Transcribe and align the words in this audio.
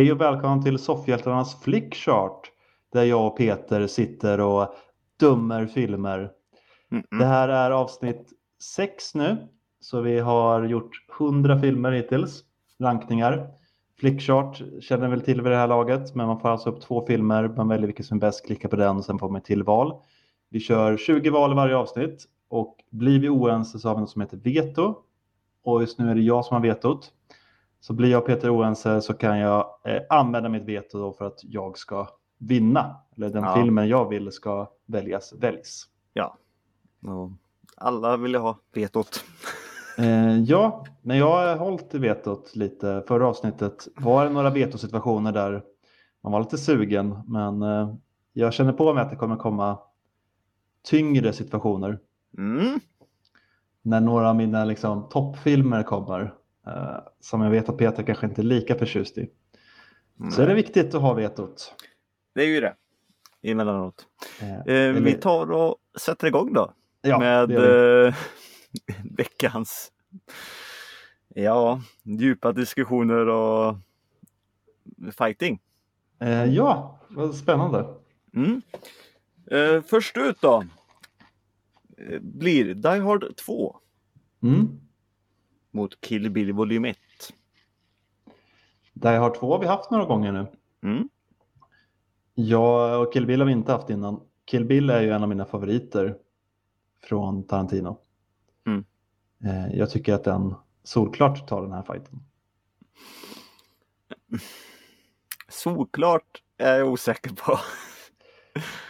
Hej 0.00 0.12
och 0.12 0.20
välkommen 0.20 0.62
till 0.62 0.78
Soffhjältarnas 0.78 1.62
Flickchart 1.62 2.50
där 2.92 3.04
jag 3.04 3.26
och 3.26 3.36
Peter 3.36 3.86
sitter 3.86 4.40
och 4.40 4.74
dömer 5.16 5.66
filmer. 5.66 6.30
Mm 6.90 7.04
Det 7.18 7.24
här 7.24 7.48
är 7.48 7.70
avsnitt 7.70 8.32
6 8.76 9.14
nu, 9.14 9.48
så 9.80 10.00
vi 10.00 10.18
har 10.18 10.64
gjort 10.64 10.90
100 11.18 11.60
filmer 11.60 11.92
hittills, 11.92 12.44
rankningar. 12.78 13.48
Flickchart 13.98 14.62
känner 14.80 15.08
väl 15.08 15.20
till 15.20 15.42
vid 15.42 15.52
det 15.52 15.58
här 15.58 15.68
laget, 15.68 16.14
men 16.14 16.26
man 16.26 16.40
får 16.40 16.48
alltså 16.48 16.70
upp 16.70 16.80
två 16.80 17.06
filmer, 17.06 17.48
man 17.48 17.68
väljer 17.68 17.86
vilken 17.86 18.04
som 18.04 18.16
är 18.16 18.20
bäst, 18.20 18.46
klickar 18.46 18.68
på 18.68 18.76
den 18.76 18.96
och 18.96 19.04
sen 19.04 19.18
får 19.18 19.28
man 19.28 19.38
ett 19.40 19.44
till 19.44 19.62
val. 19.62 20.02
Vi 20.50 20.60
kör 20.60 20.96
20 20.96 21.30
val 21.30 21.52
i 21.52 21.54
varje 21.54 21.76
avsnitt 21.76 22.24
och 22.48 22.76
blir 22.90 23.20
vi 23.20 23.28
oense 23.28 23.78
så 23.78 23.88
har 23.88 23.94
vi 23.94 24.00
något 24.00 24.10
som 24.10 24.20
heter 24.20 24.36
veto. 24.36 24.94
Och 25.64 25.80
just 25.80 25.98
nu 25.98 26.10
är 26.10 26.14
det 26.14 26.20
jag 26.20 26.44
som 26.44 26.54
har 26.54 26.62
vetot. 26.62 27.12
Så 27.80 27.92
blir 27.92 28.10
jag 28.10 28.26
Peter 28.26 28.56
oense 28.56 29.00
så 29.00 29.14
kan 29.14 29.38
jag 29.38 29.66
eh, 29.84 30.02
använda 30.10 30.48
mitt 30.48 30.64
veto 30.64 30.98
då 30.98 31.12
för 31.12 31.24
att 31.24 31.38
jag 31.42 31.78
ska 31.78 32.08
vinna. 32.38 32.96
Eller 33.16 33.30
den 33.30 33.44
Ja. 33.44 33.54
filmen 33.54 33.88
jag 33.88 34.08
vill 34.08 34.32
ska 34.32 34.70
väljas 34.86 35.32
väljs. 35.32 35.84
Ja. 36.12 36.36
Och 37.06 37.30
alla 37.76 38.16
vill 38.16 38.34
ha 38.34 38.58
vetot. 38.74 39.24
Eh, 39.98 40.38
ja, 40.38 40.84
men 41.02 41.18
jag 41.18 41.26
har 41.26 41.56
hållit 41.56 41.94
vetot 41.94 42.56
lite. 42.56 43.04
Förra 43.08 43.28
avsnittet 43.28 43.88
var 43.96 44.24
det 44.24 44.30
några 44.30 44.50
vetosituationer 44.50 45.32
där 45.32 45.62
man 46.20 46.32
var 46.32 46.40
lite 46.40 46.58
sugen. 46.58 47.18
Men 47.26 47.62
eh, 47.62 47.94
jag 48.32 48.52
känner 48.52 48.72
på 48.72 48.94
mig 48.94 49.02
att 49.02 49.10
det 49.10 49.16
kommer 49.16 49.36
komma 49.36 49.78
tyngre 50.82 51.32
situationer. 51.32 51.98
Mm. 52.38 52.80
När 53.82 54.00
några 54.00 54.28
av 54.28 54.36
mina 54.36 54.64
liksom, 54.64 55.08
toppfilmer 55.08 55.82
kommer. 55.82 56.34
Eh, 56.70 56.98
som 57.20 57.40
jag 57.40 57.50
vet 57.50 57.68
att 57.68 57.78
Peter 57.78 58.02
kanske 58.02 58.26
inte 58.26 58.40
är 58.40 58.44
lika 58.44 58.74
förtjust 58.74 59.18
i. 59.18 59.30
Så 60.32 60.42
är 60.42 60.46
det 60.46 60.54
viktigt 60.54 60.94
att 60.94 61.02
ha 61.02 61.14
vetot. 61.14 61.74
Det 62.34 62.42
är 62.42 62.46
ju 62.46 62.60
det. 62.60 62.74
Emellanåt. 63.42 64.06
Eh, 64.40 64.74
Eh, 64.74 64.92
Vi 64.92 65.12
tar 65.12 65.50
och 65.52 65.76
sätter 66.00 66.26
igång 66.26 66.52
då. 66.52 66.74
ja, 67.02 67.18
med 67.18 67.50
eh, 68.06 68.14
veckans 69.16 69.92
ja, 71.28 71.80
djupa 72.02 72.52
diskussioner 72.52 73.28
och 73.28 73.76
fighting. 75.18 75.60
Eh, 76.20 76.44
ja, 76.44 77.00
vad 77.08 77.34
spännande. 77.34 77.86
Mm. 78.34 78.62
Eh, 79.50 79.82
först 79.82 80.16
ut 80.16 80.40
då 80.40 80.64
eh, 81.98 82.20
blir 82.20 82.74
Die 82.74 83.00
Hard 83.00 83.36
2 83.36 83.76
Mm. 84.42 84.80
Mot 85.70 86.00
Kill 86.00 86.30
Bill 86.30 86.52
volym 86.52 86.84
1. 86.84 86.96
Die 88.92 89.08
Hard 89.08 89.34
2 89.34 89.52
har 89.52 89.58
vi 89.58 89.66
haft 89.66 89.90
några 89.90 90.04
gånger 90.04 90.32
nu. 90.32 90.46
Mm. 90.82 91.08
Jag 92.34 93.02
och 93.02 93.12
Kill 93.12 93.26
Bill 93.26 93.40
har 93.40 93.46
vi 93.46 93.52
inte 93.52 93.72
haft 93.72 93.90
innan. 93.90 94.20
Kill 94.44 94.64
Bill 94.64 94.90
är 94.90 95.00
ju 95.00 95.10
en 95.10 95.22
av 95.22 95.28
mina 95.28 95.44
favoriter 95.44 96.16
från 97.02 97.46
Tarantino. 97.46 97.98
Mm. 98.66 98.84
Eh, 99.44 99.78
jag 99.78 99.90
tycker 99.90 100.14
att 100.14 100.24
den 100.24 100.54
solklart 100.84 101.48
tar 101.48 101.62
den 101.62 101.72
här 101.72 101.82
fighten. 101.82 102.20
Solklart 105.48 106.42
är 106.58 106.78
jag 106.78 106.88
osäker 106.88 107.30
på. 107.30 107.58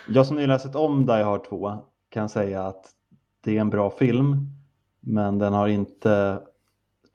Jag 0.09 0.27
som 0.27 0.37
nyligen 0.37 0.61
sett 0.61 0.75
om 0.75 1.07
Die 1.07 1.23
Hard 1.23 1.45
2 1.45 1.79
kan 2.09 2.29
säga 2.29 2.67
att 2.67 2.87
det 3.41 3.57
är 3.57 3.61
en 3.61 3.71
bra 3.71 3.91
film 3.91 4.47
men 5.01 5.39
den 5.39 5.53
har 5.53 5.69
inte 5.69 6.43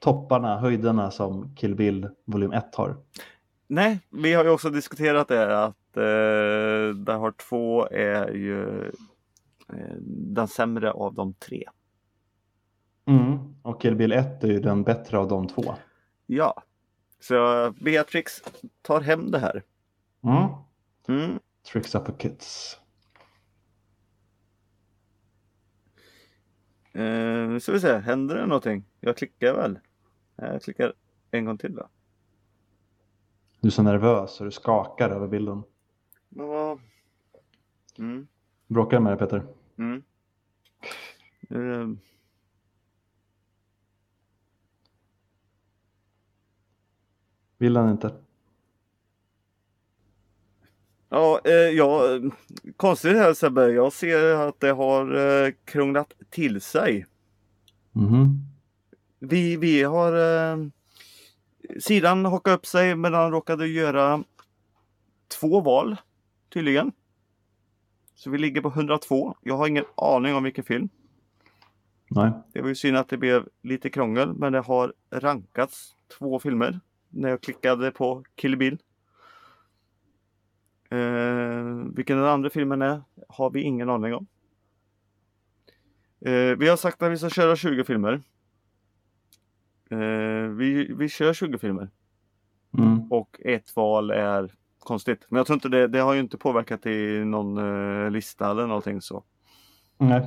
topparna, 0.05 0.57
höjderna 0.57 1.11
som 1.11 1.55
Kill 1.55 1.75
Bill 1.75 2.09
volym 2.25 2.51
1 2.51 2.75
har. 2.75 2.97
Nej, 3.67 3.99
vi 4.09 4.33
har 4.33 4.43
ju 4.43 4.49
också 4.49 4.69
diskuterat 4.69 5.27
det 5.27 5.63
att 5.63 5.97
eh, 5.97 6.95
Die 6.95 7.11
Hard 7.11 7.37
2 7.37 7.87
är 7.87 8.31
ju 8.31 8.85
eh, 9.69 9.95
den 10.07 10.47
sämre 10.47 10.91
av 10.91 11.13
de 11.13 11.33
tre. 11.33 11.63
Mm. 13.05 13.55
Och 13.61 13.81
Kill 13.81 13.95
Bill 13.95 14.11
1 14.11 14.43
är 14.43 14.47
ju 14.47 14.59
den 14.59 14.83
bättre 14.83 15.17
av 15.17 15.27
de 15.27 15.47
två. 15.47 15.75
Ja, 16.25 16.63
så 17.19 17.35
Beatrix 17.81 18.43
tar 18.81 19.01
hem 19.01 19.31
det 19.31 19.39
här. 19.39 19.63
Mm. 20.23 20.49
Mm. 21.07 21.39
Tricks 21.71 21.95
up 21.95 22.09
a 22.09 22.13
kids. 22.17 22.79
Eh, 26.93 27.49
nu 27.49 27.59
ska 27.59 27.71
vi 27.71 27.79
se, 27.79 27.97
händer 27.97 28.35
det 28.35 28.45
någonting? 28.45 28.83
Jag 28.99 29.17
klickar 29.17 29.53
väl? 29.53 29.79
Jag 30.35 30.61
klickar 30.61 30.93
en 31.31 31.45
gång 31.45 31.57
till 31.57 31.75
då. 31.75 31.89
Du 33.61 33.67
är 33.67 33.71
så 33.71 33.83
nervös 33.83 34.39
och 34.39 34.45
du 34.45 34.51
skakar 34.51 35.09
över 35.09 35.27
bilden. 35.27 35.63
Men 36.29 36.47
vad... 36.47 36.79
Mm. 37.97 38.27
Bråkar 38.67 38.99
med 38.99 39.11
dig 39.11 39.19
Peter? 39.19 39.45
Mm. 39.77 40.03
Eh, 41.49 41.97
Vill 47.57 47.77
han 47.77 47.91
inte? 47.91 48.13
Ja, 51.09 51.41
eh, 51.45 51.51
ja, 51.53 52.15
eh, 52.15 52.21
konstigt 52.77 53.17
här 53.17 53.33
Sebbe. 53.33 53.71
Jag 53.71 53.93
ser 53.93 54.35
att 54.35 54.59
det 54.59 54.71
har 54.71 55.15
eh, 55.45 55.53
krånglat 55.65 56.13
till 56.29 56.61
sig. 56.61 57.05
Mhm. 57.91 58.54
Vi, 59.29 59.57
vi 59.57 59.83
har... 59.83 60.13
Eh, 60.51 60.57
sidan 61.79 62.25
hakade 62.25 62.55
upp 62.55 62.65
sig 62.65 62.95
men 62.95 63.13
han 63.13 63.31
råkade 63.31 63.67
göra 63.67 64.23
två 65.39 65.61
val 65.61 65.95
tydligen. 66.53 66.91
Så 68.15 68.29
vi 68.29 68.37
ligger 68.37 68.61
på 68.61 68.67
102. 68.67 69.35
Jag 69.41 69.57
har 69.57 69.67
ingen 69.67 69.85
aning 69.97 70.35
om 70.35 70.43
vilken 70.43 70.63
film. 70.63 70.89
Nej. 72.09 72.31
Det 72.53 72.61
var 72.61 72.69
ju 72.69 72.75
synd 72.75 72.97
att 72.97 73.09
det 73.09 73.17
blev 73.17 73.47
lite 73.61 73.89
krångel 73.89 74.33
men 74.33 74.53
det 74.53 74.59
har 74.59 74.93
rankats 75.11 75.95
två 76.17 76.39
filmer 76.39 76.79
när 77.09 77.29
jag 77.29 77.41
klickade 77.41 77.91
på 77.91 78.23
Kill 78.35 78.57
Bill. 78.57 78.77
Eh, 80.89 81.63
vilken 81.95 82.17
den 82.17 82.25
andra 82.25 82.49
filmen 82.49 82.81
är 82.81 83.01
har 83.27 83.49
vi 83.49 83.61
ingen 83.61 83.89
aning 83.89 84.13
om. 84.13 84.27
Eh, 86.25 86.57
vi 86.57 86.67
har 86.67 86.77
sagt 86.77 87.01
att 87.01 87.11
vi 87.11 87.17
ska 87.17 87.29
köra 87.29 87.55
20 87.55 87.83
filmer. 87.83 88.21
Eh, 89.89 90.49
vi, 90.49 90.93
vi 90.97 91.09
kör 91.09 91.33
20 91.33 91.57
filmer 91.57 91.89
Mm. 92.77 93.11
och 93.11 93.39
ett 93.45 93.75
val 93.75 94.11
är 94.11 94.53
konstigt. 94.79 95.25
Men 95.29 95.37
jag 95.37 95.47
tror 95.47 95.55
inte 95.55 95.69
det, 95.69 95.87
det 95.87 95.99
har 95.99 96.13
ju 96.13 96.19
inte 96.19 96.37
påverkat 96.37 96.85
i 96.85 97.25
någon 97.25 97.57
eh, 97.57 98.11
lista 98.11 98.51
eller 98.51 98.67
någonting 98.67 99.01
så. 99.01 99.23
Nej. 99.97 100.21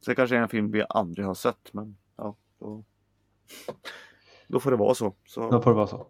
Så 0.00 0.10
det 0.10 0.14
kanske 0.14 0.36
är 0.36 0.40
en 0.42 0.48
film 0.48 0.70
vi 0.70 0.84
aldrig 0.88 1.26
har 1.26 1.34
sett 1.34 1.72
men 1.72 1.96
ja, 2.16 2.36
då, 2.60 2.84
då 4.48 4.60
får 4.60 4.70
det 4.70 4.76
vara 4.76 4.94
så. 4.94 5.14
så 5.26 5.50
Då 5.50 5.62
får 5.62 5.70
det 5.70 5.76
vara 5.76 5.86
så. 5.86 6.06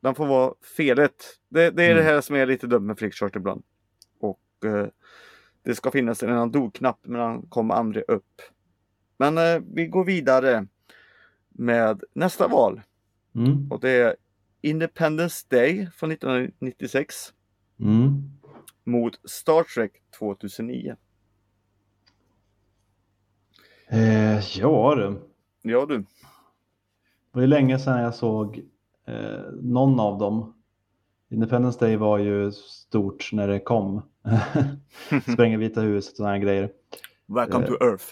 den 0.00 0.14
får 0.14 0.26
vara 0.26 0.54
felet. 0.76 1.14
Det, 1.48 1.70
det 1.70 1.84
är 1.84 1.94
det 1.94 2.00
Mm. 2.00 2.04
här 2.14 2.20
som 2.20 2.36
är 2.36 2.46
lite 2.46 2.66
dumt 2.66 2.86
med 2.86 2.98
flickchart 2.98 3.36
ibland. 3.36 3.62
Och 4.20 4.40
eh, 4.64 4.86
det 5.62 5.74
ska 5.74 5.90
finnas 5.90 6.22
en 6.22 6.30
undo-knapp 6.30 6.98
men 7.02 7.20
den 7.20 7.42
kom 7.48 7.70
aldrig 7.70 8.04
upp. 8.08 8.42
Men 9.16 9.38
eh, 9.38 9.62
vi 9.74 9.86
går 9.86 10.04
vidare 10.04 10.66
med 11.58 12.02
nästa 12.14 12.48
val 12.48 12.80
Mm. 13.34 13.72
och 13.72 13.80
det 13.80 13.90
är 13.90 14.16
Independence 14.60 15.46
Day 15.48 15.88
från 15.96 16.10
1996 16.12 17.14
Mm. 17.80 18.22
mot 18.84 19.30
Star 19.30 19.62
Trek 19.62 19.92
2009. 20.18 20.96
Eh, 23.88 24.58
ja 24.58 24.94
du. 24.94 25.20
Ja 25.70 25.86
du. 25.86 25.98
Det 25.98 26.04
var 27.32 27.40
ju 27.42 27.48
länge 27.48 27.78
sedan 27.78 28.00
jag 28.02 28.14
såg 28.14 28.62
eh, 29.06 29.40
någon 29.62 30.00
av 30.00 30.18
dem. 30.18 30.54
Independence 31.30 31.78
Day 31.80 31.96
var 31.96 32.18
ju 32.18 32.52
stort 32.52 33.30
när 33.32 33.48
det 33.48 33.60
kom. 33.60 34.02
Spränga 35.32 35.58
Vita 35.58 35.80
huset 35.80 36.10
och 36.12 36.16
sådana 36.16 36.38
grejer. 36.38 36.70
Welcome 37.26 37.64
Eh. 37.64 37.70
to 37.70 37.84
Earth. 37.84 38.04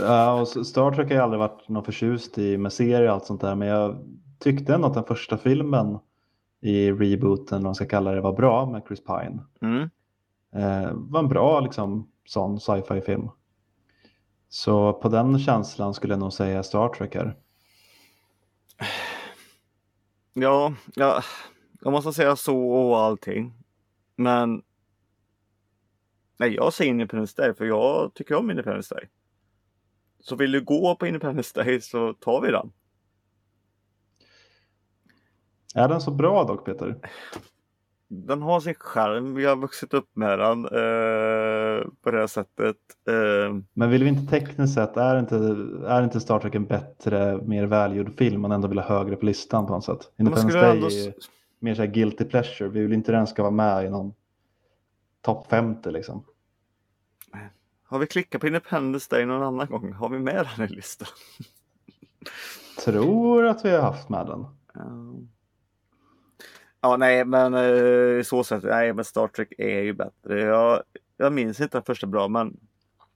Ja, 0.00 0.40
och 0.40 0.48
Star 0.48 0.92
Trek 0.92 1.08
har 1.08 1.14
jag 1.14 1.22
aldrig 1.22 1.38
varit 1.38 1.68
någon 1.68 1.84
förtjust 1.84 2.38
i 2.38 2.56
med 2.58 2.72
serier 2.72 3.06
och 3.06 3.12
allt 3.12 3.26
sånt 3.26 3.40
där. 3.40 3.54
Men 3.54 3.68
jag 3.68 3.98
tyckte 4.38 4.74
ändå 4.74 4.88
att 4.88 4.94
den 4.94 5.04
första 5.04 5.38
filmen 5.38 5.98
i 6.60 6.92
rebooten, 6.92 7.58
vad 7.58 7.62
man 7.62 7.74
ska 7.74 7.86
kalla 7.86 8.12
det, 8.12 8.20
var 8.20 8.32
bra 8.32 8.66
med 8.66 8.82
Chris 8.86 9.04
Pine. 9.04 9.40
Mm. 9.60 9.90
Eh, 10.54 10.92
var 10.94 11.20
en 11.20 11.28
bra 11.28 11.60
liksom, 11.60 12.10
sån 12.24 12.60
sci-fi 12.60 13.00
film. 13.00 13.28
Så 14.48 14.92
på 14.92 15.08
den 15.08 15.38
känslan 15.38 15.94
skulle 15.94 16.12
jag 16.12 16.20
nog 16.20 16.32
säga 16.32 16.62
Star 16.62 16.88
Trek 16.88 17.14
här. 17.14 17.36
Ja, 20.34 20.74
ja, 20.94 21.22
jag 21.80 21.92
måste 21.92 22.12
säga 22.12 22.36
så 22.36 22.70
och 22.70 22.98
allting. 22.98 23.52
Men 24.16 24.62
Nej, 26.42 26.54
jag 26.54 26.72
säger 26.72 26.90
Independence 26.90 27.42
Day 27.42 27.54
för 27.54 27.64
jag 27.64 28.14
tycker 28.14 28.34
om 28.34 28.50
Independence 28.50 28.94
Day. 28.94 29.08
Så 30.22 30.36
vill 30.36 30.52
du 30.52 30.60
gå 30.64 30.96
på 30.96 31.06
Independence 31.06 31.62
Day 31.62 31.80
så 31.80 32.12
tar 32.12 32.40
vi 32.40 32.50
den. 32.50 32.72
Är 35.74 35.88
den 35.88 36.00
så 36.00 36.10
bra 36.10 36.44
dock 36.44 36.64
Peter? 36.64 36.96
Den 38.08 38.42
har 38.42 38.60
sin 38.60 38.74
charm. 38.74 39.34
Vi 39.34 39.44
har 39.44 39.56
vuxit 39.56 39.94
upp 39.94 40.16
med 40.16 40.38
den 40.38 40.64
eh, 40.64 41.86
på 42.02 42.10
det 42.10 42.18
här 42.18 42.26
sättet. 42.26 42.76
Eh, 43.08 43.56
Men 43.72 43.90
vill 43.90 44.02
vi 44.02 44.08
inte 44.08 44.30
tekniskt 44.30 44.74
sett, 44.74 44.96
är 44.96 45.18
inte, 45.18 45.36
är 45.86 46.04
inte 46.04 46.20
Star 46.20 46.38
Trek 46.38 46.54
en 46.54 46.66
bättre, 46.66 47.36
mer 47.42 47.66
välgjord 47.66 48.18
film 48.18 48.40
man 48.40 48.52
ändå 48.52 48.68
vill 48.68 48.78
ha 48.78 48.98
högre 48.98 49.16
på 49.16 49.26
listan 49.26 49.66
på 49.66 49.72
något 49.72 49.84
sätt? 49.84 50.12
Independence 50.16 50.58
Day 50.58 50.70
ändå... 50.70 50.86
är 50.86 51.14
mer 51.58 51.74
så 51.74 51.82
här 51.82 51.88
guilty 51.88 52.24
pleasure. 52.24 52.68
Vi 52.68 52.80
vill 52.80 52.92
inte 52.92 53.12
den 53.12 53.26
ska 53.26 53.42
vara 53.42 53.50
med 53.50 53.86
i 53.86 53.90
någon 53.90 54.14
topp 55.20 55.46
50 55.50 55.90
liksom. 55.90 56.24
Har 57.92 57.98
vi 57.98 58.06
klickat 58.06 58.40
på 58.40 58.46
Independence 58.46 59.06
Day 59.10 59.26
någon 59.26 59.42
annan 59.42 59.66
gång? 59.66 59.92
Har 59.92 60.08
vi 60.08 60.18
med 60.18 60.48
den 60.56 60.66
i 60.66 60.68
listan? 60.68 61.08
Tror 62.84 63.46
att 63.46 63.64
vi 63.64 63.70
har 63.70 63.80
haft 63.80 64.08
med 64.08 64.26
den. 64.26 64.46
Ja. 64.74 65.14
Ja, 66.80 66.96
nej, 66.96 67.24
men 67.24 67.54
eh, 67.54 68.22
så 68.22 68.44
sätt, 68.44 68.62
nej, 68.64 68.92
men 68.92 69.04
Star 69.04 69.28
Trek 69.28 69.52
är 69.58 69.82
ju 69.82 69.92
bättre. 69.92 70.40
Jag, 70.40 70.82
jag 71.16 71.32
minns 71.32 71.60
inte 71.60 71.76
den 71.76 71.84
första 71.84 72.06
bra, 72.06 72.28
men 72.28 72.56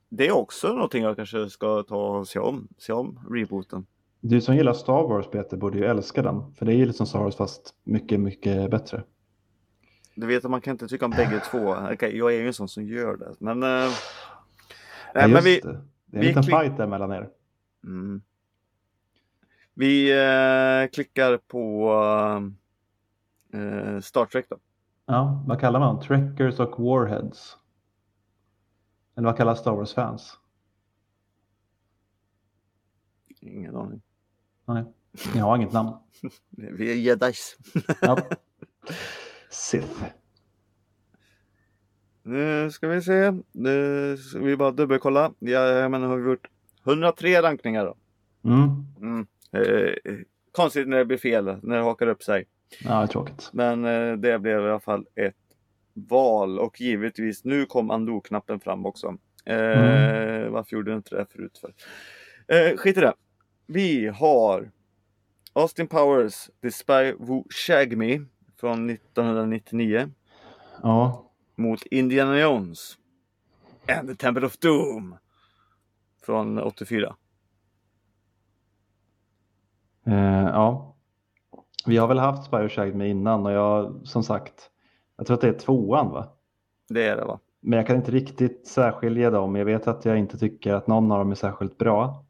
det 0.09 0.27
är 0.27 0.31
också 0.31 0.73
någonting 0.73 1.03
jag 1.03 1.15
kanske 1.15 1.49
ska 1.49 1.83
ta 1.83 2.17
och 2.17 2.27
se 2.27 2.39
om, 2.39 2.67
se 2.77 2.93
om 2.93 3.19
rebooten. 3.31 3.85
Du 4.19 4.41
som 4.41 4.55
gillar 4.55 4.73
Star 4.73 5.07
Wars 5.07 5.27
Peter 5.27 5.57
borde 5.57 5.77
ju 5.77 5.85
älska 5.85 6.21
den. 6.21 6.53
För 6.53 6.65
det 6.65 6.73
är 6.73 6.77
ju 6.77 6.85
liksom 6.85 7.07
Star 7.07 7.19
Wars 7.19 7.35
fast 7.35 7.73
mycket, 7.83 8.19
mycket 8.19 8.71
bättre. 8.71 9.03
Du 10.15 10.27
vet 10.27 10.45
att 10.45 10.51
man 10.51 10.61
kan 10.61 10.71
inte 10.71 10.87
tycka 10.87 11.05
om 11.05 11.11
bägge 11.11 11.41
två. 11.51 11.75
Okej, 11.93 12.17
jag 12.17 12.33
är 12.33 12.39
ju 12.39 12.47
en 12.47 12.53
sån 12.53 12.69
som 12.69 12.83
gör 12.83 13.17
det, 13.17 13.35
men. 13.39 13.63
Eh, 13.63 13.91
Ja, 15.21 15.27
men 15.27 15.43
vi, 15.43 15.59
det. 15.59 15.67
det 15.69 15.71
är 15.71 15.75
en 15.75 16.19
vi 16.19 16.27
liten 16.27 16.43
klick- 16.43 16.59
fight 16.61 16.77
där 16.77 16.87
mellan 16.87 17.11
er. 17.11 17.29
mm. 17.83 18.21
vi 19.73 20.11
eh, 20.11 20.89
klickar 20.91 21.37
på 21.37 21.91
eh, 23.53 23.99
Star 23.99 24.25
Trek 24.25 24.45
då. 24.49 24.57
Ja, 25.05 25.43
vad 25.47 25.59
kallar 25.59 25.79
man? 25.79 25.99
Trekkers 25.99 26.59
och 26.59 26.79
Warheads? 26.83 27.57
Eller 29.15 29.25
vad 29.27 29.37
kallar 29.37 29.55
Star 29.55 29.71
Wars-fans? 29.71 30.39
Ingen 33.41 33.75
aning. 33.75 34.01
Nej, 34.65 34.83
ni 35.33 35.39
har 35.39 35.55
inget 35.57 35.73
namn. 35.73 35.91
Vi 36.49 36.91
är 36.91 36.95
jedis. 36.95 37.57
Ja. 38.01 38.17
Sith. 39.49 40.03
Nu 42.27 42.71
ska 42.71 42.87
vi 42.87 43.01
se. 43.01 43.33
Nu 43.51 44.17
ska 44.17 44.39
vi 44.39 44.57
bara 44.57 44.71
dubbelkolla. 44.71 45.31
Ja, 45.39 45.89
men 45.89 46.03
har 46.03 46.17
vi 46.17 46.29
gjort 46.29 46.47
103 46.85 47.41
rankningar 47.41 47.85
då. 47.85 47.95
Mm. 48.49 48.85
Mm. 49.01 49.27
Eh, 49.51 50.15
konstigt 50.51 50.87
när 50.87 50.97
det 50.97 51.05
blir 51.05 51.17
fel, 51.17 51.57
när 51.63 51.77
det 51.77 51.83
hakar 51.83 52.07
upp 52.07 52.23
sig. 52.23 52.45
Ja, 52.83 52.89
det 52.97 53.03
är 53.03 53.07
tråkigt. 53.07 53.49
Men 53.53 53.85
eh, 53.85 54.13
det 54.13 54.39
blev 54.39 54.59
i 54.61 54.69
alla 54.69 54.79
fall 54.79 55.05
ett 55.15 55.35
val 55.93 56.59
och 56.59 56.81
givetvis 56.81 57.43
nu 57.43 57.65
kom 57.65 57.91
Ando-knappen 57.91 58.59
fram 58.59 58.85
också. 58.85 59.07
Eh, 59.45 60.49
Varför 60.49 60.75
gjorde 60.75 60.91
den 60.91 60.97
inte 60.97 61.15
det 61.15 61.25
förut? 61.31 61.61
För? 61.61 61.73
Eh, 62.55 62.77
skit 62.77 62.97
i 62.97 62.99
det. 62.99 63.13
Vi 63.67 64.07
har 64.07 64.71
Austin 65.53 65.87
Powers, 65.87 66.49
The 66.61 66.71
Spy 66.71 67.13
Who 67.19 67.43
Shagged 67.49 67.97
Me 67.97 68.19
från 68.59 68.89
1999 68.89 70.09
Ja, 70.83 71.26
mot 71.57 71.81
Indiana 71.85 72.39
Jones 72.39 72.97
and 73.87 74.07
the 74.07 74.15
Temple 74.15 74.45
of 74.45 74.57
Doom 74.57 75.15
från 76.25 76.59
84. 76.59 77.15
eh, 80.05 80.13
ja. 80.45 80.95
Vi 81.85 81.97
har 81.97 82.07
väl 82.07 82.19
haft 82.19 82.45
Spy 82.45 82.69
Shagged 82.69 82.95
med 82.95 83.09
innan 83.09 83.45
och 83.45 83.51
jag, 83.51 84.01
som 84.03 84.23
sagt, 84.23 84.69
jag 85.17 85.27
tror 85.27 85.35
att 85.35 85.41
det 85.41 85.47
är 85.47 85.59
tvåan 85.59 86.09
va? 86.09 86.33
Det 86.89 87.07
är 87.07 87.15
det 87.15 87.25
va? 87.25 87.39
Men 87.59 87.77
jag 87.77 87.87
kan 87.87 87.95
inte 87.95 88.11
riktigt 88.11 88.67
särskilja 88.67 89.29
dem. 89.31 89.55
Jag 89.55 89.65
vet 89.65 89.87
att 89.87 90.05
jag 90.05 90.17
inte 90.17 90.37
tycker 90.37 90.73
att 90.73 90.87
någon 90.87 91.11
av 91.11 91.19
dem 91.19 91.31
är 91.31 91.35
särskilt 91.35 91.77
bra. 91.77 92.25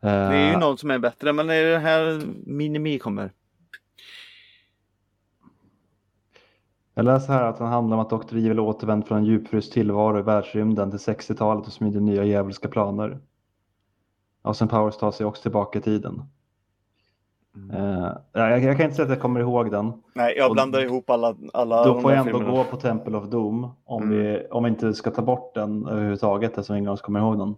Det 0.00 0.08
är 0.08 0.46
ju 0.46 0.52
Eh, 0.52 0.58
någon 0.58 0.78
som 0.78 0.90
är 0.90 0.98
bättre 0.98 1.32
men 1.32 1.46
det 1.46 1.54
är 1.54 1.72
det 1.72 1.78
här 1.78 2.22
Minimi 2.46 2.98
kommer. 2.98 3.32
Jag 6.98 7.04
läser 7.04 7.32
här 7.32 7.44
att 7.44 7.58
den 7.58 7.66
handlar 7.66 7.96
om 7.96 8.00
att 8.02 8.10
Dr. 8.10 8.36
Evil 8.36 8.60
återvänt 8.60 9.08
från 9.08 9.18
en 9.18 9.24
djupfryst 9.24 9.72
tillvaro 9.72 10.18
i 10.18 10.22
världsrymden 10.22 10.90
till 10.90 10.98
60-talet 10.98 11.66
och 11.66 11.72
smider 11.72 12.00
nya 12.00 12.24
djävulska 12.24 12.68
planer. 12.68 13.18
Austin 14.42 14.68
Powers 14.68 14.96
tar 14.96 15.10
sig 15.10 15.26
också 15.26 15.42
tillbaka 15.42 15.78
i 15.78 15.82
tiden. 15.82 16.22
Eh, 17.72 18.12
jag, 18.32 18.62
jag 18.62 18.76
kan 18.76 18.84
inte 18.84 18.96
säga 18.96 19.04
att 19.04 19.10
jag 19.10 19.20
kommer 19.20 19.40
ihåg 19.40 19.70
den. 19.70 19.92
Nej, 20.14 20.34
jag 20.36 20.48
Och 20.48 20.52
blandar 20.54 20.80
ihop 20.84 21.10
alla, 21.10 21.36
alla 21.52 21.84
Då 21.84 22.00
får 22.00 22.12
jag 22.12 22.20
ändå 22.20 22.38
filmerna. 22.38 22.56
gå 22.56 22.64
på 22.64 22.76
Temple 22.76 23.16
of 23.16 23.24
Doom 23.24 23.70
om, 23.84 24.02
Mm. 24.02 24.18
vi, 24.18 24.46
om 24.50 24.64
vi 24.64 24.70
inte 24.70 24.94
ska 24.94 25.10
ta 25.10 25.22
bort 25.22 25.54
den 25.54 25.86
överhuvudtaget 25.86 26.50
eftersom 26.50 26.76
ingen 26.76 26.88
av 26.88 26.94
oss 26.94 27.00
kommer 27.00 27.20
ihåg 27.20 27.38
den. 27.38 27.54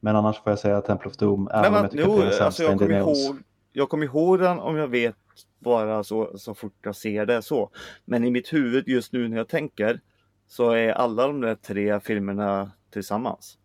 Men 0.00 0.16
annars 0.16 0.38
får 0.42 0.50
jag 0.52 0.58
säga 0.58 0.80
Temple 0.80 1.10
of 1.10 1.16
Doom 1.16 1.48
även 1.52 1.60
Nej, 1.60 1.68
om 1.68 1.72
men, 1.74 1.82
jag 1.82 1.90
tycker 1.90 2.04
jo, 2.06 2.12
att 2.12 2.18
det 2.20 2.26
är 2.26 2.30
den 2.38 2.44
alltså 2.46 2.62
jag 2.62 2.78
kommer 2.78 2.98
ihåg 2.98 3.36
jag 3.72 3.88
kommer 3.88 4.04
ihåg 4.06 4.38
den 4.38 4.58
om 4.58 4.76
jag 4.76 4.88
vet 4.88 5.16
bara 5.58 6.04
så, 6.04 6.38
så 6.38 6.54
fort 6.54 6.74
jag 6.82 6.96
ser 6.96 7.26
det 7.26 7.42
så. 7.42 7.70
Men 8.04 8.24
i 8.24 8.30
mitt 8.30 8.52
huvud 8.52 8.88
just 8.88 9.12
nu 9.12 9.28
när 9.28 9.36
jag 9.36 9.48
tänker 9.48 10.00
så 10.46 10.70
är 10.70 10.92
alla 10.92 11.26
de 11.26 11.40
där 11.40 11.54
tre 11.54 12.00
filmerna 12.00 12.70
tillsammans. 12.90 13.58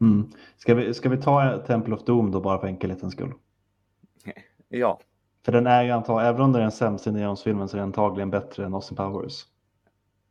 Mm. 0.00 0.30
Ska, 0.56 0.74
vi, 0.74 0.94
ska 0.94 1.08
vi 1.08 1.16
ta 1.16 1.58
Temple 1.66 1.94
of 1.94 2.04
Doom 2.04 2.30
då 2.30 2.40
bara 2.40 2.58
för 2.60 2.66
enkelhetens 2.66 3.12
skull? 3.12 3.32
Ja, 4.68 5.00
För 5.44 5.52
den 5.52 5.66
är 5.66 5.82
ju 5.82 5.90
antagligen, 5.90 6.28
även 6.34 6.40
om 6.42 6.52
det 6.52 6.58
är 6.58 6.62
den 6.62 6.72
sämsta 6.72 7.10
Indiana 7.10 7.28
Jones-filmen 7.28 7.68
så 7.68 7.76
är 7.76 7.78
den 7.78 7.88
antagligen 7.88 8.30
bättre 8.30 8.64
än 8.66 8.74
Austin 8.74 8.96
Powers. 8.96 9.44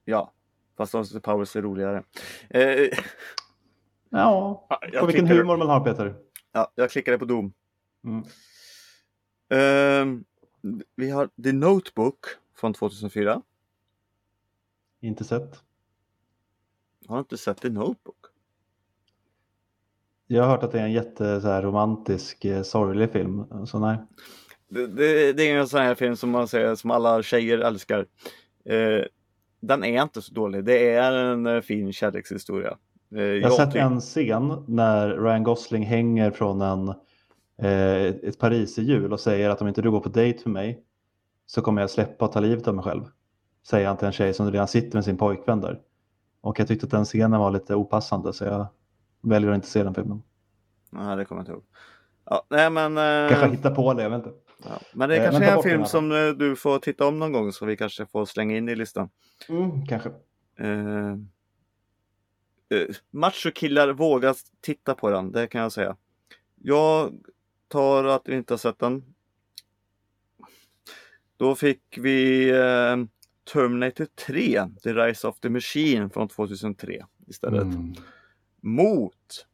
ja. 0.06 0.34
Fast 0.78 0.96
Austin 0.96 1.22
Powers 1.22 1.56
är 1.56 1.62
roligare. 1.62 2.04
Eh, 2.50 2.88
Ja, 4.10 4.68
på 5.00 5.06
vilken 5.06 5.26
klickade, 5.26 5.40
humor 5.42 5.58
man 5.58 5.70
har 5.70 5.80
Peter. 5.80 6.16
ja, 6.52 6.72
jag 6.76 6.90
klickade 6.92 7.18
på 7.18 7.26
Doom. 7.26 7.54
Mm. 8.06 8.24
Ehm, 9.54 10.24
vi 10.96 11.12
har 11.12 11.30
The 11.44 11.52
Notebook 11.52 12.26
från 12.56 12.74
2004. 12.74 13.42
Inte 15.02 15.24
sett. 15.24 15.60
Har 17.08 17.20
inte 17.20 17.38
sett 17.38 17.62
The 17.62 17.70
Notebook. 17.70 18.18
Jag 20.28 20.44
har 20.44 20.50
hört 20.50 20.64
att 20.64 20.72
det 20.72 20.80
är 20.80 20.84
en 20.84 20.92
jätte 20.92 21.42
så 21.42 21.48
här, 21.48 21.62
romantisk, 21.62 22.46
eh, 22.46 22.62
sorglig 22.62 23.12
film. 23.12 23.44
Så 23.66 23.80
nej. 23.80 23.98
Det, 24.70 24.88
det, 24.88 25.34
det 25.34 25.52
är 25.52 25.58
en 25.60 25.68
sån 25.68 25.82
här 25.82 25.96
film 25.96 26.16
som 26.16 26.30
man 26.30 26.48
säger 26.48 26.76
som 26.76 26.92
alla 26.92 27.24
tjejer 27.24 27.58
älskar. 27.58 28.06
Eh, 28.66 29.06
den 29.60 29.84
är 29.84 30.02
inte 30.04 30.22
så 30.22 30.34
dålig. 30.34 30.64
Det 30.64 30.90
är 30.94 31.12
en 31.12 31.48
eh, 31.48 31.62
fin 31.62 31.94
kärlekshistoria. 31.94 32.78
Eh, 33.16 33.22
Jag 33.22 33.50
har 33.50 33.58
sett 33.58 33.76
en 33.76 34.00
scen 34.00 34.64
när 34.68 35.10
Ryan 35.10 35.44
Gosling 35.44 35.84
hänger 35.84 36.32
från 36.32 36.62
en, 36.62 36.94
eh, 37.62 38.06
ett 38.06 38.40
pariserhjul 38.40 39.14
och 39.14 39.20
säger 39.20 39.50
att 39.50 39.62
om 39.62 39.68
inte 39.68 39.82
du 39.82 39.92
går 39.92 40.00
på 40.00 40.10
dejt 40.10 40.42
med 40.46 40.54
mig 40.54 40.84
så 41.46 41.62
kommer 41.62 41.82
jag 41.82 41.90
släppa 41.90 42.26
och 42.26 42.32
ta 42.32 42.40
livet 42.40 42.68
av 42.68 42.76
mig 42.76 42.84
själv. 42.84 43.04
Säger 43.68 43.88
han 43.88 43.98
till 43.98 44.06
en 44.08 44.12
tjej 44.14 44.34
som 44.34 44.52
redan 44.52 44.68
sitter 44.68 44.98
med 44.98 45.06
sin 45.06 45.18
pojkvän 45.18 45.62
där. 45.62 45.80
Och 46.42 46.60
jag 46.60 46.68
tyckte 46.68 46.86
att 46.86 46.92
den 46.92 47.06
scenen 47.06 47.40
var 47.40 47.52
lite 47.52 47.76
opassande 47.76 48.34
så 48.34 48.44
jag 48.44 48.68
väljer 49.22 49.50
att 49.52 49.56
inte 49.56 49.68
se 49.68 49.84
den 49.84 49.94
filmen. 49.94 50.24
Nej, 50.90 51.18
det 51.18 51.26
kommer 51.26 51.40
jag 51.40 51.44
inte 51.44 51.52
ihåg. 51.52 51.64
Ja, 52.26 52.46
nej, 52.50 52.70
men, 52.70 52.98
eh, 52.98 53.30
Kanske 53.30 53.48
hitta 53.58 53.72
på 53.72 53.94
det, 53.94 54.04
jag 54.04 54.10
vet 54.10 54.18
inte. 54.18 54.32
ja. 54.64 54.70
men 54.94 55.10
det 55.10 55.18
Eh, 55.18 55.24
kanske 55.24 55.40
men 55.40 55.48
ta 55.50 55.54
är 55.54 55.58
en 55.58 55.64
film 55.64 55.86
som 55.86 56.12
eh, 56.12 56.28
du 56.30 56.56
får 56.56 56.80
titta 56.80 57.08
om 57.08 57.20
någon 57.20 57.32
gång 57.32 57.52
så 57.52 57.66
vi 57.66 57.78
kanske 57.78 58.06
får 58.06 58.26
slänga 58.26 58.58
in 58.58 58.70
i 58.70 58.76
listan. 58.76 59.10
Mm, 59.50 59.86
kanske. 59.86 60.10
Eh, 60.60 61.12
eh, 62.70 62.88
machokillar 63.12 63.90
vågar 63.90 64.36
titta 64.62 64.96
på 64.96 65.10
den, 65.10 65.32
det 65.32 65.48
kan 65.48 65.62
jag 65.62 65.72
säga. 65.72 65.96
Jag 66.56 67.14
tar 67.72 68.04
att 68.04 68.22
vi 68.26 68.36
inte 68.36 68.54
har 68.54 68.58
sett 68.58 68.80
den. 68.80 69.04
Då 71.38 71.56
fick 71.56 71.98
vi 71.98 72.50
eh, 72.50 72.98
Terminator 73.54 74.08
3, 74.28 74.68
The 74.84 74.94
Rise 74.94 75.28
of 75.28 75.40
the 75.40 75.50
Machine 75.50 76.10
från 76.10 76.28
2003 76.28 77.06
istället. 77.28 77.64
Mm. 77.64 77.94
Mot 78.62 79.48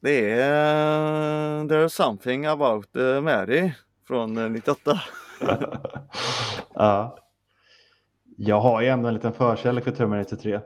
det 0.00 0.40
är 0.40 1.64
There's 1.64 1.88
something 1.88 2.46
about 2.46 2.96
eh, 2.96 3.20
Mary 3.20 3.72
från 4.06 4.38
eh, 4.38 4.50
98. 4.50 5.00
ja. 6.74 7.18
Jag 8.36 8.60
har 8.60 8.82
ju 8.82 8.88
ändå 8.88 9.08
en 9.08 9.14
liten 9.14 9.32
förkärlek 9.32 9.84
för 9.84 9.90
Terminator 9.90 10.36
3. 10.36 10.60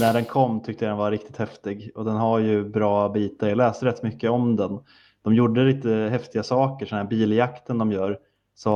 När 0.00 0.12
den 0.12 0.24
kom 0.24 0.62
tyckte 0.62 0.84
jag 0.84 0.90
den 0.90 0.98
var 0.98 1.10
riktigt 1.10 1.36
häftig 1.36 1.92
och 1.94 2.04
den 2.04 2.16
har 2.16 2.38
ju 2.38 2.68
bra 2.68 3.08
bitar. 3.08 3.48
Jag 3.48 3.58
läste 3.58 3.86
rätt 3.86 4.02
mycket 4.02 4.30
om 4.30 4.56
den. 4.56 4.80
De 5.22 5.34
gjorde 5.34 5.64
lite 5.64 5.88
häftiga 5.90 6.42
saker, 6.42 6.86
sån 6.86 6.98
här 6.98 7.04
biljakten 7.04 7.78
de 7.78 7.92
gör 7.92 8.18
så 8.54 8.70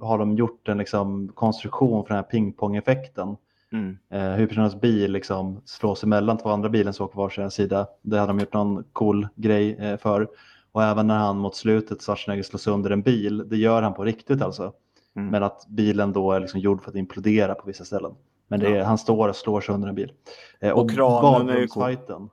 har 0.00 0.18
de 0.18 0.36
gjort 0.36 0.68
en 0.68 0.78
liksom 0.78 1.28
konstruktion 1.34 2.04
för 2.04 2.08
den 2.08 2.16
här 2.16 2.30
pingpong-effekten. 2.30 3.36
Mm. 3.72 3.98
Eh, 4.10 4.30
huvudpersonens 4.30 4.80
bil 4.80 5.12
liksom 5.12 5.60
slås 5.64 6.04
emellan 6.04 6.38
två 6.38 6.48
andra 6.48 6.68
bilen 6.68 6.92
som 6.92 7.06
åker 7.06 7.16
varsin 7.16 7.50
sida. 7.50 7.86
Det 8.02 8.18
hade 8.18 8.30
de 8.30 8.38
gjort 8.38 8.52
någon 8.52 8.84
cool 8.92 9.28
grej 9.34 9.76
eh, 9.78 9.96
för. 9.96 10.28
Och 10.72 10.82
även 10.82 11.06
när 11.06 11.18
han 11.18 11.38
mot 11.38 11.56
slutet 11.56 12.02
Schwarzenegger 12.02 12.42
slår 12.42 12.58
sönder 12.58 12.90
en 12.90 13.02
bil, 13.02 13.48
det 13.48 13.56
gör 13.56 13.82
han 13.82 13.94
på 13.94 14.04
riktigt 14.04 14.42
alltså. 14.42 14.72
Mm. 15.16 15.28
Men 15.30 15.42
att 15.42 15.66
bilen 15.68 16.12
då 16.12 16.32
är 16.32 16.40
liksom 16.40 16.60
gjord 16.60 16.82
för 16.82 16.90
att 16.90 16.96
implodera 16.96 17.54
på 17.54 17.66
vissa 17.66 17.84
ställen. 17.84 18.12
Men 18.48 18.62
är, 18.62 18.70
Ja. 18.76 18.84
han 18.84 18.98
står 18.98 19.28
och 19.28 19.36
slår 19.36 19.60
sönder 19.60 19.88
en 19.88 19.94
bil. 19.94 20.12
Eh, 20.60 20.72
Och 20.72 20.90
kranen 20.90 21.48
är 21.48 21.58
ju 21.58 21.66
cool. 21.68 21.82
badrumsfighten. 21.82 22.28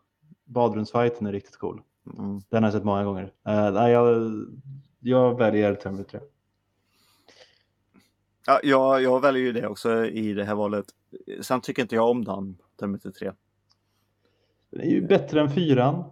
Badrumsfighten 0.45 1.27
är 1.27 1.31
riktigt 1.31 1.57
cool. 1.57 1.81
Mm. 2.17 2.41
Den 2.49 2.63
har 2.63 2.67
jag 2.67 2.73
sett 2.73 2.83
många 2.83 3.03
gånger. 3.03 3.31
Nej, 3.43 3.91
jag, 3.91 4.31
jag 4.99 5.37
väljer 5.37 5.75
Terminator 5.75 6.09
3. 6.09 6.19
Ja, 8.47 8.59
jag, 8.63 9.01
jag 9.01 9.21
väljer 9.21 9.43
ju 9.43 9.51
det 9.51 9.67
också 9.67 10.05
i 10.05 10.33
det 10.33 10.43
här 10.43 10.55
valet. 10.55 10.85
Sen 11.41 11.61
tycker 11.61 11.81
inte 11.81 11.95
jag 11.95 12.09
om 12.09 12.23
den, 12.25 12.57
Terminator 12.79 13.11
3. 13.11 13.31
Den 14.69 14.81
är 14.81 14.85
ju 14.85 15.07
bättre 15.07 15.41
än 15.41 15.49
fyran. 15.49 16.03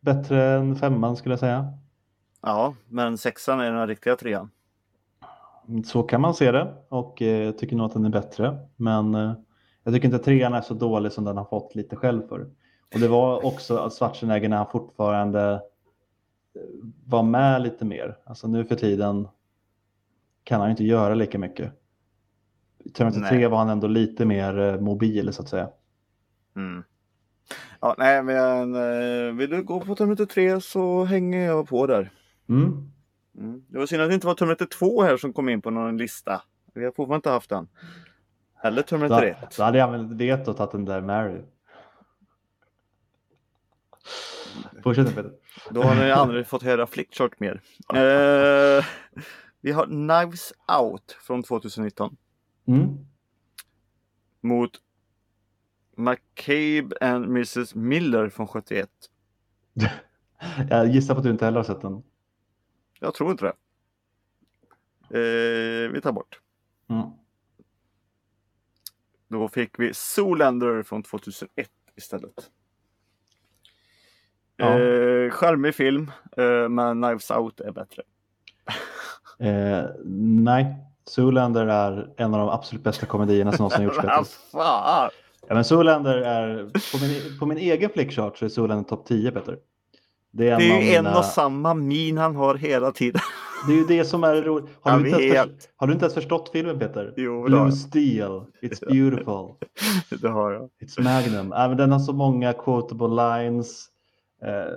Bättre 0.00 0.44
än 0.44 0.76
femman 0.76 1.16
skulle 1.16 1.32
jag 1.32 1.40
säga. 1.40 1.72
Ja, 2.42 2.74
men 2.88 3.18
sexan 3.18 3.60
är 3.60 3.72
den 3.72 3.86
riktiga 3.88 4.16
trean. 4.16 4.50
Så 5.84 6.02
kan 6.02 6.20
man 6.20 6.34
se 6.34 6.52
det 6.52 6.74
och 6.88 7.22
eh, 7.22 7.44
jag 7.44 7.58
tycker 7.58 7.76
nog 7.76 7.86
att 7.86 7.92
den 7.92 8.04
är 8.04 8.10
bättre. 8.10 8.58
Men 8.76 9.14
eh, 9.14 9.32
jag 9.82 9.94
tycker 9.94 10.08
inte 10.08 10.18
trean 10.18 10.54
är 10.54 10.60
så 10.60 10.74
dålig 10.74 11.12
som 11.12 11.24
den 11.24 11.36
har 11.36 11.44
fått 11.44 11.74
lite 11.74 11.96
själv 11.96 12.28
för. 12.28 12.50
Och 12.94 13.00
det 13.00 13.08
var 13.08 13.44
också 13.46 13.76
att 13.76 13.92
Schwarzenegger 13.92 14.48
när 14.48 14.56
han 14.56 14.70
fortfarande 14.70 15.52
eh, 16.54 16.62
var 17.06 17.22
med 17.22 17.62
lite 17.62 17.84
mer. 17.84 18.18
Alltså 18.24 18.48
nu 18.48 18.64
för 18.64 18.76
tiden 18.76 19.28
kan 20.44 20.60
han 20.60 20.68
ju 20.68 20.70
inte 20.70 20.84
göra 20.84 21.14
lika 21.14 21.38
mycket. 21.38 21.72
I 22.78 22.90
Terminator 22.90 23.20
Nej. 23.20 23.30
3 23.30 23.46
var 23.46 23.58
han 23.58 23.68
ändå 23.68 23.86
lite 23.86 24.24
mer 24.24 24.58
eh, 24.58 24.80
mobil 24.80 25.32
så 25.32 25.42
att 25.42 25.48
säga. 25.48 25.68
Mm. 26.56 26.84
Ja, 27.80 27.94
nej, 27.98 28.22
men 28.22 28.74
eh, 28.74 29.34
vill 29.34 29.50
du 29.50 29.62
gå 29.62 29.80
på 29.80 29.94
Terminator 29.94 30.26
3 30.26 30.60
så 30.60 31.04
hänger 31.04 31.46
jag 31.46 31.68
på 31.68 31.86
där. 31.86 32.10
Mm. 32.48 32.92
Mm. 33.38 33.64
Det 33.68 33.78
var 33.78 33.86
synd 33.86 34.02
att 34.02 34.08
det 34.08 34.14
inte 34.14 34.26
var 34.26 34.34
Terminator 34.34 34.66
2 34.66 35.02
här 35.02 35.16
som 35.16 35.32
kom 35.32 35.48
in 35.48 35.62
på 35.62 35.70
någon 35.70 35.96
lista. 35.96 36.42
Vi 36.74 36.84
har 36.84 36.90
fortfarande 36.90 37.16
inte 37.16 37.30
haft 37.30 37.50
den. 37.50 37.68
Eller 38.62 38.82
Terminator 38.82 39.24
1. 39.24 39.36
då 39.56 39.62
hade 39.62 39.78
jag 39.78 39.86
använt 39.86 40.20
veto 40.20 40.50
och 40.50 40.56
tagit 40.56 40.72
den 40.72 40.84
där 40.84 41.00
Mary. 41.00 41.40
Fortsätt 44.82 45.14
Peter. 45.14 45.32
Då 45.70 45.82
har 45.82 45.94
ni 45.94 46.10
aldrig 46.10 46.46
fått 46.46 46.62
höra 46.62 46.86
Flickchart 46.86 47.40
mer. 47.40 47.62
Eh, 47.94 48.84
vi 49.60 49.72
har 49.72 49.84
Knives 49.86 50.52
Out 50.80 51.16
från 51.20 51.42
2019 51.42 52.16
Mm. 52.66 52.88
mot 54.40 54.70
McCabe 55.96 56.96
and 57.00 57.24
Mrs 57.24 57.74
Miller 57.74 58.28
från 58.28 58.46
71. 58.46 58.90
Jag 60.70 60.86
gissar 60.88 61.14
på 61.14 61.18
att 61.18 61.24
du 61.24 61.30
inte 61.30 61.44
heller 61.44 61.58
har 61.58 61.64
sett 61.64 61.80
den. 61.82 62.02
Jag 63.00 63.14
tror 63.14 63.30
inte 63.30 63.44
det. 63.44 63.54
Eh, 65.18 65.90
vi 65.92 66.00
tar 66.00 66.12
bort. 66.12 66.40
Mm. 66.88 67.06
Då 69.28 69.48
fick 69.48 69.78
vi 69.78 69.94
Zoolander 69.94 70.82
från 70.82 71.02
2001 71.02 71.70
istället. 71.96 72.50
Ja. 74.62 74.78
Eh, 74.80 75.30
charmig 75.30 75.74
film, 75.74 76.10
eh, 76.36 76.68
men 76.68 77.02
Knives 77.02 77.30
Out 77.30 77.60
är 77.60 77.72
bättre. 77.72 78.02
Eh, 79.38 79.84
nej, 80.44 80.76
Zoolander 81.04 81.66
är 81.66 82.08
en 82.16 82.34
av 82.34 82.40
de 82.40 82.48
absolut 82.48 82.84
bästa 82.84 83.06
komedierna 83.06 83.52
som 83.52 83.62
någonsin 83.62 83.84
gjorts. 83.84 84.38
Ja, 85.48 85.54
men 85.54 85.64
Zoolander 85.64 86.14
är, 86.18 86.64
på 86.64 87.04
min, 87.04 87.38
på 87.38 87.46
min 87.46 87.58
egen 87.58 87.90
flickchart 87.90 88.38
så 88.38 88.44
är 88.44 88.48
Zoolander 88.48 88.84
topp 88.84 89.06
10 89.06 89.30
Peter. 89.30 89.58
Det 90.30 90.48
är, 90.48 90.52
en 90.52 90.58
Det 90.58 90.64
är 90.64 90.82
ju 90.82 90.94
en 90.96 91.04
mina- 91.04 91.18
och 91.18 91.24
samma 91.24 91.74
min 91.74 92.18
han 92.18 92.36
har 92.36 92.54
hela 92.54 92.92
tiden. 92.92 93.20
Det 93.66 93.72
är 93.72 93.76
ju 93.76 93.84
det 93.84 94.04
som 94.04 94.24
är 94.24 94.34
roligt. 94.42 94.70
Har, 94.80 94.98
du 94.98 95.08
inte 95.08 95.22
ens 95.22 95.50
har 95.76 95.86
du 95.86 95.92
inte 95.92 96.04
ens 96.04 96.14
förstått 96.14 96.50
filmen 96.52 96.78
Peter? 96.78 97.14
Jo, 97.16 97.42
Blue. 97.44 97.72
Steel, 97.72 98.42
It's 98.62 98.86
beautiful, 98.88 99.68
Det 100.22 100.28
har 100.28 100.52
jag. 100.52 100.62
It's 100.82 101.00
Magnum. 101.02 101.48
Men 101.48 101.76
den 101.76 101.92
har 101.92 101.98
så 101.98 102.12
många 102.12 102.52
quotable 102.52 103.08
lines. 103.08 103.86
Eh, 104.44 104.74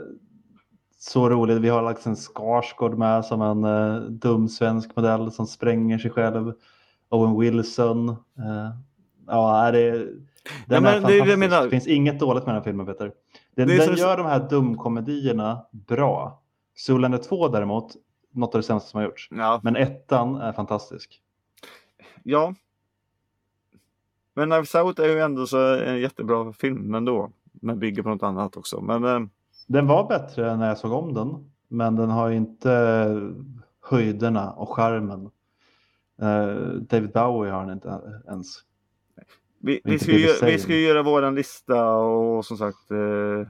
så 0.97 1.29
roligt. 1.29 1.57
Vi 1.57 1.69
har 1.69 1.81
lagt 1.81 2.05
en 2.05 2.15
Skarsgård 2.15 2.97
med 2.97 3.25
som 3.25 3.41
en 3.41 3.63
eh, 3.63 4.01
dum 4.01 4.49
svensk 4.49 4.95
modell 4.95 5.31
som 5.31 5.47
spränger 5.47 5.97
sig 5.97 6.11
själv. 6.11 6.53
Owen 7.09 7.39
Wilson. 7.39 8.09
Eh, 8.09 8.69
ja, 9.27 9.71
det, 9.71 9.91
den 10.67 10.83
men 10.83 10.85
är 10.85 10.91
det 10.91 10.93
är 10.93 11.01
det 11.01 11.01
fantastisk. 11.17 11.37
menar. 11.37 11.63
Det 11.63 11.69
finns 11.69 11.87
inget 11.87 12.19
dåligt 12.19 12.45
med 12.45 12.55
den 12.55 12.61
här 12.61 12.63
filmen 12.63 12.85
Peter. 12.85 13.11
Den, 13.55 13.67
den 13.67 13.81
så- 13.81 13.93
gör 13.93 14.17
de 14.17 14.25
här 14.25 14.49
dumkomedierna 14.49 15.65
bra. 15.71 16.41
Zoolander 16.75 17.17
2 17.17 17.47
däremot, 17.47 17.95
något 18.31 18.55
av 18.55 18.61
det 18.61 18.65
sämsta 18.67 18.89
som 18.89 18.97
har 18.97 19.05
gjorts. 19.05 19.27
Ja, 19.31 19.59
Men 19.63 19.75
ettan 19.75 20.35
är 20.35 20.51
fantastisk. 20.53 21.21
ja. 22.23 22.53
Men 24.33 24.49
Knives 24.49 24.75
Out 24.75 24.99
är 24.99 25.05
ju 25.09 25.19
ändå 25.19 25.47
så 25.47 25.75
en 25.75 25.99
jättebra 25.99 26.53
film 26.53 26.95
ändå. 26.95 27.31
Men 27.51 27.79
bygger 27.79 28.03
på 28.03 28.09
något 28.09 28.23
annat 28.23 28.57
också. 28.57 28.81
Men 28.81 29.03
eh, 29.03 29.19
Den 29.65 29.87
var 29.87 30.07
bättre 30.07 30.57
när 30.57 30.67
jag 30.67 30.77
såg 30.77 30.91
om 30.91 31.13
den, 31.13 31.51
men 31.67 31.95
den 31.95 32.09
har 32.09 32.29
ju 32.29 32.35
inte 32.35 33.09
höjderna 33.81 34.51
och 34.51 34.69
charmen. 34.69 35.29
Eh, 36.21 36.55
David 36.79 37.11
Bowie 37.11 37.51
har 37.51 37.65
den 37.65 37.73
inte 37.73 38.21
ens. 38.27 38.47
vi, 39.59 39.81
vi, 39.83 39.99
ska 39.99 40.11
ju, 40.11 40.27
vi 40.41 40.59
ska 40.59 40.75
göra 40.75 41.03
våran 41.03 41.35
lista 41.35 41.95
och 41.95 42.45
som 42.45 42.57
sagt. 42.57 42.91
Eh, 42.91 43.47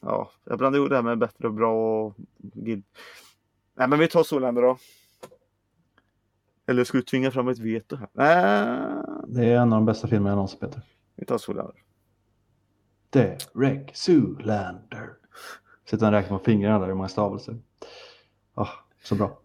ja, 0.00 0.30
jag 0.44 0.58
blandar 0.58 0.78
ihop 0.78 0.88
det 0.88 0.96
här 0.96 1.02
med 1.02 1.18
bättre 1.18 1.48
och 1.48 1.54
bra 1.54 2.00
och 2.04 2.16
gid. 2.38 2.84
Nej, 3.74 3.88
men 3.88 3.98
vi 3.98 4.08
tar 4.08 4.22
Zoolander 4.22 4.62
då. 4.62 4.76
Eller 6.66 6.84
ska 6.84 6.98
du 6.98 7.02
tvinga 7.02 7.30
fram 7.30 7.48
ett 7.48 7.58
veto 7.58 7.96
här? 7.96 8.08
Nej, 8.12 8.78
Det 9.26 9.44
är 9.44 9.56
en 9.56 9.72
av 9.72 9.78
de 9.78 9.84
bästa 9.86 10.08
filmerna 10.08 10.30
jag 10.30 10.36
någonsin 10.36 10.58
Peter. 10.60 10.82
vi 11.16 11.24
tar 11.24 11.38
Zoolander. 11.38 11.74
Derek 13.10 13.90
Zoolander. 13.96 15.10
Sitter 15.84 16.04
han 16.04 16.12
räknar 16.14 16.38
på 16.38 16.44
fingrarna 16.44 16.78
där 16.78 16.86
hur 16.86 16.94
många 16.94 17.08
stavelser. 17.08 17.58
Ah, 18.54 18.68
så 19.02 19.14
bra. 19.14 19.40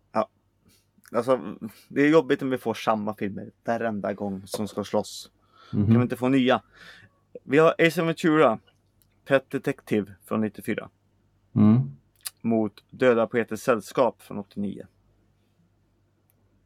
Alltså, 1.11 1.55
det 1.87 2.01
är 2.01 2.09
jobbigt 2.09 2.41
om 2.41 2.49
vi 2.49 2.57
får 2.57 2.73
samma 2.73 3.13
filmer 3.15 3.51
varenda 3.65 4.13
gång 4.13 4.47
som 4.47 4.67
ska 4.67 4.83
slåss. 4.83 5.31
Mhm. 5.73 5.85
Kan 5.85 5.95
vi 5.95 6.01
inte 6.01 6.17
få 6.17 6.29
nya? 6.29 6.61
Vi 7.43 7.57
har 7.57 7.75
Ace 7.79 8.03
Ventura, 8.03 8.59
Pet 9.25 9.49
Detective 9.49 10.13
från 10.25 10.41
94 10.41 10.89
Mm. 11.55 11.81
mot 12.41 12.83
Döda 12.89 13.27
poeters 13.27 13.59
sällskap 13.59 14.21
från 14.21 14.37
89. 14.37 14.87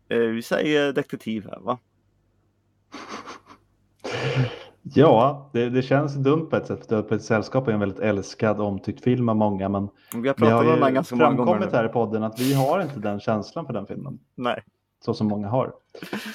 Eh, 0.09 0.17
vi 0.19 0.41
säger 0.41 0.93
detektiv 0.93 1.45
här 1.45 1.59
va? 1.59 1.79
Ja, 4.93 5.50
det, 5.53 5.69
det 5.69 5.81
känns 5.81 6.15
dumt 6.15 6.46
på 6.50 6.55
ett 6.55 6.67
sätt. 6.67 6.91
ett 6.91 7.24
sällskap 7.24 7.67
är 7.67 7.72
en 7.72 7.79
väldigt 7.79 8.00
älskad 8.00 8.62
omtyckt 8.62 9.03
film 9.03 9.29
av 9.29 9.36
många. 9.36 9.69
Men 9.69 9.89
Vi 10.13 10.17
har 10.17 10.22
vi 10.22 10.34
pratat 10.34 10.65
har 10.65 10.74
om 10.74 10.79
den 10.79 10.93
ganska 10.93 11.15
många 11.15 11.36
gånger. 11.36 11.69
här 11.72 11.86
i 11.86 11.89
podden 11.89 12.24
att 12.24 12.39
vi 12.39 12.53
har 12.53 12.81
inte 12.81 13.00
den 13.00 13.19
känslan 13.19 13.65
för 13.65 13.74
den 13.74 13.88
filmen. 13.88 14.19
Nej. 14.36 14.63
så 15.05 15.13
som 15.13 15.27
många 15.27 15.48
har. 15.48 15.74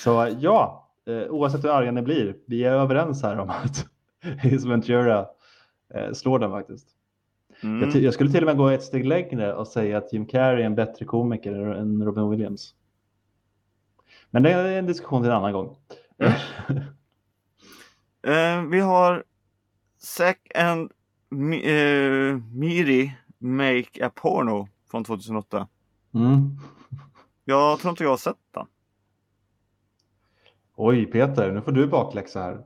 Så 0.00 0.28
ja, 0.40 0.88
eh, 1.06 1.30
oavsett 1.30 1.64
hur 1.64 1.70
arga 1.70 1.92
ni 1.92 2.02
blir, 2.02 2.36
vi 2.46 2.64
är 2.64 2.72
överens 2.72 3.22
här 3.22 3.38
om 3.38 3.50
att 3.50 3.86
Ace 4.44 4.68
Ventura 4.68 5.26
eh, 5.94 6.12
slår 6.12 6.38
den 6.38 6.50
faktiskt. 6.50 6.88
Mm. 7.62 7.90
Jag, 7.90 8.02
jag 8.02 8.14
skulle 8.14 8.30
till 8.30 8.42
och 8.42 8.46
med 8.46 8.56
gå 8.56 8.68
ett 8.68 8.82
steg 8.82 9.06
längre 9.06 9.54
och 9.54 9.66
säga 9.66 9.98
att 9.98 10.12
Jim 10.12 10.26
Carrey 10.26 10.62
är 10.62 10.66
en 10.66 10.74
bättre 10.74 11.04
komiker 11.04 11.52
än 11.52 12.04
Robin 12.04 12.30
Williams. 12.30 12.74
Men 14.30 14.42
det 14.42 14.50
är 14.50 14.78
en 14.78 14.86
diskussion 14.86 15.22
till 15.22 15.30
en 15.30 15.36
annan 15.36 15.52
gång. 15.52 15.76
Eh, 18.26 18.62
vi 18.62 18.80
har 18.80 19.24
Zack 19.98 20.50
and 20.54 20.92
eh, 21.64 22.36
Miri 22.52 23.12
Make 23.38 24.06
a 24.06 24.10
Porno 24.14 24.68
från 24.90 25.04
2008. 25.04 25.68
Mm. 26.14 26.58
Jag 27.44 27.78
tror 27.78 27.90
inte 27.90 28.02
jag 28.02 28.10
har 28.10 28.16
sett 28.16 28.36
den. 28.50 28.66
Oj 30.76 31.06
Peter, 31.06 31.52
nu 31.52 31.62
får 31.62 31.72
du 31.72 31.86
bakläxa 31.86 32.40
här. 32.40 32.64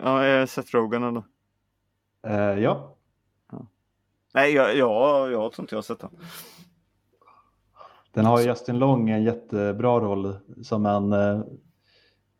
Ja, 0.00 0.26
eh, 0.26 0.46
Seth 0.46 0.74
Rogen 0.74 1.02
eller? 1.02 1.22
Eh, 2.26 2.62
ja, 2.62 2.96
Nej, 4.36 4.52
jag, 4.52 4.76
jag, 4.76 5.32
jag 5.32 5.52
tror 5.52 5.62
inte 5.64 5.74
jag 5.74 5.78
har 5.78 5.82
sett 5.82 6.00
den. 6.00 6.10
den 8.12 8.24
har 8.24 8.40
ju 8.40 8.46
Justin 8.46 8.78
Long 8.78 9.10
en 9.10 9.22
jättebra 9.22 10.00
roll 10.00 10.36
som 10.62 10.86
en, 10.86 11.12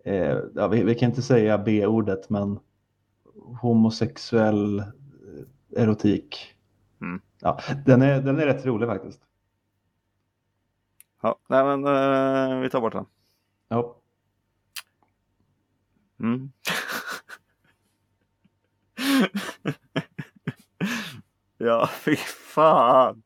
eh, 0.07 0.39
ja, 0.55 0.69
vi, 0.69 0.83
vi 0.83 0.95
kan 0.95 1.09
inte 1.09 1.23
säga 1.23 1.59
B-ordet, 1.59 2.31
men 2.31 2.59
homosexuell 3.61 4.79
eh, 4.79 4.85
erotik. 5.83 6.55
Mm. 7.01 7.21
Ja, 7.41 7.61
den, 7.87 8.03
är, 8.03 8.21
den 8.21 8.39
är 8.39 8.47
rätt 8.47 8.67
rolig 8.67 8.89
faktiskt. 8.89 9.21
Ja, 11.23 11.39
nej 11.49 11.65
men 11.65 11.85
eh, 11.87 12.61
vi 12.61 12.71
tar 12.71 12.81
bort 12.81 12.93
den. 12.93 13.07
Ja. 13.69 13.97
Mm. 16.21 16.53
Ja, 21.59 21.89
fy 21.93 22.17
fan. 22.17 23.23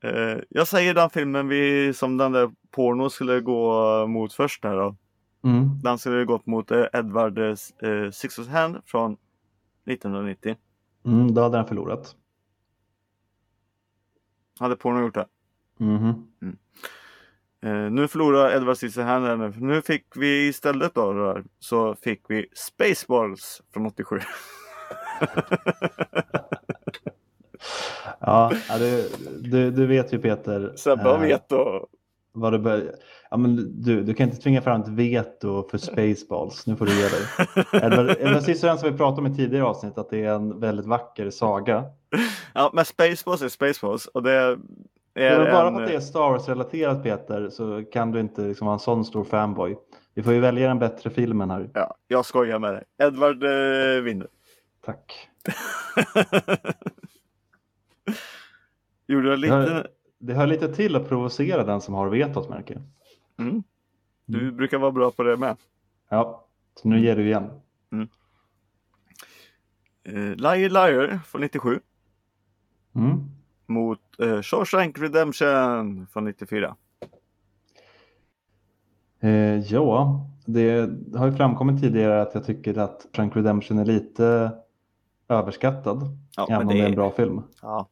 Eh, 0.00 0.38
jag 0.48 0.68
säger 0.68 0.94
den 0.94 1.10
filmen 1.10 1.48
vi, 1.48 1.94
som 1.94 2.16
den 2.16 2.32
där 2.32 2.50
porno 2.70 3.10
skulle 3.10 3.40
gå 3.40 4.06
mot 4.06 4.32
först 4.32 4.64
här 4.64 4.76
då. 4.76 4.96
Mm. 5.44 5.80
Den 5.82 5.98
skulle 5.98 6.24
gått 6.24 6.46
mot 6.46 6.70
eh, 6.70 6.84
Edward 6.92 7.38
eh, 7.38 8.10
Sixers 8.12 8.46
från 8.86 9.16
1990. 9.86 10.56
Mm, 11.04 11.34
då 11.34 11.42
hade 11.42 11.56
den 11.58 11.66
förlorat. 11.66 12.16
Hade 14.58 14.76
porno 14.76 15.00
gjort 15.00 15.14
det? 15.14 15.26
Mhm. 15.78 16.28
Eh, 17.62 17.90
nu 17.90 18.08
förlorar 18.08 18.56
Edward 18.56 18.76
Scissorhands. 18.76 19.56
Nu 19.56 19.82
fick 19.82 20.06
vi 20.16 20.48
istället 20.48 20.94
då, 20.94 21.12
då 21.12 21.42
så 21.58 21.94
fick 21.94 22.22
vi 22.28 22.46
Spaceballs 22.54 23.62
från 23.72 23.86
87. 23.86 24.20
Ja, 28.20 28.52
ja 28.68 28.78
du, 28.78 29.08
du, 29.40 29.70
du 29.70 29.86
vet 29.86 30.12
ju 30.12 30.18
Peter. 30.18 30.72
Sebbe 30.76 31.02
har 31.02 31.14
eh, 31.14 31.20
veto. 31.20 31.86
Vad 32.32 32.52
du, 32.52 32.58
bör... 32.58 32.94
ja, 33.32 33.38
men 33.38 33.82
du, 33.82 34.02
du 34.02 34.14
kan 34.14 34.28
inte 34.28 34.42
tvinga 34.42 34.62
fram 34.62 34.80
ett 34.80 34.88
veto 34.88 35.68
för 35.68 35.78
Spaceballs. 35.78 36.66
Nu 36.66 36.76
får 36.76 36.86
du 36.86 36.92
ge 36.92 37.08
dig. 37.08 37.20
Edward, 37.82 38.42
Scissorhands 38.42 38.82
har 38.82 38.90
vi 38.90 38.96
pratat 38.96 39.18
om 39.18 39.26
i 39.26 39.36
tidigare 39.36 39.64
avsnitt 39.64 39.98
att 39.98 40.10
det 40.10 40.24
är 40.24 40.34
en 40.34 40.60
väldigt 40.60 40.86
vacker 40.86 41.30
saga. 41.30 41.84
Ja, 42.54 42.70
men 42.74 42.84
Spaceballs 42.84 43.42
är 43.42 43.48
Spaceballs 43.48 44.06
och 44.06 44.22
det 44.22 44.32
är 44.32 44.58
men 45.14 45.52
bara 45.52 45.68
en... 45.68 45.74
för 45.74 45.82
att 45.82 45.88
det 45.88 45.94
är 45.94 46.00
Star 46.00 46.30
Wars-relaterat 46.30 47.02
Peter 47.02 47.50
så 47.50 47.84
kan 47.92 48.10
du 48.10 48.20
inte 48.20 48.42
liksom 48.42 48.66
vara 48.66 48.74
en 48.74 48.80
sån 48.80 49.04
stor 49.04 49.24
fanboy. 49.24 49.76
Vi 50.14 50.22
får 50.22 50.32
ju 50.32 50.40
välja 50.40 50.68
den 50.68 50.78
bättre 50.78 51.10
filmen 51.10 51.50
här. 51.50 51.70
Ja, 51.74 51.94
jag 52.08 52.24
skojar 52.24 52.58
med 52.58 52.74
dig. 52.74 52.84
Edward 53.02 53.44
eh, 53.44 54.02
vinner. 54.02 54.26
Tack. 54.84 55.28
Gjorde 59.06 59.28
jag 59.28 59.38
Det 59.38 59.40
lite... 59.40 59.54
hör, 59.54 59.88
det 60.18 60.34
hör 60.34 60.46
lite 60.46 60.74
till 60.74 60.96
att 60.96 61.08
provocera 61.08 61.64
den 61.64 61.80
som 61.80 61.94
har 61.94 62.08
vetot 62.08 62.48
märker. 62.48 62.82
Mm. 63.48 63.62
Du 64.26 64.52
brukar 64.52 64.78
vara 64.78 64.92
bra 64.92 65.10
på 65.10 65.22
det 65.22 65.36
med. 65.36 65.56
Ja, 66.08 66.46
så 66.82 66.88
nu 66.88 67.00
ger 67.00 67.16
du 67.16 67.26
igen. 67.26 67.50
Eh, 70.04 70.14
Liar 70.36 70.68
Liar 70.68 71.18
från 71.26 71.40
97 71.40 71.80
Mm. 72.94 73.20
mot 73.66 74.00
eh, 74.20 74.42
Shawshank 74.42 74.98
Redemption 74.98 76.06
från 76.06 76.24
94. 76.24 76.76
Eh, 79.20 79.58
ja, 79.58 80.26
det 80.46 80.90
har 81.16 81.26
ju 81.26 81.32
framkommit 81.36 81.80
tidigare 81.80 82.22
att 82.22 82.34
jag 82.34 82.44
tycker 82.44 82.78
att 82.78 83.06
Frank 83.14 83.36
Redemption 83.36 83.78
är 83.78 83.84
lite 83.84 84.52
överskattad. 85.28 86.18
Ja, 86.36 86.46
även 86.50 86.58
men 86.58 86.68
om 86.68 86.74
det 86.74 86.80
är 86.80 86.88
en 86.88 86.94
bra 86.94 87.10
film. 87.10 87.42
Ja. 87.62 87.88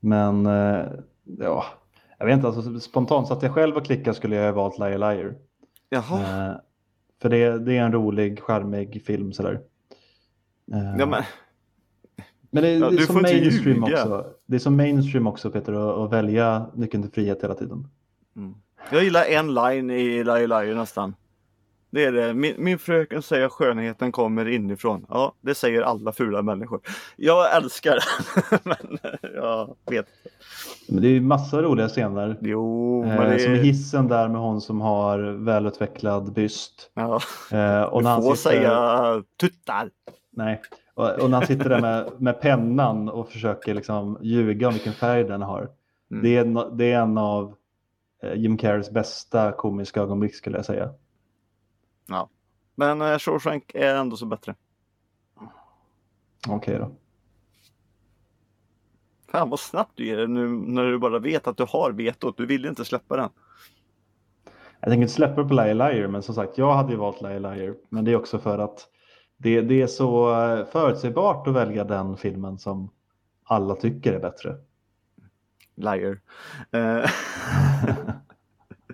Men 0.00 0.46
eh, 0.46 0.86
ja, 1.24 1.64
jag 2.18 2.26
vet 2.26 2.34
inte, 2.34 2.46
alltså, 2.46 2.80
spontant 2.80 3.28
satt 3.28 3.42
jag 3.42 3.54
själv 3.54 3.76
och 3.76 3.84
klickade 3.84 4.16
skulle 4.16 4.36
jag 4.36 4.44
ha 4.44 4.52
valt 4.52 4.78
Liar 4.78 4.98
Liar. 4.98 5.34
Jaha. 5.88 6.20
Eh, 6.20 6.56
för 7.22 7.28
det, 7.28 7.58
det 7.58 7.76
är 7.76 7.82
en 7.82 7.92
rolig, 7.92 8.40
charmig 8.40 9.02
film 9.06 9.32
sådär. 9.32 9.60
Eh, 10.72 10.96
Ja, 10.98 11.06
men, 11.06 11.22
men 12.50 12.62
det, 12.62 12.72
ja, 12.72 12.90
det 12.90 12.96
är 12.96 13.00
inte 13.00 13.12
mainstream 13.12 13.84
också. 13.84 14.26
Det 14.46 14.54
är 14.54 14.58
så 14.58 14.70
mainstream 14.70 15.26
också 15.26 15.50
Peter 15.50 15.72
att, 15.72 15.98
att 15.98 16.12
välja 16.12 16.70
Nyckeln 16.74 17.02
till 17.02 17.12
frihet 17.12 17.42
hela 17.42 17.54
tiden. 17.54 17.88
jag 18.90 19.04
gillar 19.04 19.24
en 19.24 19.54
line 19.54 19.90
i 19.90 20.24
Liar 20.24 20.46
Liar 20.46 20.74
nästan. 20.74 21.14
Det 21.96 22.04
är 22.04 22.12
det. 22.12 22.34
Min, 22.34 22.54
min 22.58 22.78
fröken 22.78 23.22
säger 23.22 23.46
att 23.46 23.52
skönheten 23.52 24.12
kommer 24.12 24.48
inifrån. 24.48 25.06
Ja, 25.08 25.32
det 25.40 25.54
säger 25.54 25.82
alla 25.82 26.12
fula 26.12 26.42
människor. 26.42 26.80
Jag 27.16 27.56
älskar 27.56 27.94
det. 27.94 28.58
men 28.64 28.98
jag 29.34 29.76
vet. 29.90 30.06
Men 30.88 31.02
det 31.02 31.08
är 31.08 31.10
ju 31.10 31.20
massa 31.20 31.62
roliga 31.62 31.88
scener. 31.88 32.36
Jo, 32.40 33.04
men 33.04 33.18
Eh, 33.18 33.30
det 33.30 33.38
Som 33.38 33.54
hissen 33.54 34.08
där 34.08 34.28
med 34.28 34.40
hon 34.40 34.60
som 34.60 34.80
har 34.80 35.18
välutvecklad 35.18 36.32
byst. 36.32 36.90
Ja, 36.94 37.20
Eh, 37.52 37.82
och 37.82 38.02
du 38.02 38.08
får 38.08 38.34
sitter, 38.34 38.50
säga 38.50 39.22
tuttar. 39.40 39.90
Nej. 40.32 40.62
Och, 40.94 41.10
och 41.10 41.30
när 41.30 41.38
han 41.38 41.46
sitter 41.46 41.68
där 41.68 41.80
med, 41.80 42.10
med 42.18 42.40
pennan 42.40 43.08
och 43.08 43.28
försöker 43.28 43.74
liksom 43.74 44.18
ljuga 44.22 44.68
om 44.68 44.74
vilken 44.74 44.92
färg 44.92 45.24
den 45.24 45.42
har. 45.42 45.68
Mm. 46.10 46.22
Det, 46.22 46.36
är 46.36 46.76
det 46.76 46.92
är 46.92 47.00
en 47.00 47.18
av 47.18 47.54
eh, 48.22 48.34
Jim 48.34 48.58
Carreys 48.58 48.90
bästa 48.90 49.52
komiska 49.52 50.00
ögonblick 50.00 50.34
skulle 50.34 50.56
jag 50.56 50.66
säga. 50.66 50.90
Ja. 52.06 52.28
Men 52.74 53.02
eh, 53.02 53.18
Shawshank 53.18 53.74
är 53.74 53.94
ändå 53.94 54.16
så 54.16 54.26
bättre. 54.26 54.54
Okej 56.48 56.78
då. 56.78 56.96
Fan 59.28 59.50
vad 59.50 59.60
snabbt 59.60 59.92
du 59.94 60.06
ger 60.06 60.16
det 60.16 60.26
nu 60.26 60.48
när 60.48 60.84
du 60.84 60.98
bara 60.98 61.18
vet 61.18 61.46
att 61.46 61.56
du 61.56 61.66
har 61.68 61.92
vetot. 61.92 62.36
Du 62.36 62.46
vill 62.46 62.66
inte 62.66 62.84
släppa 62.84 63.16
den. 63.16 63.30
Jag 64.80 64.90
tänker 64.90 65.02
inte 65.02 65.14
släppa 65.14 65.44
på 65.44 65.54
Liar 65.54 65.74
Liar, 65.74 66.08
men 66.08 66.22
som 66.22 66.34
sagt, 66.34 66.58
jag 66.58 66.74
hade 66.74 66.92
ju 66.92 66.98
valt 66.98 67.20
Liar 67.20 67.40
Liar. 67.40 67.74
Men 67.88 68.04
det 68.04 68.12
är 68.12 68.16
också 68.16 68.38
för 68.38 68.58
att 68.58 68.88
det, 69.36 69.60
det 69.60 69.82
är 69.82 69.86
så 69.86 70.42
eh, 70.42 70.66
förutsägbart 70.66 71.46
att 71.46 71.54
välja 71.54 71.84
den 71.84 72.16
filmen 72.16 72.58
som 72.58 72.90
alla 73.44 73.74
tycker 73.74 74.12
är 74.12 74.20
bättre. 74.20 74.56
Liar. 75.74 76.20
Eh, 76.70 77.10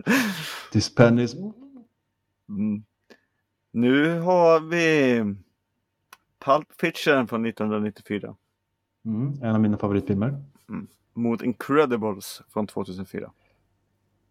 This 0.72 0.94
pen 0.94 1.18
is... 1.18 1.34
mm. 2.48 2.84
Nu 3.72 4.18
har 4.20 4.60
vi 4.60 5.16
Pulp 6.44 6.72
Fiction 6.80 7.26
från 7.28 7.46
1994 7.46 8.36
Mm, 9.04 9.32
en 9.42 9.54
av 9.54 9.60
mina 9.60 9.78
favoritfilmer. 9.78 10.42
mot 11.14 11.42
Incredibles 11.42 12.42
från 12.48 12.66
2004. 12.66 13.32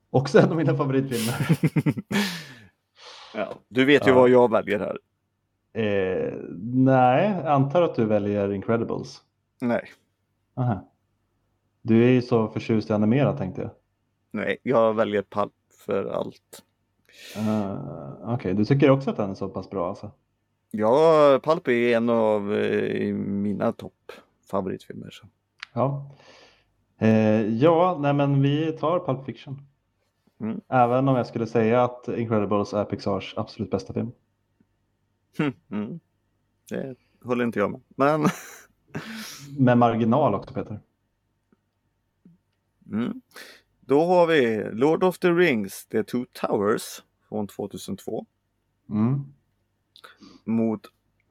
Också 0.10 0.40
en 0.40 0.50
av 0.50 0.56
mina 0.58 0.78
favoritfilmer. 0.78 1.48
ja, 3.34 3.54
du 3.68 3.86
vet 3.86 4.08
ju 4.08 4.12
Ja. 4.12 4.16
vad 4.16 4.30
jag 4.30 4.52
väljer 4.52 4.80
här. 4.80 5.00
eh, 5.74 6.34
nej, 6.64 7.48
antar 7.48 7.82
att 7.82 7.96
du 7.96 8.06
väljer 8.06 8.52
Incredibles. 8.54 9.22
Nej, 9.62 9.90
Aha. 10.56 10.92
Du 11.82 12.04
är 12.06 12.10
ju 12.10 12.22
så 12.22 12.48
förtjust 12.48 12.90
i 12.90 12.94
animerat 12.94 13.38
tänkte 13.38 13.62
jag. 13.62 13.72
nej, 14.32 14.58
jag 14.64 14.94
väljer 14.94 15.22
Pulp 15.22 15.54
för 15.86 16.06
allt. 16.06 16.64
Uh, 17.38 18.34
Okej, 18.34 18.54
du 18.54 18.66
tycker 18.66 18.90
också 18.90 19.10
att 19.10 19.18
den 19.18 19.30
är 19.30 19.36
så 19.36 19.50
pass 19.50 19.70
bra 19.70 19.90
alltså? 19.90 20.12
Ja, 20.72 21.40
Pulp 21.44 21.68
är 21.68 21.98
en 21.98 22.10
av 22.10 22.54
eh, 22.54 23.14
mina 23.16 23.72
topp 23.72 24.12
favoritfilmer. 24.52 25.10
Så. 25.12 25.28
Ja. 25.74 26.12
Eh, 26.98 27.46
ja, 27.48 27.98
nej 28.02 28.14
men 28.14 28.42
vi 28.42 28.72
tar 28.72 29.00
Pulp 29.00 29.26
Fiction. 29.26 29.62
Mm. 30.40 30.62
Även 30.68 31.08
om 31.08 31.16
jag 31.16 31.28
skulle 31.28 31.48
säga 31.48 31.84
att 31.84 32.08
Incredibles 32.08 32.74
är 32.74 32.86
Pixars 32.86 33.34
absolut 33.38 33.72
bästa 33.72 33.94
film. 33.94 34.12
Mm. 35.72 36.00
Det 36.70 36.96
håller 37.24 37.46
inte 37.46 37.60
jag 37.60 37.72
med. 37.72 37.82
Men 37.96 38.28
Med 39.58 39.78
marginal 39.78 40.36
också 40.36 40.54
Peter. 40.54 40.80
mm. 42.92 43.22
Då 43.92 44.06
har 44.06 44.28
vi 44.28 44.64
Lord 44.72 45.04
of 45.04 45.20
the 45.20 45.32
Rings, 45.32 45.86
The 45.86 46.04
Two 46.04 46.26
Towers 46.34 47.04
från 47.30 47.48
2002 47.48 48.26
Mm. 48.90 49.34
mot 50.46 50.82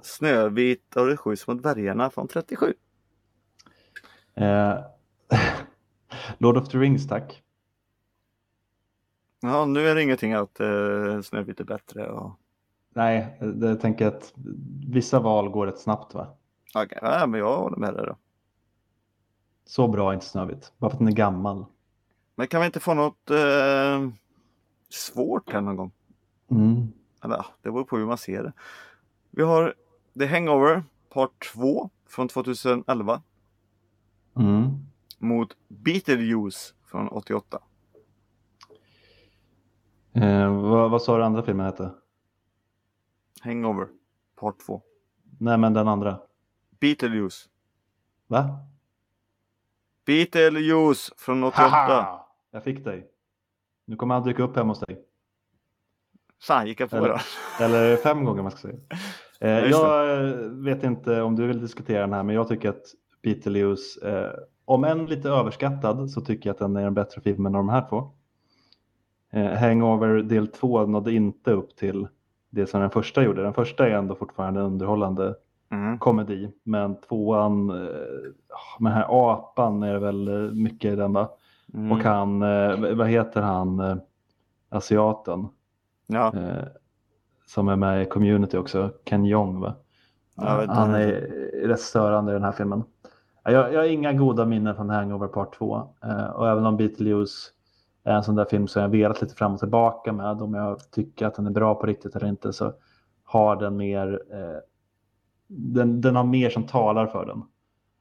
Snövit 0.02 0.96
och 0.96 1.06
de 1.06 1.16
sju 1.16 1.36
små 1.36 1.54
dvärgarna 1.54 2.10
från 2.10 2.28
37. 2.28 2.74
Eh, 4.34 4.74
Lord 6.38 6.56
of 6.56 6.68
the 6.68 6.78
Rings 6.78 7.08
tack. 7.08 7.42
Ja, 9.40 9.64
nu 9.64 9.88
är 9.88 9.94
det 9.94 10.02
ingenting 10.02 10.32
att 10.32 10.60
eh, 10.60 11.20
Snövit 11.22 11.60
är 11.60 11.64
bättre. 11.64 12.10
Och... 12.10 12.32
Nej, 12.94 13.38
det, 13.40 13.68
jag 13.68 13.80
tänker 13.80 14.06
att 14.06 14.32
vissa 14.88 15.20
val 15.20 15.48
går 15.48 15.66
rätt 15.66 15.78
snabbt 15.78 16.14
va? 16.14 16.36
Okej, 16.74 16.98
ja, 17.02 17.26
men 17.26 17.40
jag 17.40 17.56
håller 17.56 17.76
med 17.76 17.94
dig 17.94 18.06
då. 18.06 18.16
Så 19.64 19.88
bra 19.88 20.10
är 20.10 20.14
inte 20.14 20.26
Snövit, 20.26 20.72
bara 20.78 20.90
för 20.90 20.96
att 20.96 20.98
den 20.98 21.08
är 21.08 21.12
gammal. 21.12 21.64
Men 22.40 22.48
kan 22.48 22.60
vi 22.60 22.66
inte 22.66 22.80
få 22.80 22.94
något 22.94 23.30
eh, 23.30 24.08
svårt 24.88 25.52
här 25.52 25.60
någon 25.60 25.76
gång? 25.76 25.92
Mm. 26.50 26.92
Eller 27.24 27.46
det 27.62 27.70
beror 27.70 27.84
på 27.84 27.96
hur 27.96 28.06
man 28.06 28.18
ser 28.18 28.42
det. 28.42 28.52
Vi 29.30 29.42
har 29.42 29.74
The 30.18 30.26
Hangover 30.26 30.84
Part 31.08 31.52
2 31.54 31.90
från 32.08 32.28
2011 32.28 33.22
Mm. 34.36 34.68
mot 35.18 35.56
Beetlejuice 35.68 36.74
från 36.84 37.08
88. 37.08 37.58
Eh, 40.12 40.60
vad, 40.62 40.90
vad 40.90 41.02
sa 41.02 41.16
du 41.16 41.24
andra 41.24 41.42
filmen 41.42 41.66
hette? 41.66 41.90
Hangover 43.40 43.88
Part 44.36 44.58
2. 44.66 44.82
Nej, 45.38 45.58
men 45.58 45.72
den 45.74 45.88
andra. 45.88 46.18
Beetlejuice. 46.80 47.48
Va? 48.26 48.58
Beetlejuice 50.04 51.12
från 51.16 51.44
88. 51.44 51.68
Haha! 51.68 52.26
Jag 52.50 52.64
fick 52.64 52.84
dig. 52.84 53.06
Nu 53.86 53.96
kommer 53.96 54.14
han 54.14 54.24
dyka 54.24 54.42
upp 54.42 54.56
hemma 54.56 54.68
hos 54.70 54.80
dig. 54.80 55.00
Fan, 56.42 56.66
gick 56.66 56.80
jag 56.80 56.90
på 56.90 56.96
Eller- 56.96 57.08
det? 57.58 57.64
Eller 57.64 57.96
fem 57.96 58.24
gånger 58.24 58.42
man 58.42 58.50
ska 58.50 58.60
säga. 58.60 58.78
Eh, 59.42 59.58
jag 59.58 60.20
eh, 60.28 60.34
vet 60.50 60.84
inte 60.84 61.22
om 61.22 61.36
du 61.36 61.46
vill 61.46 61.60
diskutera 61.60 62.00
den 62.00 62.12
här, 62.12 62.22
men 62.22 62.34
jag 62.34 62.48
tycker 62.48 62.68
att 62.68 62.82
Beetlejuice, 63.22 63.96
eh, 63.96 64.30
om 64.64 64.84
än 64.84 65.06
lite 65.06 65.28
överskattad, 65.28 66.10
så 66.10 66.20
tycker 66.20 66.48
jag 66.48 66.54
att 66.54 66.58
den 66.58 66.76
är 66.76 66.86
en 66.86 66.94
bättre 66.94 67.20
film 67.20 67.46
än 67.46 67.52
de 67.52 67.68
här 67.68 67.86
två. 67.88 68.10
Eh, 69.32 69.50
Hangover 69.58 70.08
del 70.22 70.46
2 70.48 70.86
nådde 70.86 71.12
inte 71.12 71.52
upp 71.52 71.76
till 71.76 72.08
det 72.50 72.66
som 72.66 72.80
den 72.80 72.90
första 72.90 73.22
gjorde. 73.22 73.42
Den 73.42 73.54
första 73.54 73.86
är 73.88 73.90
ändå 73.90 74.14
fortfarande 74.14 74.60
underhållande 74.60 75.34
Mm. 75.72 75.98
komedi, 75.98 76.52
men 76.62 77.00
tvåan, 77.00 77.70
eh, 77.70 77.76
med 78.78 78.92
den 78.92 78.98
här 78.98 79.06
apan 79.32 79.82
är 79.82 79.92
det 79.92 79.98
väl 80.00 80.28
eh, 80.28 80.52
mycket 80.52 80.92
i 80.92 80.96
den 80.96 81.12
va? 81.12 81.28
Mm. 81.74 81.92
Och 81.92 81.98
han, 81.98 82.42
eh, 82.42 82.94
vad 82.94 83.08
heter 83.08 83.42
han, 83.42 83.80
eh, 83.80 83.96
asiaten? 84.68 85.48
Ja, 86.06 86.32
eh, 86.36 86.64
som 87.46 87.68
är 87.68 87.76
med 87.76 88.02
i 88.02 88.06
community 88.06 88.56
också, 88.56 88.90
Ken 89.04 89.24
Jeong 89.24 89.60
va? 89.60 89.74
Han 90.36 90.94
är 90.94 91.10
rätt 91.66 91.80
störande 91.80 92.32
i 92.32 92.34
den 92.34 92.44
här 92.44 92.52
filmen. 92.52 92.84
Ja, 93.44 93.50
Jag, 93.50 93.72
jag 93.72 93.80
har 93.80 93.86
inga 93.86 94.12
goda 94.12 94.46
minnen 94.46 94.74
från 94.74 94.90
Hangover 94.90 95.28
Part 95.28 95.54
2 95.54 95.88
eh, 96.04 96.24
och 96.24 96.48
även 96.48 96.66
om 96.66 96.76
Beetlejuice 96.76 97.52
är 98.04 98.14
en 98.14 98.24
sån 98.24 98.34
där 98.34 98.44
film 98.44 98.68
som 98.68 98.82
jag 98.82 98.88
velat 98.88 99.22
lite 99.22 99.34
fram 99.34 99.52
och 99.54 99.58
tillbaka 99.58 100.12
med 100.12 100.42
om 100.42 100.54
jag 100.54 100.90
tycker 100.90 101.26
att 101.26 101.34
den 101.34 101.46
är 101.46 101.50
bra 101.50 101.74
på 101.74 101.86
riktigt 101.86 102.16
eller 102.16 102.28
inte 102.28 102.52
så 102.52 102.72
har 103.24 103.56
den 103.56 103.76
mer 103.76 104.22
eh, 104.32 104.58
den, 105.46 106.00
den 106.00 106.16
har 106.16 106.24
mer 106.24 106.50
som 106.50 106.66
talar 106.66 107.06
för 107.06 107.26
den. 107.26 107.42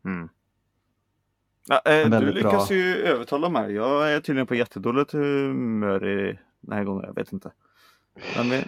Mm. 0.05 0.29
Ja, 1.67 1.81
eh, 1.85 2.09
du 2.09 2.31
lyckas 2.31 2.67
bra- 2.69 2.77
ju 2.77 2.95
övertala 2.95 3.49
mig. 3.49 3.73
Jag 3.73 4.13
är 4.13 4.19
tydligen 4.19 4.47
på 4.47 4.55
jättedåligt 4.55 5.11
humör 5.11 6.07
i 6.07 6.39
den 6.61 6.77
här 6.77 6.83
gången. 6.83 7.03
Jag 7.07 7.15
vet 7.15 7.33
inte. 7.33 7.51
Men 8.37 8.49
vi, 8.49 8.63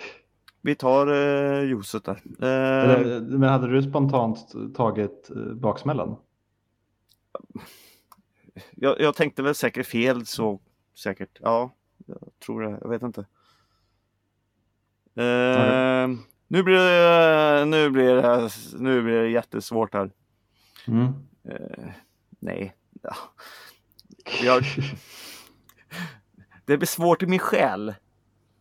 vi 0.61 0.75
tar 0.75 1.07
eh, 1.07 1.63
juicet 1.63 2.03
där. 2.03 2.21
Eh, 2.41 3.21
men 3.21 3.43
hade 3.49 3.67
du 3.67 3.81
spontant 3.83 4.51
tagit 4.75 5.29
eh, 5.35 5.53
baksmällan? 5.53 6.15
jag, 8.75 8.99
jag 9.01 9.15
tänkte 9.15 9.43
väl 9.43 9.55
säkert 9.55 9.85
fel 9.87 10.25
så 10.25 10.59
säkert. 10.97 11.37
Ja, 11.41 11.75
jag 12.05 12.19
tror 12.45 12.61
det. 12.61 12.77
Jag 12.81 12.89
vet 12.89 13.01
inte. 13.01 13.21
Eh, 15.15 16.09
nu 16.47 16.63
blir 16.63 16.75
det, 16.77 17.65
nu 17.65 17.89
blir 17.89 18.15
det, 18.15 18.49
nu 18.79 19.01
blir 19.01 19.21
det 19.21 19.29
jättesvårt 19.29 19.93
här. 19.93 20.11
Mm. 20.87 21.05
Eh, 21.43 21.89
nej. 22.39 22.75
Ja. 23.01 23.15
Jag, 24.43 24.63
det 26.65 26.77
blir 26.77 26.87
svårt 26.87 27.23
i 27.23 27.25
min 27.27 27.39
själ. 27.39 27.95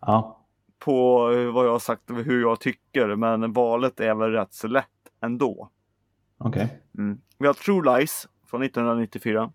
Ja. 0.00 0.36
på 0.78 1.18
vad 1.54 1.66
jag 1.66 1.72
har 1.72 1.78
sagt 1.78 2.10
och 2.10 2.16
hur 2.16 2.40
jag 2.40 2.60
tycker, 2.60 3.16
men 3.16 3.52
valet 3.52 4.00
är 4.00 4.14
väl 4.14 4.30
rätt 4.30 4.54
så 4.54 4.68
lätt 4.68 4.86
ändå. 5.22 5.70
Okej. 6.38 6.82
Mm. 6.98 7.20
Vi 7.38 7.46
har 7.46 7.54
True 7.54 7.98
Lies 7.98 8.28
från 8.46 8.62
1994 8.62 9.52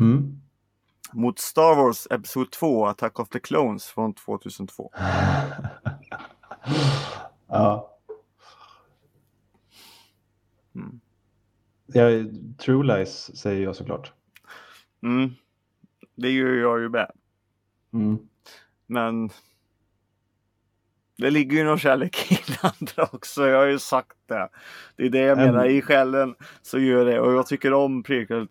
Mm. 0.00 0.40
mot 1.12 1.38
Star 1.38 1.74
Wars 1.76 2.06
Episod 2.10 2.50
2 2.50 2.86
Attack 2.86 3.18
of 3.20 3.28
the 3.28 3.40
Clones 3.40 3.86
från 3.86 4.14
2002. 4.14 4.90
ja. 7.46 7.98
Mm. 10.74 11.00
Ja, 11.86 12.04
True 12.58 12.84
Lies 12.96 13.36
säger 13.38 13.62
jag 13.64 13.76
såklart. 13.76 14.12
Mm. 15.02 15.30
Det 16.14 16.30
gör 16.30 16.54
jag 16.54 16.80
ju 16.80 16.88
med. 16.88 17.10
Mm. 17.92 18.18
Men 18.86 19.30
det 21.18 21.30
ligger 21.30 21.56
ju 21.56 21.64
någon 21.64 21.78
kärlek 21.78 22.32
i 22.32 22.38
den 22.46 22.70
andra 22.80 23.08
också. 23.12 23.46
Jag 23.46 23.58
har 23.58 23.66
ju 23.66 23.78
sagt 23.78 24.16
det. 24.26 24.48
Det 24.96 25.04
är 25.06 25.10
det 25.10 25.18
jag 25.18 25.38
menar. 25.38 25.66
I 25.66 25.82
själen 25.82 26.34
så 26.62 26.78
gör 26.78 27.04
det. 27.04 27.20
Och 27.20 27.32
jag 27.32 27.46
tycker 27.46 27.72
om 27.72 28.02
prequel. 28.02 28.48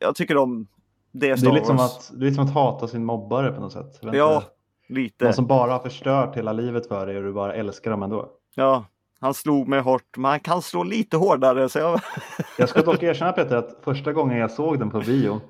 Jag 0.00 0.16
tycker 0.16 0.36
om 0.36 0.66
det 1.12 1.28
Det 1.28 1.36
Star 1.36 1.50
är, 1.50 1.54
lite 1.54 1.66
som 1.66 1.78
att, 1.78 2.10
det 2.14 2.24
är 2.24 2.24
lite 2.24 2.34
som 2.34 2.44
att 2.44 2.54
hata 2.54 2.88
sin 2.88 3.04
mobbare 3.04 3.52
på 3.52 3.60
något 3.60 3.72
sätt. 3.72 3.98
Ja, 4.00 4.42
lite. 4.88 5.24
Någon 5.24 5.34
som 5.34 5.46
bara 5.46 5.72
har 5.72 5.78
förstört 5.78 6.36
hela 6.36 6.52
livet 6.52 6.88
för 6.88 7.06
dig 7.06 7.16
och 7.16 7.22
du 7.22 7.32
bara 7.32 7.54
älskar 7.54 7.90
dem 7.90 8.02
ändå. 8.02 8.28
Ja, 8.54 8.84
han 9.20 9.34
slog 9.34 9.68
mig 9.68 9.80
hårt. 9.80 10.16
Men 10.16 10.30
han 10.30 10.40
kan 10.40 10.62
slå 10.62 10.82
lite 10.82 11.16
hårdare. 11.16 11.68
Så 11.68 11.78
jag... 11.78 12.00
Jag 12.58 12.68
ska 12.68 12.82
dock 12.82 13.02
erkänna 13.02 13.32
Peter 13.32 13.56
att 13.56 13.78
första 13.82 14.12
gången 14.12 14.38
jag 14.38 14.50
såg 14.50 14.78
den 14.78 14.90
på 14.90 15.00
bio 15.00 15.40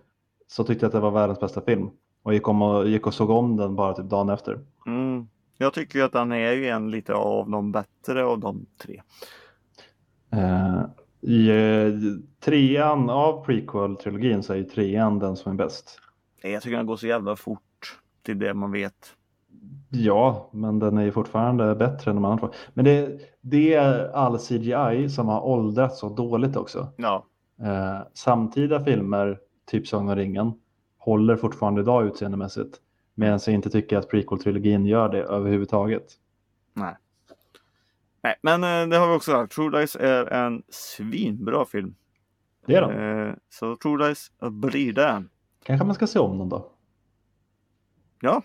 så 0.53 0.65
tyckte 0.65 0.85
jag 0.85 0.89
att 0.89 0.93
det 0.93 1.01
var 1.01 1.11
världens 1.11 1.41
bästa 1.41 1.61
film. 1.61 1.91
Och 2.23 2.35
gick, 2.35 2.49
om 2.49 2.63
och, 2.63 2.89
gick 2.89 3.07
och 3.07 3.15
såg 3.15 3.31
om 3.31 3.57
den 3.57 3.77
bara 3.77 3.95
typ 3.95 4.07
dagen 4.07 4.29
efter. 4.29 4.61
Mm. 4.87 5.27
Jag 5.59 5.75
tycker 5.75 5.99
ju 5.99 6.05
att 6.05 6.15
han 6.15 6.33
är 6.33 6.53
ju 6.53 6.69
en 6.69 6.91
lite 6.91 7.15
av 7.15 7.51
de 7.51 7.73
bättre 7.73 8.25
av 8.25 8.41
de 8.41 8.67
tre. 8.83 9.03
Eh, 10.33 10.83
I 11.21 11.49
eh, 11.49 11.93
trean 12.45 13.11
av 13.11 13.45
prequel-trilogin 13.45 14.43
så 14.43 14.53
är 14.53 14.57
ju 14.57 14.65
trean 14.65 15.19
den 15.19 15.37
som 15.37 15.53
är 15.53 15.57
bäst. 15.57 15.99
Jag 16.43 16.63
tycker 16.63 16.77
han 16.77 16.87
går 16.87 16.97
så 16.97 17.07
jävla 17.07 17.37
fort 17.37 17.99
till 18.23 18.39
det 18.39 18.55
man 18.55 18.73
vet. 18.73 19.15
Ja, 19.91 20.49
men 20.53 20.79
den 20.79 20.99
är 20.99 21.03
ju 21.03 21.13
fortfarande 21.13 21.75
bättre 21.75 22.11
än 22.11 22.17
de 22.17 22.25
andra 22.25 22.39
två. 22.39 22.55
Men 22.75 22.85
det, 22.85 23.21
det 23.41 23.75
är 23.75 24.13
all 24.13 24.39
CGI 24.39 25.09
som 25.09 25.29
har 25.29 25.41
åldrats 25.41 25.99
så 25.99 26.09
dåligt 26.09 26.57
också. 26.57 26.89
Ja, 26.97 27.27
Eh, 27.63 28.01
samtida 28.15 28.85
filmer, 28.85 29.39
typ 29.67 29.87
Sagan 29.89 30.09
om 30.09 30.17
ringen, 30.17 30.53
håller 30.99 31.37
fortfarande 31.37 31.81
idag 31.81 32.07
utseendemässigt. 32.07 32.81
Medan 33.15 33.41
jag 33.47 33.55
inte 33.55 33.71
tycker 33.71 33.97
att 33.99 34.11
prequel-trilogin 34.11 34.87
gör 34.87 35.09
det 35.09 35.23
överhuvudtaget. 35.23 36.07
nej. 36.75 36.97
Nej, 38.25 38.37
men 38.43 38.65
eh, 38.65 38.89
det 38.89 38.97
har 38.97 39.09
vi 39.09 39.15
också 39.17 39.31
sagt. 39.31 39.53
True 39.53 39.71
Lies 39.81 39.97
är 39.97 40.27
en 40.27 40.63
svinbra 40.69 41.65
film. 41.65 41.95
Det 42.67 42.75
är 42.75 42.83
de. 42.83 42.93
Eh, 43.29 43.35
så 43.49 43.77
True 43.77 44.09
Lies 44.09 44.31
blir 44.41 44.93
det. 44.93 45.25
Kanske 45.63 45.87
man 45.87 45.95
ska 45.95 46.07
se 46.07 46.19
om 46.19 46.39
den 46.39 46.49
då. 46.49 46.71
Ja, 48.21 48.43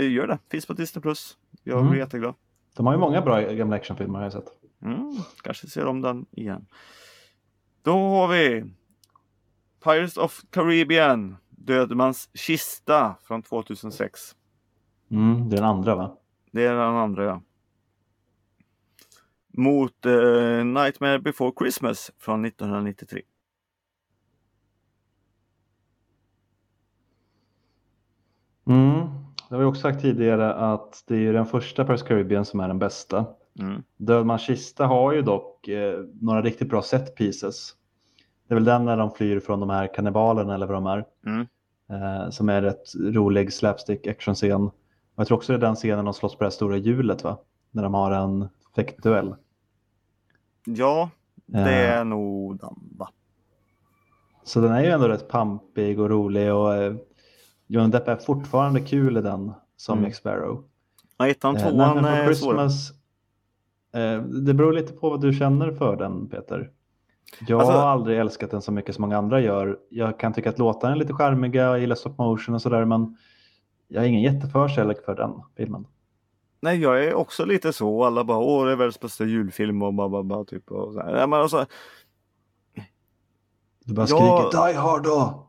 gör 0.00 0.26
det. 0.26 0.38
Finns 0.50 0.66
på 0.66 0.72
Disney+. 0.72 1.02
Plus. 1.02 1.38
Jag 1.62 1.78
Mm. 1.78 1.90
blir 1.90 2.00
jätteglad. 2.00 2.34
De 2.76 2.86
har 2.86 2.92
ju 2.94 2.98
många 3.00 3.20
bra 3.22 3.40
gamla 3.40 3.76
actionfilmer 3.76 4.18
har 4.18 4.24
jag 4.24 4.32
sett. 4.32 4.48
Mm, 4.82 5.16
kanske 5.42 5.66
ser 5.66 5.86
om 5.86 6.00
den 6.02 6.26
igen. 6.30 6.66
Då 7.82 7.92
har 7.92 8.28
vi 8.28 8.64
Pirates 9.84 10.16
of 10.16 10.40
Caribbean, 10.50 11.36
Dödmans 11.50 12.30
kista 12.34 13.16
från 13.22 13.42
2006. 13.42 14.36
Mm, 15.10 15.48
det 15.48 15.56
är 15.56 15.60
den 15.60 15.70
andra 15.70 15.94
va? 15.94 16.16
Det 16.52 16.66
är 16.66 16.74
den 16.74 16.96
andra 16.96 17.24
ja. 17.24 17.42
Mot 19.48 20.06
eh, 20.06 20.64
Nightmare 20.64 21.18
before 21.18 21.52
Christmas 21.58 22.10
från 22.18 22.44
1993. 22.44 23.22
Mm. 28.66 28.98
Det 29.48 29.54
har 29.54 29.58
vi 29.58 29.64
också 29.64 29.80
sagt 29.80 30.00
tidigare 30.00 30.54
att 30.54 31.04
det 31.06 31.16
är 31.16 31.32
den 31.32 31.46
första 31.46 31.84
Paris 31.84 32.02
Caribbean 32.02 32.44
som 32.44 32.60
är 32.60 32.68
den 32.68 32.78
bästa. 32.78 33.26
Mm. 33.60 33.82
Dödmans 33.96 34.42
kista 34.42 34.86
har 34.86 35.12
ju 35.12 35.22
dock 35.22 35.68
eh, 35.68 36.00
några 36.20 36.42
riktigt 36.42 36.68
bra 36.68 36.82
set 36.82 37.16
pieces. 37.16 37.74
Det 38.48 38.54
är 38.54 38.56
väl 38.56 38.64
den 38.64 38.84
när 38.84 38.96
de 38.96 39.10
flyr 39.10 39.40
från 39.40 39.60
de 39.60 39.70
här 39.70 39.94
kannibalerna 39.94 40.54
eller 40.54 40.66
vad 40.66 40.76
de 40.76 40.86
är. 40.86 41.04
Mm. 41.26 41.46
Eh, 41.90 42.30
som 42.30 42.48
är 42.48 42.62
rätt 42.62 42.94
rolig 42.96 43.52
slapstick 43.52 44.06
actionscen. 44.06 44.70
Jag 45.16 45.26
tror 45.26 45.36
också 45.38 45.52
det 45.52 45.56
är 45.56 45.60
den 45.60 45.74
scenen 45.74 46.04
de 46.04 46.14
slåss 46.14 46.32
på 46.34 46.38
det 46.38 46.44
här 46.46 46.50
stora 46.50 46.76
hjulet 46.76 47.24
va? 47.24 47.38
När 47.70 47.82
de 47.82 47.94
har 47.94 48.10
en 48.10 48.48
fäktduell. 48.76 49.34
Ja, 50.64 51.10
det 51.46 51.58
Eh, 51.58 51.98
är 51.98 52.04
nog 52.04 52.58
den 52.58 52.74
va? 52.98 53.08
Så 54.44 54.60
den 54.60 54.72
är 54.72 54.80
ju 54.84 54.90
ändå 54.90 55.08
rätt 55.08 55.28
pampig 55.28 56.00
och 56.00 56.10
rolig 56.10 56.54
och 56.54 56.74
eh, 56.74 56.94
Johnny 57.66 57.90
Depp 57.90 58.08
är 58.08 58.16
fortfarande 58.16 58.80
kul 58.80 59.16
i 59.16 59.20
den 59.20 59.52
som 59.76 59.98
Mm. 59.98 60.04
Jack 60.04 60.16
Sparrow. 60.16 60.64
Ja, 61.16 61.28
ettan, 61.28 61.56
Eh, 61.56 61.62
tvåan 61.62 61.94
Nightmare 61.94 62.16
är. 62.16 62.24
Christmas, 62.24 62.90
eh, 63.94 64.22
det 64.22 64.54
beror 64.54 64.72
lite 64.72 64.92
på 64.92 65.10
vad 65.10 65.20
du 65.20 65.32
känner 65.32 65.72
för 65.72 65.96
den 65.96 66.28
Peter. 66.28 66.70
Jag 67.48 67.60
Alltså- 67.60 67.72
har 67.76 67.86
aldrig 67.88 68.18
älskat 68.18 68.50
den 68.50 68.62
så 68.62 68.72
mycket 68.72 68.94
som 68.94 69.02
många 69.02 69.18
andra 69.18 69.40
gör. 69.40 69.78
Jag 69.88 70.18
kan 70.18 70.32
tycka 70.32 70.50
att 70.50 70.58
låtarna 70.58 70.92
är 70.94 70.98
lite 70.98 71.12
charmiga, 71.14 71.62
jag 71.62 71.78
gillar 71.80 71.96
stop 71.96 72.14
motion 72.18 72.54
och 72.54 72.62
sådär 72.62 72.84
men 72.84 73.16
jag 73.88 74.00
har 74.00 74.06
ingen 74.06 74.22
jätteförkärlek 74.22 75.04
för 75.04 75.14
den 75.14 75.32
filmen. 75.56 75.86
Nej, 76.60 76.78
jag 76.80 77.04
är 77.04 77.14
också 77.14 77.44
lite 77.44 77.72
så. 77.72 78.04
Alla 78.04 78.24
bara, 78.24 78.38
åh, 78.38 78.64
det 78.66 78.72
är 78.72 78.76
världens 78.76 79.00
bästa 79.00 79.24
julfilm 79.24 79.82
och 79.82 79.94
bara, 79.94 80.08
bara, 80.08 80.22
bara 80.22 80.44
typ. 80.44 80.70
Och 80.70 80.92
så 80.92 81.00
här. 81.00 81.12
Nej, 81.12 81.26
men 81.28 81.40
alltså, 81.40 81.66
Du 83.84 83.94
bara 83.94 84.06
skriker 84.06 84.66
Die 84.66 84.78
Hard 84.78 85.02
då! 85.04 85.46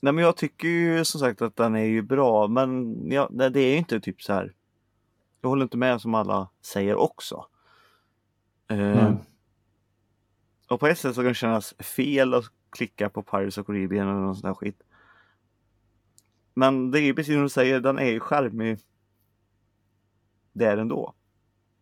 nej, 0.00 0.12
men 0.12 0.24
jag 0.24 0.36
tycker 0.36 0.68
ju 0.68 1.04
som 1.04 1.20
sagt 1.20 1.42
att 1.42 1.56
den 1.56 1.74
är 1.76 1.84
ju 1.84 2.02
bra, 2.02 2.46
men 2.48 2.96
ja, 3.10 3.28
det 3.30 3.60
är 3.60 3.70
ju 3.70 3.76
inte 3.76 4.00
typ 4.00 4.22
så 4.22 4.32
här. 4.32 4.52
Jag 5.40 5.48
håller 5.48 5.62
inte 5.62 5.76
med 5.76 6.00
som 6.00 6.14
alla 6.14 6.48
säger 6.64 6.94
också. 6.96 7.44
Eh, 8.70 8.78
Mm. 8.78 9.16
Och 10.68 10.80
på 10.80 10.86
ett 10.86 10.98
sätt 10.98 11.14
så 11.14 11.20
kan 11.20 11.28
det 11.28 11.34
kännas 11.34 11.74
fel 11.78 12.34
att 12.34 12.44
klicka 12.70 13.10
på 13.10 13.22
Pirates 13.22 13.58
of 13.58 13.66
Caribbean 13.66 14.08
eller 14.08 14.20
någon 14.20 14.36
sån 14.36 14.48
där 14.48 14.54
skit. 14.54 14.82
Men 16.54 16.90
det 16.90 17.00
är 17.00 17.02
ju 17.02 17.14
precis 17.14 17.34
som 17.34 17.42
du 17.42 17.48
säger, 17.48 17.80
den 17.80 17.98
är 17.98 18.10
ju 18.10 18.20
charmig 18.20 18.78
där 20.52 20.76
ändå. 20.76 21.14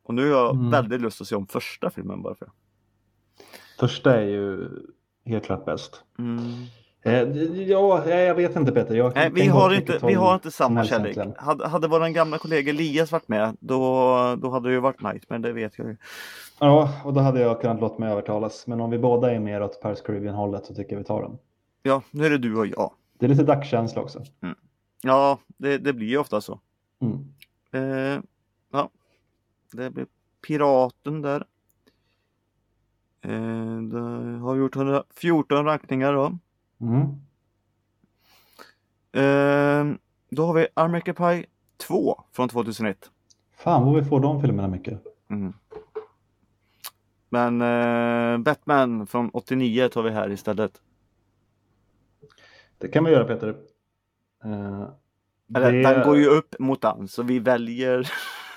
Och 0.03 0.14
nu 0.14 0.22
har 0.22 0.38
jag 0.38 0.55
Mm. 0.55 0.70
väldigt 0.70 1.01
lust 1.01 1.20
att 1.20 1.27
se 1.29 1.37
om 1.37 1.46
första 1.46 1.90
filmen 1.90 2.22
bara 2.22 2.35
för. 2.35 2.51
Första 3.79 4.20
är 4.20 4.27
ju 4.27 4.68
helt 5.25 5.44
klart 5.44 5.64
bäst. 5.64 6.05
Mm. 6.18 6.49
Eh, 7.07 7.62
ja, 7.62 8.09
jag 8.11 8.35
vet 8.35 8.57
inte 8.57 8.73
Peter. 8.73 8.95
Jag 8.95 9.14
Nej, 9.14 9.31
vi 9.35 9.47
har, 9.47 9.75
inte, 9.75 9.99
vi 10.07 10.14
har 10.14 10.35
inte 10.35 10.51
samma 10.51 10.85
kärlek. 10.85 11.19
Hade, 11.37 11.69
hade 11.69 11.88
vår 11.88 12.09
gamla 12.09 12.38
kollega 12.38 12.71
Elias 12.71 13.12
varit 13.12 13.29
med, 13.29 13.57
då, 13.61 13.79
då 14.42 14.51
hade 14.51 14.69
det 14.69 14.75
ju 14.75 14.81
varit 14.81 15.03
Nightmare, 15.03 15.40
det 15.40 15.53
vet 15.53 15.79
jag 15.79 15.88
ju. 15.88 15.97
Ja, 16.61 16.92
och 17.05 17.12
då 17.12 17.21
hade 17.21 17.40
jag 17.40 17.61
kunnat 17.61 17.81
låta 17.81 17.99
mig 17.99 18.12
övertalas. 18.12 18.66
Men 18.66 18.81
om 18.81 18.90
vi 18.90 18.99
båda 18.99 19.33
är 19.33 19.40
mer 19.40 19.62
åt 19.62 19.81
Paris 19.81 20.01
Caribbean-hållet 20.01 20.66
så 20.66 20.75
tycker 20.75 20.92
jag 20.92 20.99
vi 20.99 21.05
tar 21.05 21.23
den. 21.23 21.38
Ja, 21.83 22.03
nu 22.11 22.27
är 22.27 22.31
det 22.31 22.38
du 22.38 22.57
och 22.57 22.66
jag. 22.66 22.90
Det 23.19 23.27
är 23.27 23.29
lite 23.29 23.42
dagskänsla 23.42 24.03
också. 24.03 24.23
Ja, 25.03 25.38
det, 25.47 25.79
det 25.79 25.92
blir 25.92 26.07
ju 26.07 26.19
ofta 26.19 26.40
så. 26.40 26.61
Mm. 27.03 27.25
Eh, 27.73 28.23
ja, 28.73 28.90
det 29.73 29.90
blir 29.90 30.07
Piraten 30.47 31.23
där. 31.23 31.45
Eh, 33.23 34.40
har 34.42 34.57
gjort 34.57 34.77
114 34.77 35.64
rankningar 35.64 36.12
då. 36.12 36.38
Mm. 36.81 37.03
Eh, 39.12 39.99
då 40.31 40.47
har 40.47 40.55
vi 40.55 40.67
American 40.75 41.15
Pie 41.15 41.47
2 41.77 42.23
från 42.33 42.49
2001. 42.49 43.11
Fan 43.57 43.85
vad 43.85 43.95
vi 43.95 44.05
får 44.09 44.21
de 44.21 44.43
filmerna 44.43 44.69
mycket. 44.69 45.03
Mm. 45.31 45.53
Men 47.29 47.62
eh, 47.62 48.39
Batman 48.39 49.07
från 49.07 49.31
89 49.31 49.89
tar 49.89 50.03
vi 50.03 50.11
här 50.11 50.31
istället. 50.31 50.81
Det 52.79 52.89
kan 52.89 53.03
man 53.03 53.12
göra 53.12 53.25
Peter. 53.25 53.49
Eh, 54.45 54.89
Eller, 55.55 55.73
det, 55.73 55.83
Den 55.83 56.03
går 56.05 56.17
ju 56.17 56.27
upp 56.27 56.55
mot 56.59 56.83
den, 56.83 57.09
så 57.09 57.23
vi 57.23 57.39
väljer 57.39 58.09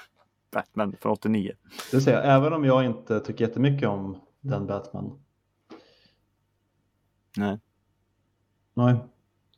Batman 0.51 0.95
från 1.01 1.11
89. 1.11 1.51
det 1.91 1.97
vill 1.97 2.03
säga, 2.03 2.21
även 2.21 2.53
om 2.53 2.65
jag 2.65 2.85
inte 2.85 3.19
tycker 3.19 3.47
jättemycket 3.47 3.89
om 3.89 4.17
den 4.41 4.67
Batman. 4.67 5.19
Nej. 7.37 7.59
Nej, 8.85 8.95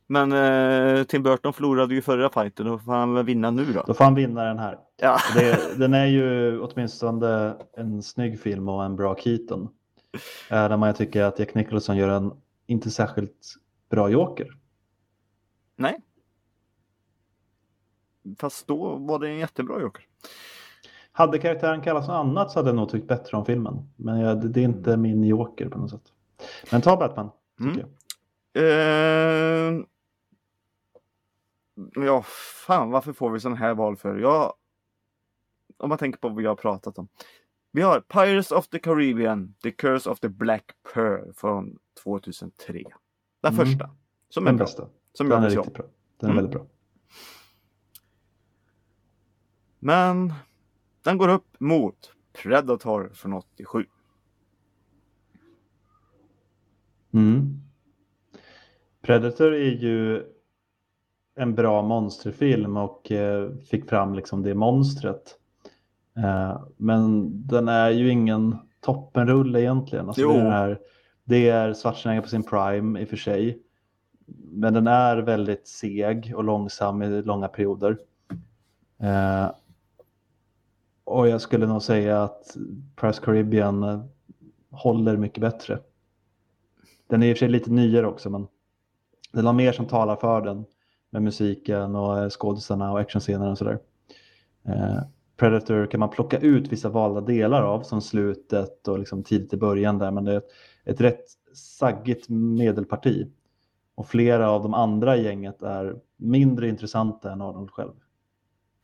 Men 0.06 0.32
eh, 0.32 1.04
Tim 1.04 1.22
Burton 1.22 1.52
förlorade 1.52 1.94
ju 1.94 2.02
förra 2.02 2.30
fighten, 2.30 2.66
då 2.66 2.78
får 2.78 2.92
han 2.92 3.14
väl 3.14 3.24
vinna 3.24 3.50
nu 3.50 3.72
då. 3.72 3.84
då 3.86 3.94
får 3.94 4.04
han 4.04 4.14
vinna 4.14 4.44
den 4.44 4.58
här. 4.58 4.78
Ja. 4.96 5.18
Det, 5.34 5.78
den 5.78 5.94
är 5.94 6.06
ju 6.06 6.60
åtminstone 6.60 7.56
en 7.76 8.02
snygg 8.02 8.40
film 8.40 8.68
och 8.68 8.84
en 8.84 8.96
bra 8.96 9.16
Keaton. 9.16 9.68
Även 10.50 10.72
om 10.72 10.82
jag 10.82 10.96
tycker 10.96 11.22
att 11.22 11.38
Jack 11.38 11.54
Nicholson 11.54 11.96
gör 11.96 12.08
en 12.08 12.32
inte 12.66 12.90
särskilt 12.90 13.54
bra 13.90 14.08
Joker. 14.08 14.48
Nej. 15.76 15.98
Fast 18.38 18.66
då 18.66 18.96
var 18.96 19.18
det 19.18 19.28
en 19.28 19.38
jättebra 19.38 19.80
Joker. 19.80 20.04
Hade 21.12 21.38
karaktären 21.38 21.80
kallats 21.80 22.08
något 22.08 22.14
annat 22.14 22.50
så 22.50 22.58
hade 22.58 22.68
jag 22.68 22.76
nog 22.76 22.90
tyckt 22.90 23.08
bättre 23.08 23.36
om 23.36 23.44
filmen. 23.44 23.90
Men 23.96 24.20
jag, 24.20 24.52
det, 24.52 24.60
är 24.60 24.64
inte 24.64 24.96
min 24.96 25.24
Joker 25.24 25.68
på 25.68 25.78
något 25.78 25.90
sätt. 25.90 26.12
Men 26.70 26.80
ta 26.80 26.96
Batman, 26.96 27.30
tycker 27.58 27.80
Mm. 27.80 27.92
Eh, 28.54 29.84
ja, 32.04 32.22
fan 32.66 32.90
varför 32.90 33.12
får 33.12 33.30
vi 33.30 33.40
sån 33.40 33.56
här 33.56 33.74
val 33.74 33.96
för? 33.96 34.16
Jag, 34.18 34.54
om 35.76 35.88
man 35.88 35.98
tänker 35.98 36.18
på 36.18 36.28
vad 36.28 36.36
vi 36.36 36.46
har 36.46 36.54
pratat 36.56 36.98
om. 36.98 37.08
Vi 37.70 37.82
har 37.82 38.00
Pirates 38.00 38.52
of 38.52 38.68
the 38.68 38.78
Caribbean, 38.78 39.54
The 39.62 39.70
Curse 39.70 40.10
of 40.10 40.20
the 40.20 40.28
Black 40.28 40.64
Pearl 40.94 41.32
från 41.32 41.78
2003. 42.02 42.84
Den 43.40 43.54
Mm. 43.54 43.66
första. 43.66 43.90
Som 44.28 44.44
är 44.46 44.50
Den 44.50 44.56
bra. 44.56 44.64
bästa. 44.64 44.88
Som 45.12 45.28
Den 45.28 45.42
är 45.42 45.46
om. 45.48 45.54
riktigt 45.56 45.74
bra. 45.74 45.84
Den 46.18 46.30
är 46.30 46.32
Mm. 46.34 46.36
väldigt 46.44 46.60
bra. 46.60 46.66
Men 49.78 50.32
den 51.02 51.18
går 51.18 51.28
upp 51.28 51.60
mot 51.60 52.12
Predator 52.32 53.10
från 53.14 53.32
87. 53.32 53.86
Mm. 57.12 57.60
Predator 59.02 59.54
är 59.54 59.70
ju 59.70 60.22
en 61.34 61.54
bra 61.54 61.82
monsterfilm 61.82 62.76
och 62.76 63.12
eh, 63.12 63.50
fick 63.70 63.88
fram 63.88 64.14
liksom 64.14 64.42
det 64.42 64.54
monstret. 64.54 65.38
Eh, 66.16 66.62
men 66.76 67.30
den 67.46 67.68
är 67.68 67.90
ju 67.90 68.08
ingen 68.10 68.56
toppenrulle 68.80 69.60
egentligen. 69.60 70.06
Alltså 70.06 70.22
Jo. 70.22 70.32
det, 70.32 70.40
är 70.40 70.78
det 71.24 71.48
är 71.48 71.74
Schwarzenegger 71.74 72.22
på 72.22 72.28
sin 72.28 72.42
prime 72.42 73.00
i 73.00 73.04
och 73.04 73.08
för 73.08 73.16
sig. 73.16 73.62
Men 74.52 74.74
den 74.74 74.86
är 74.86 75.16
väldigt 75.16 75.68
seg 75.68 76.32
och 76.36 76.44
långsam 76.44 77.02
i 77.02 77.22
långa 77.22 77.48
perioder. 77.48 77.98
Eh, 79.00 79.50
och 81.04 81.28
jag 81.28 81.40
skulle 81.40 81.66
nog 81.66 81.82
säga 81.82 82.22
att 82.22 82.56
Press 82.96 83.18
Caribbean 83.18 84.08
håller 84.70 85.16
mycket 85.16 85.40
bättre. 85.40 85.78
Den 87.06 87.22
är 87.22 87.26
i 87.26 87.32
och 87.32 87.36
för 87.36 87.38
sig 87.38 87.48
lite 87.48 87.70
nyare 87.70 88.06
också 88.06 88.30
men 88.30 88.46
det 89.32 89.42
var 89.42 89.52
mer 89.52 89.72
som 89.72 89.86
talar 89.86 90.16
för 90.16 90.40
den 90.40 90.64
med 91.10 91.22
musiken 91.22 91.96
och 91.96 92.18
eh, 92.18 92.28
skådisarna 92.28 92.92
och 92.92 93.00
actionscenerna 93.00 93.50
och 93.50 93.58
sådär. 93.58 93.78
Eh, 94.64 94.98
Predator 95.36 95.86
kan 95.86 96.00
man 96.00 96.10
plocka 96.10 96.38
ut 96.38 96.72
vissa 96.72 96.88
valda 96.88 97.20
delar 97.20 97.62
av 97.62 97.82
som 97.82 98.00
slutet 98.00 98.88
och 98.88 98.98
liksom 98.98 99.24
tidigt 99.24 99.52
i 99.52 99.56
början 99.56 99.98
där 99.98 100.10
men 100.10 100.24
det 100.24 100.32
är 100.32 100.36
ett, 100.36 100.50
ett 100.84 101.00
rätt 101.00 101.24
saggigt 101.54 102.28
medelparti. 102.28 103.26
Och 103.94 104.08
flera 104.08 104.50
av 104.50 104.62
de 104.62 104.74
andra 104.74 105.16
i 105.16 105.24
gänget 105.24 105.62
är 105.62 105.96
mindre 106.16 106.68
intressanta 106.68 107.32
än 107.32 107.40
Arnold 107.40 107.70
själv. 107.70 107.92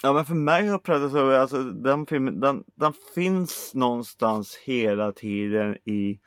Ja 0.03 0.13
men 0.13 0.25
för 0.25 0.35
mig 0.35 0.69
har 0.69 0.79
Predator, 0.79 1.33
alltså 1.33 1.63
den 1.63 2.07
filmen, 2.07 2.41
den, 2.41 2.65
den 2.75 2.93
finns 3.15 3.73
någonstans 3.75 4.57
hela 4.65 5.13
tiden 5.13 5.77
i 5.85 6.21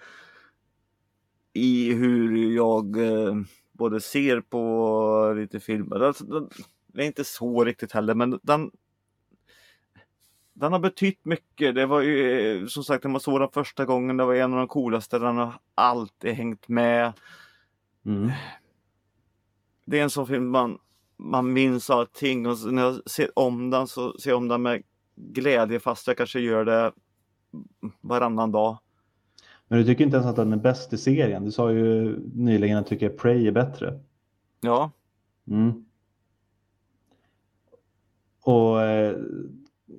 i 1.54 1.94
hur 1.94 2.56
jag 2.56 2.98
eh, 2.98 3.36
både 3.82 4.02
ser 4.02 4.42
på 4.42 5.34
lite 5.38 5.60
filmer. 5.60 6.00
Alltså, 6.00 6.26
den, 6.26 6.50
det 6.88 7.02
är 7.02 7.06
inte 7.06 7.24
så 7.24 7.64
riktigt 7.64 7.92
heller 7.92 8.14
men 8.14 8.40
den 8.44 8.72
den 10.54 10.72
har 10.72 10.80
betytt 10.80 11.26
mycket. 11.26 11.76
Det 11.76 11.86
var 11.86 12.02
ju 12.02 12.62
eh, 12.62 12.68
som 12.68 12.84
sagt 12.84 13.04
när 13.04 13.12
man 13.12 13.22
såg 13.22 13.40
den 13.40 13.50
första 13.52 13.86
gången, 13.86 14.18
det 14.18 14.26
var 14.26 14.36
en 14.36 14.54
av 14.54 14.60
de 14.60 14.68
coolaste. 14.68 15.20
Den 15.20 15.38
har 15.38 15.54
alltid 15.76 16.32
hängt 16.32 16.68
med. 16.68 17.14
Mm. 18.06 18.32
Det 19.86 20.00
är 20.00 20.04
en 20.04 20.10
sån 20.10 20.28
film 20.28 20.50
man, 20.50 20.78
man 21.18 21.54
minns 21.54 21.90
allting 21.90 22.48
och 22.48 22.74
när 22.74 22.82
jag 22.82 23.10
ser 23.10 23.40
om 23.40 23.70
den 23.70 23.88
så 23.88 24.20
ser 24.20 24.30
jag 24.30 24.38
om 24.38 24.48
den 24.48 24.62
med 24.62 24.84
glädje 25.16 25.80
fast 25.80 26.08
jag 26.08 26.18
kanske 26.18 26.40
gör 26.40 26.66
det 26.66 26.92
varannan 28.02 28.52
dag. 28.52 28.78
Men 29.72 29.80
du 29.80 29.86
tycker 29.86 30.04
inte 30.04 30.18
ens 30.18 30.28
att 30.28 30.36
den 30.36 30.54
är 30.54 30.58
bäst 30.58 30.94
i 30.94 30.98
serien? 30.98 31.46
Du 31.46 31.52
sa 31.52 31.72
ju 31.72 32.20
nyligen 32.36 32.78
att 32.78 32.86
du 32.86 32.90
tycker 32.90 33.10
Prey 33.10 33.48
är 33.48 33.52
bättre. 33.52 34.00
Ja, 34.62 34.92
Mm. 35.48 35.86
Och 38.44 38.82
eh, 38.82 39.18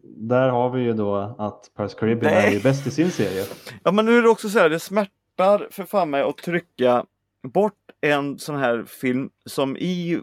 där 0.05 0.49
har 0.49 0.71
vi 0.71 0.83
ju 0.83 0.93
då 0.93 1.17
att 1.39 1.71
Paris 1.75 1.95
Caribbean 1.95 2.35
Nej. 2.35 2.47
är 2.47 2.53
ju 2.53 2.61
bäst 2.61 2.87
i 2.87 2.91
sin 2.91 3.11
serie. 3.11 3.45
Ja 3.83 3.93
men 3.93 4.05
nu 4.05 4.19
är 4.19 4.23
det 4.23 4.29
också 4.29 4.49
så 4.49 4.59
här, 4.59 4.71
det 4.71 4.81
smärtar 4.81 5.69
för 5.71 5.85
fan 5.85 6.11
mig 6.11 6.23
att 6.23 6.37
trycka 6.37 7.07
bort 7.43 7.91
en 8.01 8.39
sån 8.39 8.57
här 8.57 8.85
film 8.85 9.31
som 9.47 9.77
i 9.77 10.23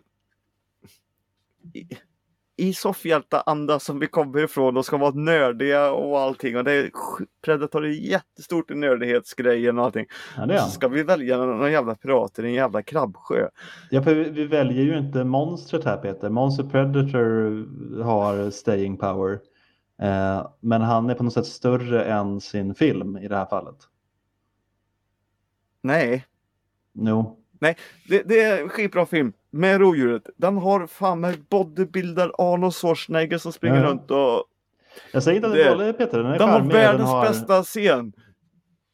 i, 1.74 1.88
i 2.60 2.74
soffhjälta-anda 2.74 3.80
som 3.80 4.00
vi 4.00 4.08
kommer 4.08 4.44
ifrån 4.44 4.78
och 4.78 4.86
ska 4.86 4.98
vara 4.98 5.12
nördiga 5.12 5.92
och 5.92 6.20
allting 6.20 6.58
och 6.58 6.64
det 6.64 6.72
är 6.72 6.92
Predator 7.42 7.86
är 7.86 7.90
jättestort 7.90 8.72
i 8.72 8.76
nördighetsgrejen 8.76 9.80
och 9.80 9.86
allting. 9.86 10.06
Ja, 10.38 10.44
är 10.44 10.58
Så 10.58 10.70
ska 10.70 10.88
vi 10.88 11.04
välja 11.04 11.38
någon 11.38 11.72
jävla 11.72 11.96
pirater 11.96 12.46
i 12.46 12.48
en 12.48 12.54
jävla 12.54 12.82
krabbsjö. 12.82 13.50
Ja, 13.90 14.04
för 14.04 14.16
vi, 14.16 14.30
vi 14.30 14.46
väljer 14.46 14.84
ju 14.84 14.98
inte 14.98 15.24
monstret 15.24 15.86
här 15.86 15.98
Peter. 15.98 16.30
Monster 16.30 16.64
Predator 16.64 18.04
har 18.04 18.52
staying 18.52 18.98
power. 18.98 19.40
Eh, 20.02 20.48
men 20.60 20.82
han 20.82 21.10
är 21.10 21.16
på 21.16 21.24
något 21.24 21.34
sätt 21.34 21.46
större 21.46 22.04
än 22.04 22.42
sin 22.42 22.76
film 22.76 23.18
i 23.18 23.28
det 23.28 23.36
här 23.36 23.46
fallet. 23.46 23.78
Nej, 25.82 26.26
Jo, 26.94 27.40
det, 28.08 28.24
det 28.24 28.40
är 28.42 28.62
en 28.62 28.70
skitbra 28.70 29.06
film 29.06 29.34
med 29.52 29.80
rovdjuret. 29.82 30.24
Den 30.38 30.58
har 30.58 30.88
fan 30.88 31.20
med 31.20 31.36
bodybuilder 31.50 32.32
Arnold 32.38 32.74
Schwarzenegger 32.74 33.38
som 33.38 33.52
springer 33.54 33.78
Ja. 33.84 33.84
runt 33.90 34.12
och 34.12 34.44
jag 35.12 35.24
säger 35.24 35.36
inte 35.36 35.48
att 35.48 35.54
Det- 35.54 35.64
det 35.64 35.70
är 35.70 35.76
dåligt 35.78 35.98
Peter. 35.98 36.18
Den 36.18 36.32
är 36.32 36.40
Den 36.40 36.50
har 36.50 36.56
och 36.56 36.62
den 36.62 36.70
världens 36.74 37.10
har... 37.10 37.22
bästa 37.28 37.64
scen. 37.64 38.14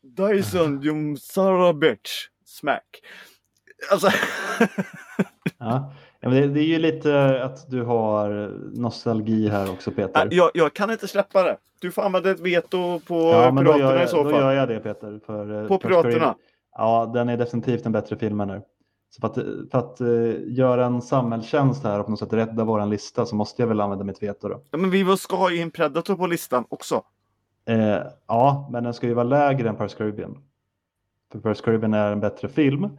Dyson, 0.04 0.84
you 0.84 1.18
son 1.18 1.62
of 1.62 1.70
a 1.70 1.74
bitch. 1.74 2.28
Smack. 2.46 3.02
Alltså, 3.92 4.08
Ja. 5.58 5.94
Ja, 6.20 6.30
men 6.30 6.42
det, 6.42 6.48
det 6.48 6.60
är 6.60 6.64
ju 6.66 6.78
lite 6.80 7.44
att 7.44 7.70
du 7.72 7.84
har 7.84 8.30
nostalgi 8.80 9.50
här 9.50 9.72
också 9.72 9.92
Peter. 9.92 10.28
jag, 10.32 10.52
jag 10.54 10.74
kan 10.74 10.92
inte 10.92 11.08
släppa 11.08 11.44
det. 11.44 11.58
Du 11.80 11.92
får 11.92 12.02
använda 12.02 12.32
ett 12.32 12.40
veto 12.40 13.00
på 13.00 13.16
Ja, 13.16 13.52
då 13.52 13.58
piraterna 13.62 13.78
gör, 13.80 13.98
i 13.98 14.00
jag, 14.00 14.10
så 14.10 14.24
då 14.24 14.30
fall. 14.30 14.40
gör 14.42 14.52
jag 14.54 14.68
det 14.68 14.80
Peter. 14.80 15.20
För, 15.26 15.62
eh, 15.62 15.68
På 15.68 15.78
Caribbean- 15.78 16.04
piraterna. 16.04 16.36
Ja, 16.78 17.12
den 17.14 17.30
är 17.30 17.38
definitivt 17.38 17.86
en 17.86 17.92
bättre 17.92 18.16
film 18.18 18.40
än 18.40 18.48
nu. 18.48 18.62
Så 19.16 19.22
för 19.22 19.28
att, 19.28 19.72
för 19.72 19.78
att 19.78 20.02
eh, 20.02 20.54
göra 20.54 20.86
en 20.86 21.02
samhällstjänst 21.02 21.84
här 21.84 22.00
och 22.00 22.06
på 22.06 22.12
något 22.12 22.20
sätt 22.20 22.34
rädda 22.34 22.64
våran 22.64 22.90
lista 22.90 23.26
så 23.26 23.36
måste 23.36 23.62
jag 23.62 23.68
väl 23.68 23.82
använda 23.82 24.06
mitt 24.06 24.24
veto 24.24 24.48
då. 24.48 24.62
Ja, 24.72 24.78
men 24.78 24.90
vi 24.90 25.18
ska 25.18 25.36
ha 25.36 25.52
in 25.52 25.72
Predator 25.72 26.16
på 26.16 26.28
listan 26.28 26.66
också. 26.70 27.04
Eh, 27.66 28.00
ja, 28.28 28.70
men 28.72 28.84
den 28.84 28.94
ska 28.94 29.08
ju 29.08 29.14
vara 29.14 29.24
lägre 29.24 29.70
än 29.70 29.76
Paris 29.76 29.96
Caribbean. 29.96 30.38
För 31.32 31.40
Paris 31.40 31.62
Caribbean 31.62 31.94
är 31.94 32.12
en 32.12 32.20
bättre 32.20 32.50
film. 32.50 32.90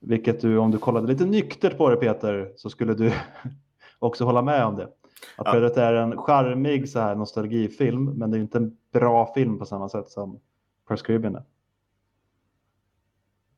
Vilket 0.00 0.40
du, 0.40 0.58
om 0.58 0.70
du 0.70 0.78
kollade 0.78 1.06
lite 1.06 1.24
nyktert 1.24 1.78
på 1.78 1.90
det 1.90 1.96
Peter, 1.96 2.52
så 2.56 2.70
skulle 2.70 2.94
du 2.94 3.12
också 3.98 4.24
hålla 4.24 4.42
med 4.42 4.64
om 4.64 4.76
det. 4.76 4.84
Att 4.84 5.46
Ja. 5.46 5.52
Predator 5.52 5.82
är 5.82 5.94
en 5.94 6.16
charmig 6.16 6.88
så 6.88 6.98
här 6.98 7.14
nostalgifilm, 7.14 8.04
men 8.04 8.30
det 8.30 8.36
är 8.36 8.40
inte 8.40 8.58
en 8.58 8.76
bra 8.92 9.32
film 9.34 9.58
på 9.58 9.66
samma 9.66 9.88
sätt 9.88 10.08
som 10.08 10.40
Paris 10.88 11.02
Caribbean 11.02 11.36
är. 11.36 11.42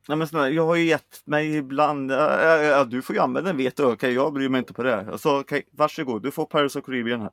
Nej, 0.09 0.19
men 0.19 0.27
snälla, 0.27 0.51
jag 0.51 0.67
har 0.67 0.77
ju 0.77 0.85
gett 0.85 1.23
mig 1.25 1.57
ibland. 1.57 2.11
Ja, 2.11 2.85
du 2.85 3.03
får 3.03 3.17
ju 3.17 3.23
använda 3.23 3.49
den 3.51 3.57
veto. 3.57 3.93
Okej, 3.93 4.13
jag 4.13 4.33
bryr 4.33 4.49
mig 4.49 4.59
inte 4.59 4.73
på 4.73 4.83
det. 4.83 5.01
Alltså, 5.13 5.41
okej, 5.41 5.63
varsågod, 5.71 6.23
du 6.23 6.31
får 6.31 6.45
Paris 6.47 6.77
of 6.77 6.85
Caribbean 6.85 7.21
här. 7.21 7.31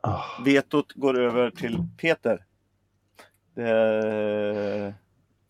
Ah, 0.00 0.22
Vetot 0.44 0.92
går 0.92 1.18
över 1.18 1.50
till 1.50 1.78
Peter. 2.00 2.44
Det 3.54 4.94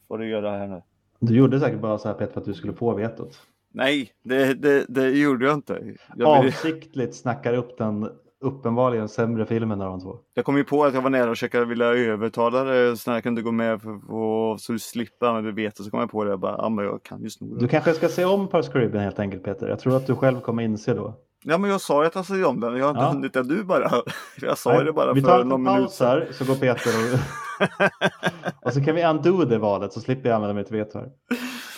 får 0.09 0.19
du 0.19 0.29
göra 0.29 0.51
här 0.51 0.67
nu. 0.67 0.83
Du 1.21 1.37
gjorde 1.37 1.61
säkert 1.61 1.81
bara 1.81 1.99
så 1.99 2.09
här 2.09 2.15
Peter 2.15 2.33
för 2.33 2.41
att 2.41 2.47
du 2.47 2.55
skulle 2.55 2.73
få 2.73 2.95
vetot. 2.95 3.43
Nej, 3.73 4.13
det, 4.25 4.55
det, 4.55 4.85
det 4.89 5.11
gjorde 5.11 5.47
jag 5.47 5.55
inte. 5.55 5.97
Jag, 6.17 6.29
Avsiktligt 6.29 7.15
snackar 7.15 7.55
upp 7.55 7.79
den 7.79 8.11
uppenbarligen 8.45 9.09
sämre 9.09 9.47
filmen 9.47 9.81
av 9.81 9.91
de 9.91 10.01
två. 10.01 10.17
jag 10.35 10.45
kom 10.45 10.57
ju 10.57 10.65
på 10.65 10.85
att 10.85 10.95
jag 10.95 11.03
var 11.03 11.11
nära 11.11 11.25
och 11.31 11.37
försöka 11.37 11.65
vilja 11.65 11.87
övertala 11.87 12.65
dig. 12.65 12.97
Snälla 12.97 13.21
kan 13.21 13.35
du 13.35 13.43
gå 13.43 13.53
med 13.53 13.83
för, 13.83 13.99
för, 14.07 14.57
så 14.57 14.73
du 14.73 14.79
slipper 14.79 15.27
använda 15.27 15.51
veto. 15.51 15.83
Så 15.85 15.91
kom 15.91 16.01
jag 16.01 16.11
på 16.11 16.25
det. 16.25 16.31
Jag 16.31 16.41
bara, 16.41 16.55
ja 16.59 16.69
men 16.69 16.85
jag 16.85 17.03
kan 17.03 17.23
ju 17.23 17.31
sno 17.31 17.57
Du 17.57 17.69
kanske 17.69 17.93
ska 17.93 18.09
se 18.09 18.25
om 18.25 18.49
Paris 18.49 18.69
Caribbean 18.69 19.05
helt 19.05 19.19
enkelt 19.19 19.45
Peter. 19.45 19.69
Jag 19.69 19.79
tror 19.79 19.97
att 19.97 20.07
du 20.07 20.17
själv 20.17 20.41
kommer 20.41 20.63
inse 20.63 20.95
då. 20.95 21.15
Ja 21.47 21.59
men 21.59 21.71
jag 21.71 21.81
sa 21.81 22.03
ju 22.03 22.07
att 22.07 22.15
jag 22.15 22.25
skulle 22.25 22.45
om 22.45 22.61
den. 22.61 22.77
Jag 22.77 22.85
har 22.85 22.91
inte 22.91 23.03
Ja. 23.03 23.09
hunnit 23.11 23.33
det 23.33 23.43
du 23.43 23.65
bara. 23.65 23.91
Jag 24.41 24.59
sa 24.59 24.79
ju 24.79 24.85
det 24.85 24.93
bara 24.93 25.13
vi 25.13 25.21
för 25.21 25.29
tar 25.29 25.41
en 25.41 25.49
någon 25.49 25.61
liten 25.61 25.75
minut 25.75 25.87
paus 25.89 26.01
här 26.01 26.29
så 26.33 26.45
går 26.45 26.55
Peter 26.55 26.91
och... 27.15 27.19
och 28.67 28.73
så 28.73 28.85
kan 28.85 28.95
vi 28.95 29.05
undo 29.05 29.45
det 29.45 29.59
valet 29.59 29.93
så 29.93 30.01
slipper 30.01 30.29
jag 30.29 30.37
använda 30.37 30.55
mitt 30.55 30.71
veto 30.71 30.99
här. 30.99 31.09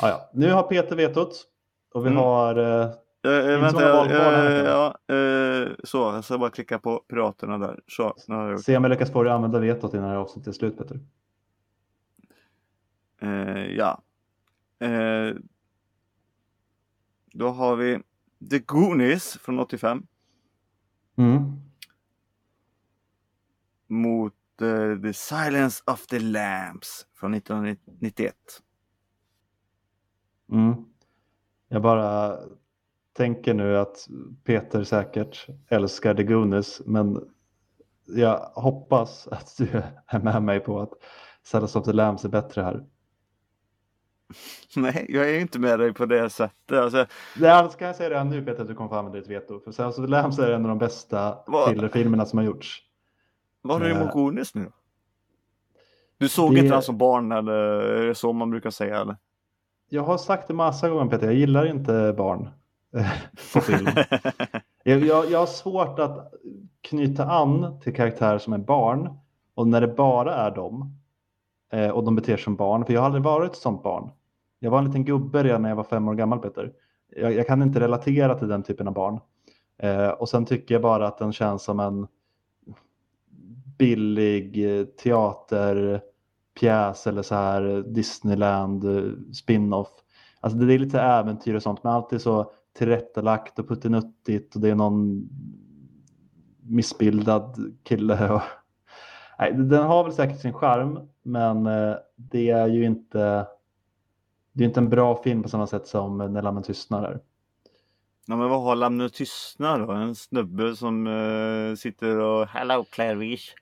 Ja, 0.02 0.08
ja. 0.08 0.30
Nu 0.34 0.52
har 0.52 0.62
Peter 0.62 0.96
vetot 0.96 1.44
och 1.94 2.04
vi 2.06 2.08
Mm. 2.10 2.22
har... 2.22 2.80
eh, 2.80 2.88
Inte 3.26 3.56
vänta, 3.58 3.78
här, 3.78 4.50
eh, 4.50 4.64
ja, 4.64 4.98
så, 5.84 5.98
jag 5.98 6.24
ska 6.24 6.38
bara 6.38 6.50
klicka 6.50 6.78
på 6.78 6.98
piraterna 7.08 7.58
där. 7.58 7.80
Så, 7.86 8.14
nu 8.28 8.34
har 8.34 8.50
jag 8.50 8.60
se 8.60 8.76
om 8.76 8.84
jag 8.84 8.90
lyckas 8.90 9.12
få 9.12 9.22
dig 9.22 9.32
att 9.32 9.36
använda 9.36 9.58
vetot 9.58 9.94
innan 9.94 10.04
det 10.04 10.10
här 10.10 10.16
avsnittet 10.16 10.48
är 10.48 10.52
slut 10.52 10.78
Peter. 10.78 11.00
Ja. 13.76 14.02
Då 17.32 17.48
har 17.48 17.76
vi 17.76 17.98
The 18.50 18.58
Goonies 18.58 19.38
från 19.38 19.58
85 19.60 20.06
Mm. 21.18 21.52
mot 23.86 24.34
eh, 24.62 25.00
The 25.02 25.12
Silence 25.12 25.82
of 25.86 26.06
the 26.06 26.18
Lambs 26.18 27.06
från 27.14 27.34
1991. 27.34 28.34
Mm. 30.52 30.74
Jag 31.68 31.82
bara 31.82 32.38
tänker 33.16 33.54
nu 33.54 33.78
att 33.78 34.06
Peter 34.44 34.84
säkert 34.84 35.46
älskar 35.68 36.14
The 36.14 36.22
Goonies 36.22 36.82
men 36.84 37.20
jag 38.06 38.38
hoppas 38.54 39.28
att 39.28 39.54
du 39.58 39.68
är 40.06 40.18
med 40.18 40.42
mig 40.42 40.60
på 40.60 40.80
att 40.80 40.90
Silence 41.42 41.78
of 41.78 41.84
the 41.84 41.92
Lambs 41.92 42.24
är 42.24 42.28
bättre 42.28 42.62
här. 42.62 42.84
Nej, 44.76 45.06
jag 45.08 45.30
är 45.30 45.40
inte 45.40 45.58
med 45.58 45.78
dig 45.78 45.92
på 45.94 46.06
det 46.06 46.30
sättet. 46.30 46.78
Alltså, 46.78 47.06
Det 47.36 47.68
ska 47.72 47.86
jag 47.86 47.96
säga 47.96 48.10
redan 48.10 48.28
nu 48.30 48.44
Peter 48.44 48.62
att 48.62 48.68
du 48.68 48.74
kommer 48.74 48.88
få 48.90 48.94
använda 48.96 49.18
ditt 49.18 49.28
veto. 49.28 49.60
För 49.60 49.72
Silence 49.72 50.00
of 50.00 50.06
the 50.06 50.10
Lambs 50.10 50.38
är 50.38 50.50
en 50.52 50.62
av 50.62 50.68
de 50.68 50.78
bästa 50.78 51.38
thrillerfilmerna 51.66 52.26
som 52.26 52.38
har 52.38 52.46
gjorts. 52.46 52.82
vad 53.62 53.76
har 53.78 53.84
du 53.84 53.90
Eh, 53.94 54.00
emot 54.00 54.12
Goonies 54.12 54.54
nu? 54.54 54.72
Du 56.18 56.28
såg 56.28 56.54
det- 56.54 56.60
inte 56.60 56.74
den 56.74 56.82
som 56.82 56.98
barn 56.98 57.32
eller 57.32 57.52
är 57.80 58.06
det 58.06 58.14
så 58.14 58.32
man 58.32 58.50
brukar 58.50 58.70
säga 58.70 59.00
eller? 59.00 59.16
Jag 59.88 60.02
har 60.02 60.18
sagt 60.18 60.48
det 60.48 60.54
massa 60.54 60.88
gånger 60.88 61.10
Peter, 61.10 61.26
jag 61.26 61.34
gillar 61.34 61.66
inte 61.66 62.14
barn 62.16 62.42
eh, 62.46 62.48
på 63.52 63.60
film. 63.60 63.88
Jag, 64.88 65.04
jag, 65.04 65.30
jag 65.30 65.38
har 65.38 65.46
svårt 65.46 65.98
att 65.98 66.32
knyta 66.80 67.24
an 67.24 67.80
till 67.80 67.94
karaktärer 67.94 68.38
som 68.38 68.52
är 68.52 68.58
barn 68.58 69.18
och 69.54 69.68
när 69.68 69.80
det 69.80 69.88
bara 69.88 70.34
är 70.34 70.50
dem 70.50 70.98
eh, 71.72 71.90
och 71.90 72.04
de 72.04 72.16
beter 72.16 72.36
sig 72.36 72.44
som 72.44 72.56
barn, 72.56 72.84
för 72.84 72.92
jag 72.92 73.00
har 73.00 73.06
aldrig 73.06 73.24
varit 73.24 73.50
ett 73.50 73.58
sånt 73.58 73.82
barn. 73.82 74.10
Jag 74.58 74.70
var 74.70 74.78
en 74.78 74.84
liten 74.84 75.04
gubbe 75.04 75.42
redan 75.42 75.62
när 75.62 75.68
jag 75.68 75.76
var 75.76 75.84
fem 75.84 76.08
år 76.08 76.14
gammal 76.14 76.38
Peter. 76.38 76.72
Jag, 77.16 77.32
jag 77.32 77.46
kan 77.46 77.62
inte 77.62 77.80
relatera 77.80 78.38
till 78.38 78.48
den 78.48 78.62
typen 78.62 78.88
av 78.88 78.94
barn. 78.94 79.20
Eh, 79.78 80.08
och 80.08 80.28
sen 80.28 80.44
tycker 80.44 80.74
jag 80.74 80.82
bara 80.82 81.06
att 81.06 81.18
den 81.18 81.32
känns 81.32 81.62
som 81.62 81.80
en 81.80 82.06
billig 83.78 84.78
eh, 84.78 84.84
teaterpjäs 84.84 87.06
eller 87.06 87.22
så 87.22 87.34
här 87.34 87.84
Disneyland 87.86 88.84
eh, 88.84 89.04
spin-off. 89.32 89.88
Alltså 90.40 90.58
det 90.58 90.74
är 90.74 90.78
lite 90.78 91.00
äventyr 91.00 91.54
och 91.54 91.62
sånt 91.62 91.84
men 91.84 91.92
alltid 91.92 92.20
så 92.20 92.52
tillrättalagt 92.76 93.58
och 93.58 93.68
puttinuttigt 93.68 94.54
och 94.54 94.60
det 94.60 94.70
är 94.70 94.74
någon 94.74 95.28
missbildad 96.60 97.76
kille. 97.82 98.30
Och... 98.34 98.42
Nej, 99.38 99.52
den 99.52 99.82
har 99.82 100.04
väl 100.04 100.12
säkert 100.12 100.40
sin 100.40 100.52
charm 100.52 101.08
men 101.22 101.66
eh, 101.66 101.94
det 102.16 102.50
är 102.50 102.66
ju 102.66 102.84
inte 102.84 103.46
det 104.52 104.64
är 104.64 104.68
inte 104.68 104.80
en 104.80 104.88
bra 104.88 105.22
film 105.22 105.42
på 105.42 105.48
samma 105.48 105.66
sätt 105.66 105.86
som 105.86 106.18
När 106.18 106.42
lammen 106.42 106.62
tystnar. 106.62 107.04
Är. 107.04 107.20
Ja, 108.28 108.36
men 108.36 108.48
vad 108.48 108.62
har 108.62 108.76
Lamnet 108.76 109.14
tystnad 109.14 109.80
då? 109.80 109.92
En 109.92 110.14
snubbe 110.14 110.76
som 110.76 111.06
eh, 111.06 111.76
sitter 111.76 112.18
och 112.18 112.46
Hello 112.46 112.84
Clarice. 112.84 113.54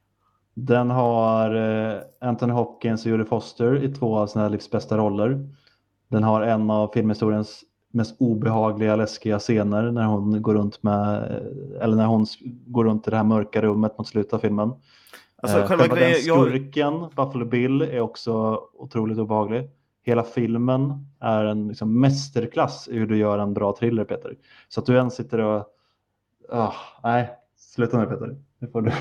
Den 0.54 0.90
har 0.90 1.54
eh, 1.54 2.00
Anthony 2.20 2.52
Hopkins 2.52 3.04
och 3.04 3.10
Jodie 3.10 3.24
Foster 3.24 3.84
i 3.84 3.94
två 3.94 4.16
av 4.16 4.26
sina 4.26 4.48
livs 4.48 4.70
bästa 4.70 4.98
roller. 4.98 5.48
Den 6.08 6.22
har 6.22 6.42
en 6.42 6.70
av 6.70 6.90
filmhistoriens 6.94 7.64
mest 7.94 8.16
obehagliga, 8.18 8.96
läskiga 8.96 9.38
scener 9.38 9.90
när 9.90 10.04
hon 10.04 10.42
går 10.42 10.54
runt 10.54 10.82
med, 10.82 11.22
eller 11.80 11.96
när 11.96 12.06
hon 12.06 12.26
går 12.66 12.84
runt 12.84 13.06
i 13.06 13.10
det 13.10 13.16
här 13.16 13.24
mörka 13.24 13.62
rummet 13.62 13.98
mot 13.98 14.08
slutet 14.08 14.32
av 14.32 14.38
filmen. 14.38 14.72
Alltså 15.36 15.58
Eh, 15.58 15.66
själva 15.66 15.84
själva 15.84 15.94
den 15.94 16.04
grejen, 16.04 16.26
jag, 16.26 16.48
skurken, 16.48 17.00
Buffalo 17.00 17.44
Bill, 17.44 17.82
är 17.82 18.00
också 18.00 18.60
otroligt 18.74 19.18
obehaglig. 19.18 19.70
Hela 20.02 20.22
filmen 20.22 21.06
är 21.20 21.44
en 21.44 21.68
liksom, 21.68 22.00
mästerklass 22.00 22.88
i 22.88 22.98
hur 22.98 23.06
du 23.06 23.16
gör 23.16 23.38
en 23.38 23.54
bra 23.54 23.76
thriller, 23.76 24.04
Peter. 24.04 24.36
Så 24.68 24.80
att 24.80 24.86
du 24.86 24.98
än 24.98 25.10
sitter 25.10 25.38
och... 25.38 25.66
Ah, 26.50 26.74
nej, 27.02 27.30
sluta 27.56 27.98
nu 27.98 28.06
Peter. 28.06 28.36
Nu 28.58 28.68
får 28.68 28.82
du... 28.82 28.90
nej, 28.90 29.00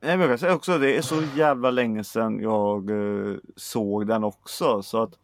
men 0.00 0.20
jag 0.20 0.28
kan 0.28 0.38
säga 0.38 0.54
också 0.54 0.78
det 0.78 0.96
är 0.96 1.02
så 1.02 1.22
jävla 1.36 1.70
länge 1.70 2.04
sedan 2.04 2.40
jag 2.40 2.90
eh, 2.90 3.36
såg 3.56 4.06
den 4.06 4.24
också 4.24 4.82
så 4.82 5.02
att 5.02 5.18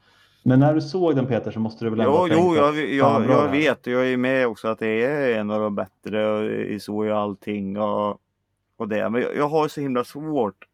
Men 0.48 0.60
när 0.60 0.74
du 0.74 0.80
såg 0.80 1.16
den 1.16 1.26
Peter 1.26 1.50
så 1.50 1.60
måste 1.60 1.84
du 1.84 1.90
väl 1.90 2.00
ändå 2.00 2.12
Jo, 2.12 2.18
ha 2.18 2.28
jo, 2.28 2.56
jag, 2.56 2.94
jag, 2.94 3.30
jag 3.30 3.50
vet. 3.50 3.86
Jag 3.86 4.08
är 4.08 4.16
med 4.16 4.46
också 4.46 4.68
att 4.68 4.78
det 4.78 5.04
är 5.04 5.38
en 5.38 5.50
av 5.50 5.60
de 5.60 5.74
bättre 5.74 6.26
och 6.26 6.44
i 6.44 6.80
så 6.80 7.06
i 7.06 7.10
allting 7.10 7.78
och, 7.78 8.20
och 8.76 8.88
det. 8.88 9.10
Men 9.10 9.22
jag, 9.22 9.36
jag 9.36 9.48
har 9.48 9.68
så 9.68 9.80
himla 9.80 10.04
svårt. 10.04 10.64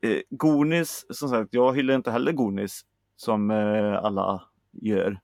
Eh, 0.00 0.18
Gonis, 0.30 1.06
som 1.10 1.28
sagt, 1.28 1.54
jag 1.54 1.76
hyllar 1.76 1.94
inte 1.94 2.10
heller 2.10 2.32
Gonis 2.32 2.84
som 3.16 3.50
eh, 3.50 4.04
alla 4.04 4.42
gör. 4.72 5.20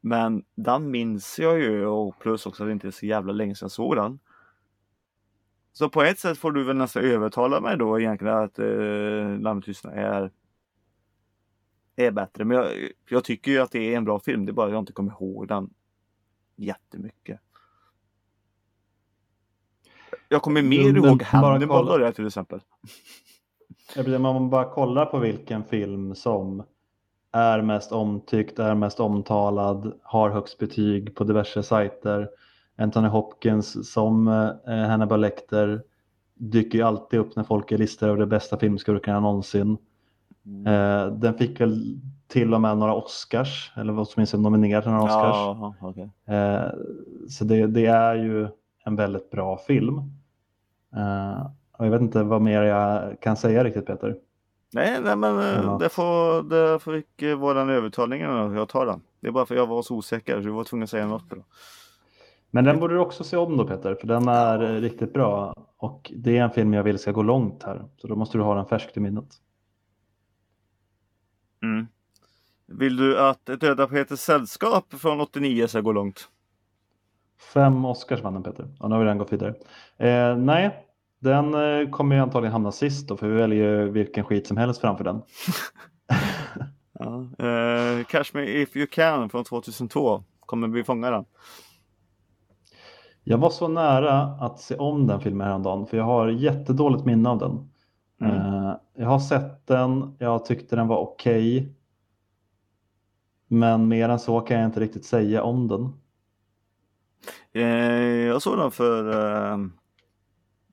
Men 0.00 0.44
den 0.54 0.90
minns 0.90 1.38
jag 1.38 1.60
ju 1.60 1.86
och 1.86 2.18
plus 2.18 2.46
också 2.46 2.62
att 2.62 2.68
det 2.68 2.72
inte 2.72 2.86
är 2.86 2.90
så 2.90 3.06
jävla 3.06 3.32
länge 3.32 3.54
sedan 3.54 3.64
jag 3.66 3.72
såg 3.72 3.96
den. 3.96 4.18
Så 5.72 5.88
på 5.88 6.02
ett 6.02 6.18
sätt 6.18 6.38
får 6.38 6.52
du 6.52 6.64
väl 6.64 6.76
nästan 6.76 7.02
övertala 7.02 7.60
mig 7.60 7.76
då 7.76 8.00
egentligen 8.00 8.36
att 8.36 8.58
eh, 8.58 9.40
Lammet 9.40 9.64
tystnar 9.64 9.92
är 9.92 10.30
är 12.06 12.10
bättre. 12.10 12.44
Men 12.44 12.56
jag, 12.56 12.66
jag 13.08 13.24
tycker 13.24 13.50
ju 13.50 13.58
att 13.58 13.70
det 13.70 13.92
är 13.92 13.96
en 13.96 14.04
bra 14.04 14.20
film. 14.20 14.46
Det 14.46 14.50
är 14.50 14.54
bara 14.54 14.66
att 14.66 14.72
jag 14.72 14.82
inte 14.82 14.92
kommer 14.92 15.12
ihåg 15.12 15.48
den 15.48 15.70
jättemycket. 16.56 17.40
Jag 20.28 20.42
kommer 20.42 20.62
mer 20.62 20.92
Men 20.92 20.96
ihåg 20.96 21.22
bara 21.32 21.92
och 21.92 21.98
det 21.98 22.12
till 22.12 22.26
exempel. 22.26 22.60
Om 23.96 24.22
man 24.22 24.50
bara 24.50 24.70
kollar 24.70 25.06
på 25.06 25.18
vilken 25.18 25.64
film 25.64 26.14
som 26.14 26.62
är 27.32 27.62
mest 27.62 27.92
omtyckt, 27.92 28.58
är 28.58 28.74
mest 28.74 29.00
omtalad, 29.00 30.00
har 30.02 30.30
högst 30.30 30.58
betyg 30.58 31.14
på 31.14 31.24
diverse 31.24 31.62
sajter. 31.62 32.28
Anthony 32.78 33.08
Hopkins 33.08 33.92
som 33.92 34.28
eh, 34.28 34.74
Hannibal 34.74 35.20
Lecter 35.20 35.82
dyker 36.34 36.78
ju 36.78 36.84
alltid 36.84 37.20
upp 37.20 37.36
när 37.36 37.44
folk 37.44 37.72
är 37.72 37.78
listor 37.78 38.08
över 38.08 38.20
de 38.20 38.26
bästa 38.26 38.58
filmskurkarna 38.58 39.20
någonsin. 39.20 39.78
Eh, 40.66 41.06
den 41.12 41.34
fick 41.34 41.60
väl 41.60 42.00
till 42.28 42.54
och 42.54 42.60
med 42.60 42.78
några 42.78 42.94
Oscars, 42.94 43.72
eller 43.76 44.06
åtminstone 44.14 44.42
nominerad 44.42 44.82
till 44.82 44.92
några 44.92 45.04
Oscars. 45.04 45.36
Ja, 45.36 45.74
okej. 45.80 46.10
Eh, 46.26 46.62
så 47.28 47.44
det, 47.44 47.66
det 47.66 47.86
är 47.86 48.14
ju 48.14 48.48
en 48.84 48.96
väldigt 48.96 49.30
bra 49.30 49.58
film. 49.58 49.98
Eh, 50.96 51.46
och 51.78 51.86
jag 51.86 51.90
vet 51.90 52.00
inte 52.00 52.22
vad 52.22 52.42
mer 52.42 52.62
jag 52.62 53.20
kan 53.20 53.36
säga 53.36 53.64
riktigt 53.64 53.86
Peter. 53.86 54.16
Nej, 54.72 55.00
nej 55.04 55.16
men 55.16 55.38
eh, 55.38 55.60
Ja. 55.64 55.78
det 55.80 55.88
får, 55.88 56.42
det 56.42 56.78
fick 56.78 57.22
övertalningen. 57.22 58.30
och 58.30 58.54
Jag 58.56 58.68
tar 58.68 58.86
den. 58.86 59.00
Det 59.20 59.28
är 59.28 59.32
bara 59.32 59.46
för 59.46 59.54
jag 59.54 59.66
var 59.66 59.82
så 59.82 59.96
osäker 59.96 60.42
så 60.42 60.48
jag 60.48 60.54
var 60.54 60.64
tvungen 60.64 60.84
att 60.84 60.90
säga 60.90 61.06
något 61.06 61.28
bra. 61.28 61.38
Men 62.50 62.64
den 62.64 62.80
borde 62.80 62.94
du 62.94 63.00
också 63.00 63.24
se 63.24 63.36
om 63.36 63.56
då 63.56 63.66
Peter, 63.66 63.94
för 63.94 64.06
den 64.06 64.28
är 64.28 64.62
eh, 64.62 64.80
riktigt 64.80 65.12
bra. 65.12 65.54
Och 65.76 66.12
det 66.16 66.38
är 66.38 66.42
en 66.44 66.50
film 66.50 66.74
jag 66.74 66.82
vill 66.82 66.98
ska 66.98 67.12
gå 67.12 67.22
långt 67.22 67.62
här, 67.62 67.84
så 67.96 68.06
då 68.06 68.16
måste 68.16 68.38
du 68.38 68.44
ha 68.44 68.54
den 68.54 68.66
färskt 68.66 68.96
i 68.96 69.00
minnet. 69.00 69.28
Mm. 71.62 71.86
Vill 72.66 72.96
du 72.96 73.18
att 73.18 73.46
Döda 73.46 73.86
Peters 73.86 74.20
sällskap 74.20 74.84
från 74.92 75.20
89 75.20 75.66
ska 75.66 75.80
gå 75.80 75.92
långt? 75.92 76.28
Fem 77.54 77.84
Oscars 77.84 78.22
vann 78.22 78.34
den 78.34 78.42
Peter. 78.42 78.68
Ja, 78.80 78.88
nu 78.88 78.94
har 78.94 79.00
vi 79.00 79.04
redan 79.04 79.18
gått 79.18 79.32
vidare. 79.32 79.54
Eh, 79.96 80.36
nej, 80.36 80.86
den 81.18 81.54
eh, 81.54 81.90
kommer 81.90 82.16
ju 82.16 82.22
antagligen 82.22 82.52
hamna 82.52 82.72
sist 82.72 83.08
då, 83.08 83.16
för 83.16 83.28
vi 83.28 83.34
väljer 83.34 83.80
ju 83.80 83.90
vilken 83.90 84.24
skit 84.24 84.46
som 84.46 84.56
helst 84.56 84.80
framför 84.80 85.04
den. 85.04 85.22
ja. 86.98 87.46
eh, 87.46 88.04
Catch 88.04 88.34
Me 88.34 88.44
If 88.44 88.76
You 88.76 88.86
Can 88.86 89.30
från 89.30 89.44
2002. 89.44 90.24
Kommer 90.40 90.68
vi 90.68 90.84
fånga 90.84 91.10
den? 91.10 91.24
Jag 93.24 93.38
var 93.38 93.50
så 93.50 93.68
nära 93.68 94.22
att 94.22 94.60
se 94.60 94.76
om 94.76 95.06
den 95.06 95.20
filmen 95.20 95.46
häromdagen, 95.46 95.86
för 95.86 95.96
jag 95.96 96.04
har 96.04 96.28
jättedåligt 96.28 97.04
minne 97.04 97.28
av 97.28 97.38
den. 97.38 97.69
Mm. 98.20 98.36
Eh, 98.36 98.76
jag 98.94 99.06
har 99.06 99.18
sett 99.18 99.66
den, 99.66 100.16
jag 100.18 100.44
tyckte 100.44 100.76
den 100.76 100.88
var 100.88 100.98
okej. 100.98 101.56
Okay, 101.58 101.72
men 103.48 103.88
mer 103.88 104.08
än 104.08 104.18
så 104.18 104.40
kan 104.40 104.56
jag 104.56 104.68
inte 104.68 104.80
riktigt 104.80 105.04
säga 105.04 105.42
om 105.42 105.68
den. 105.68 105.92
Eh, 107.52 108.26
jag 108.26 108.42
såg 108.42 108.58
den 108.58 108.70
för 108.70 109.10
eh, 109.52 109.58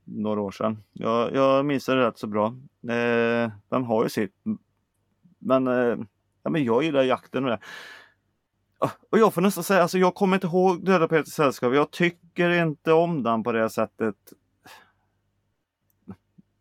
några 0.04 0.41
år 0.41 0.52
sedan. 0.52 0.84
Jag, 0.93 1.36
jag 1.36 1.66
minns 1.66 1.86
den 1.86 1.98
rätt 1.98 2.18
så 2.18 2.28
bra. 2.28 2.56
Den 3.70 3.84
har 3.84 4.04
ju 4.04 4.10
sitt. 4.10 4.34
Men, 5.39 5.66
ja, 6.43 6.50
men 6.50 6.64
jag 6.64 6.84
gillar 6.84 7.04
jakten 7.04 7.43
och 7.43 7.50
det. 7.50 7.60
Ah, 8.80 8.89
och 9.12 9.20
jag 9.20 9.34
får 9.34 9.41
nästan 9.41 9.64
säga, 9.64 9.82
alltså 9.82 9.98
jag 9.98 10.16
kommer 10.16 10.38
inte 10.38 10.48
ihåg 10.48 10.86
Döda 10.86 11.08
Peters 11.08 11.34
sällskap. 11.34 11.74
Jag 11.74 11.91
tycker 11.91 12.50
inte 12.50 12.93
om 12.93 13.24
den 13.24 13.43
på 13.43 13.52
det 13.52 13.70
sättet. 13.70 14.16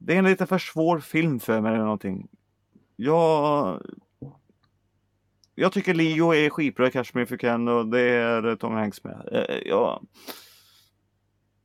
Det 0.07 0.15
är 0.15 0.19
en 0.19 0.25
lite 0.25 0.47
för 0.47 0.59
svår 0.59 1.01
film 1.01 1.41
för 1.41 1.61
mig 1.61 1.75
eller 1.75 1.85
någonting. 1.85 2.29
Jag 2.97 3.83
jag 5.55 5.73
tycker 5.73 5.95
Leo 5.95 6.35
är 6.35 6.51
skitbra 6.51 6.87
i 6.89 7.03
Me 7.15 7.23
If 7.23 7.31
You 7.31 7.39
Can 7.39 7.69
och 7.69 7.87
det 7.87 8.01
är 8.01 8.57
Tom 8.57 8.73
Hanks 8.73 9.05
med. 9.05 9.29
Eh, 9.33 9.59
ja. 9.65 10.03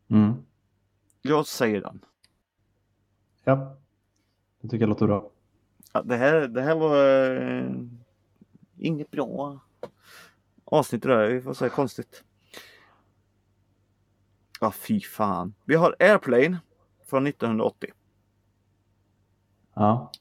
Mm. 0.08 0.34
Jag 1.22 1.48
säger 1.48 1.82
den. 1.82 2.06
Ja, 3.44 3.78
det 4.62 4.68
tycker 4.68 4.84
jag 4.84 4.90
låter 4.90 5.08
bra. 5.08 5.30
Ja, 5.94 6.02
det, 6.02 6.16
här, 6.16 6.48
det 6.48 6.62
här 6.62 6.76
var 6.76 7.36
eh, 7.42 7.72
inget 8.78 9.12
bra 9.12 9.60
avsnitt 10.66 11.04
där. 11.04 11.30
Vi 11.30 11.42
får 11.42 11.54
säga 11.54 11.70
konstigt. 11.70 12.24
Ja, 14.60 14.72
fy 14.72 15.02
fan. 15.02 15.54
Vi 15.66 15.76
har 15.76 15.96
Airplane 16.00 16.60
från 17.06 17.28
1980. 17.28 17.92
Ja. 19.74 20.12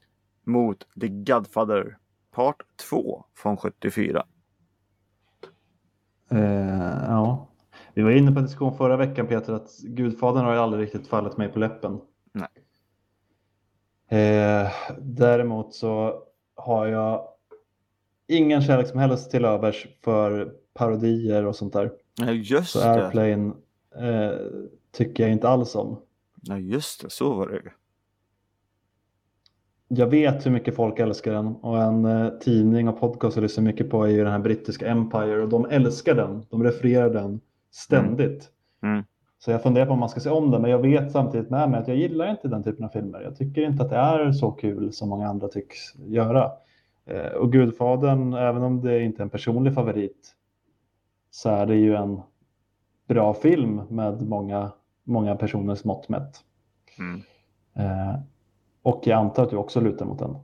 Mot 0.43 0.87
The 1.01 1.07
Godfather 1.07 1.97
Part 2.31 2.57
2 2.89 3.25
från 3.35 3.57
74. 3.57 4.25
Eh, 6.31 7.03
ja, 7.07 7.47
vi 7.93 8.01
var 8.01 8.11
inne 8.11 8.31
på 8.31 8.39
en 8.39 8.45
diskussion 8.45 8.77
förra 8.77 8.97
veckan 8.97 9.27
Peter 9.27 9.53
att 9.53 9.77
Gudfadern 9.83 10.45
har 10.45 10.53
ju 10.53 10.59
aldrig 10.59 10.83
riktigt 10.83 11.07
fallit 11.07 11.37
mig 11.37 11.47
på 11.47 11.59
läppen. 11.59 12.01
Nej. 12.31 12.49
Eh, 14.21 14.71
däremot 14.99 15.73
så 15.73 16.23
har 16.55 16.87
jag 16.87 17.27
ingen 18.27 18.61
kärlek 18.61 18.87
som 18.87 18.99
helst 18.99 19.31
till 19.31 19.45
övers 19.45 19.87
för 20.03 20.53
parodier 20.73 21.45
och 21.45 21.55
sånt 21.55 21.73
där. 21.73 21.91
Ja, 22.15 22.31
just 22.31 22.71
så. 22.71 22.79
Airplane 22.89 23.53
eh, 23.95 24.37
tycker 24.91 25.23
jag 25.23 25.31
inte 25.31 25.49
alls 25.49 25.75
om. 25.75 26.01
Ja, 26.41 26.57
just 26.57 27.01
det. 27.01 27.09
Så 27.09 27.33
var 27.33 27.47
det 27.47 27.71
jag 29.93 30.07
vet 30.07 30.45
hur 30.45 30.51
mycket 30.51 30.75
folk 30.75 30.99
älskar 30.99 31.33
den 31.33 31.55
och 31.55 31.81
en 31.81 32.05
eh, 32.05 32.29
tidning 32.29 32.89
och 32.89 32.99
podcast 32.99 33.37
jag 33.37 33.43
lyssnar 33.43 33.63
mycket 33.63 33.89
på 33.89 34.03
är 34.03 34.09
ju 34.09 34.23
den 34.23 34.31
här 34.31 34.39
brittiska 34.39 34.87
Empire 34.87 35.43
och 35.43 35.49
de 35.49 35.65
älskar 35.65 36.15
den. 36.15 36.45
De 36.49 36.63
refererar 36.63 37.09
den 37.09 37.41
ständigt. 37.71 38.49
Mm. 38.83 38.93
Mm. 38.93 39.05
Så 39.39 39.51
jag 39.51 39.63
funderar 39.63 39.85
på 39.85 39.93
om 39.93 39.99
man 39.99 40.09
ska 40.09 40.19
se 40.19 40.29
om 40.29 40.51
den, 40.51 40.61
men 40.61 40.71
jag 40.71 40.79
vet 40.79 41.11
samtidigt 41.11 41.49
med 41.49 41.69
mig 41.69 41.79
att 41.79 41.87
jag 41.87 41.97
gillar 41.97 42.31
inte 42.31 42.47
den 42.47 42.63
typen 42.63 42.85
av 42.85 42.89
filmer. 42.89 43.21
Jag 43.21 43.37
tycker 43.37 43.61
inte 43.61 43.83
att 43.83 43.89
det 43.89 43.95
är 43.95 44.31
så 44.31 44.51
kul 44.51 44.93
som 44.93 45.09
många 45.09 45.27
andra 45.27 45.47
tycks 45.47 45.95
göra. 45.95 46.51
Eh, 47.05 47.31
och 47.31 47.51
Gudfadern, 47.51 48.33
även 48.33 48.63
om 48.63 48.81
det 48.81 49.03
inte 49.03 49.21
är 49.21 49.23
en 49.23 49.29
personlig 49.29 49.73
favorit, 49.73 50.35
så 51.31 51.49
är 51.49 51.65
det 51.65 51.75
ju 51.75 51.95
en 51.95 52.21
bra 53.07 53.33
film 53.33 53.81
med 53.89 54.21
många, 54.21 54.71
många 55.03 55.35
personers 55.35 55.83
mått 55.83 56.09
mätt. 56.09 56.37
Mm. 56.99 57.21
Eh, 57.73 58.15
och 58.81 59.01
jag 59.07 59.19
antar 59.19 59.43
att 59.43 59.49
du 59.49 59.57
också 59.57 59.81
lutar 59.81 60.05
mot 60.05 60.19
den. 60.19 60.35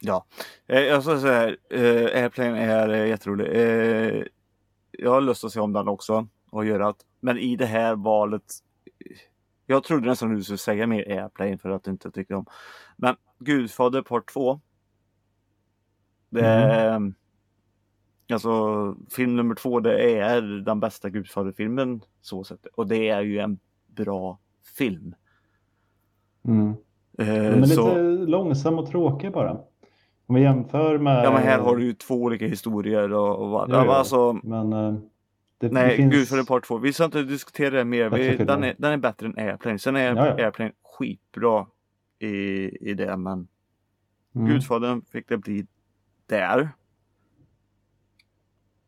Ja, 0.00 0.26
eh, 0.66 0.80
jag 0.80 1.02
ska 1.02 1.20
säga 1.20 1.32
här, 1.32 1.56
eh, 1.70 2.22
Airplane 2.22 2.58
är 2.58 2.88
eh, 2.88 3.08
jätterolig. 3.08 3.46
Eh, 3.46 4.22
jag 4.90 5.10
har 5.10 5.20
lust 5.20 5.44
att 5.44 5.52
se 5.52 5.60
om 5.60 5.72
den 5.72 5.88
också 5.88 6.28
och 6.50 6.64
göra 6.64 6.88
att, 6.88 7.04
men 7.20 7.38
i 7.38 7.56
det 7.56 7.66
här 7.66 7.96
valet. 7.96 8.54
Jag 9.66 9.84
trodde 9.84 10.08
nästan 10.08 10.34
du 10.34 10.42
skulle 10.42 10.58
säga 10.58 10.86
mer 10.86 11.10
Airplane 11.10 11.58
för 11.58 11.70
att 11.70 11.84
du 11.84 11.90
inte 11.90 12.10
tyckte 12.10 12.34
om. 12.34 12.46
Men 12.96 13.16
Gudfader 13.38 14.02
Part 14.02 14.32
2. 14.32 14.60
Det 16.30 16.40
är, 16.40 16.96
mm. 16.96 17.14
Alltså 18.32 18.96
film 19.10 19.36
nummer 19.36 19.54
två 19.54 19.80
det 19.80 20.18
är 20.18 20.42
den 20.42 20.80
bästa 20.80 21.10
Gudfaderfilmen 21.10 22.00
så 22.20 22.44
sett. 22.44 22.66
Och 22.66 22.86
det 22.86 23.08
är 23.08 23.22
ju 23.22 23.38
en 23.38 23.58
bra 23.86 24.38
film. 24.76 25.14
Mm. 26.44 26.74
Eh, 27.18 27.62
så... 27.64 27.88
lite 27.88 28.02
långsam 28.30 28.78
och 28.78 28.90
tråkig 28.90 29.32
bara. 29.32 29.60
Om 30.26 30.34
vi 30.34 30.40
jämför 30.40 30.98
med... 30.98 31.24
Ja 31.24 31.32
men 31.32 31.42
här 31.42 31.58
har 31.58 31.76
du 31.76 31.84
ju 31.84 31.92
två 31.92 32.14
olika 32.14 32.46
historier 32.46 33.12
och, 33.12 33.38
och 33.38 33.50
vad. 33.50 33.70
Ja, 33.70 33.94
alltså... 33.94 34.32
Men, 34.32 34.72
uh, 34.72 34.98
det, 35.58 35.72
Nej, 35.72 35.88
det 35.90 35.96
finns... 35.96 36.14
Gud 36.14 36.28
för 36.28 36.36
det 36.36 36.44
part 36.44 36.66
två. 36.66 36.78
Vi 36.78 36.92
ska 36.92 37.04
inte 37.04 37.22
diskutera 37.22 37.70
det 37.70 37.84
mer. 37.84 38.10
Vi, 38.10 38.36
den, 38.36 38.64
är, 38.64 38.74
den 38.78 38.92
är 38.92 38.96
bättre 38.96 39.26
än 39.26 39.38
Airplane. 39.38 39.78
Sen 39.78 39.96
är 39.96 40.16
ja, 40.16 40.26
ja. 40.26 40.44
Airplane 40.44 40.72
skitbra 40.82 41.66
i, 42.18 42.28
i 42.90 42.94
det 42.94 43.16
men 43.16 43.48
mm. 44.34 44.48
Gudfadern 44.48 45.02
fick 45.02 45.28
det 45.28 45.36
bli 45.36 45.66
där. 46.26 46.70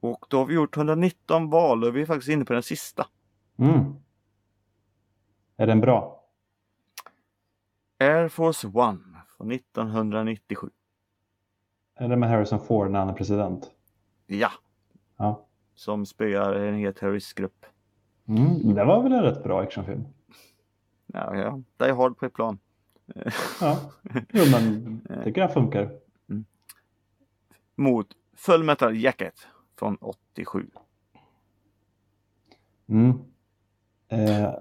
Och 0.01 0.27
då 0.29 0.39
har 0.39 0.47
vi 0.47 0.55
gjort 0.55 0.77
119 0.77 1.51
val 1.51 1.85
och 1.85 1.97
vi 1.97 2.03
är 2.03 2.07
faktiskt 2.07 2.29
inne 2.29 2.45
på 2.45 2.53
den 2.53 2.63
sista. 2.63 3.07
Mm. 3.59 3.95
Är 5.57 5.67
den 5.67 5.81
bra? 5.81 6.18
Air 8.01 8.29
Force 8.29 8.67
One 8.67 8.99
från 9.37 9.51
1997. 9.51 10.71
Är 11.97 12.09
det 12.09 12.17
med 12.17 12.29
Harrison 12.29 12.61
Ford 12.61 12.91
när 12.91 12.99
han 12.99 13.09
är 13.09 13.13
president? 13.13 13.71
Ja. 14.27 14.51
ja. 15.17 15.47
Som 15.75 16.07
spöar 16.07 16.55
en 16.55 16.75
hel 16.75 16.95
terroristgrupp. 16.95 17.67
Mm, 18.29 18.75
det 18.75 18.85
var 18.85 19.03
väl 19.03 19.13
en 19.13 19.23
rätt 19.23 19.43
bra 19.43 19.61
actionfilm? 19.61 20.05
Ja, 21.07 21.37
ja. 21.37 21.63
Die 21.77 21.93
Hard 21.93 22.19
på 22.19 22.27
ett 22.27 22.35
plan. 22.35 22.59
ja, 23.61 23.79
jo 24.33 24.45
men 24.53 25.01
jag 25.09 25.25
tycker 25.25 25.41
det 25.41 25.49
funkar. 25.49 25.91
Mm. 26.29 26.45
Mot 27.75 28.07
Full 28.37 28.63
Metal 28.63 28.97
Jacket 28.97 29.35
från 29.79 29.97
87. 29.97 30.71
Mm. 32.89 33.19
Eh. 34.09 34.55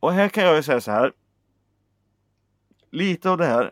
Och 0.00 0.12
här 0.12 0.28
kan 0.28 0.44
jag 0.44 0.56
ju 0.56 0.62
säga 0.62 0.80
så 0.80 0.90
här 0.90 1.12
lite 2.94 3.30
av 3.30 3.38
det 3.38 3.46
här. 3.46 3.70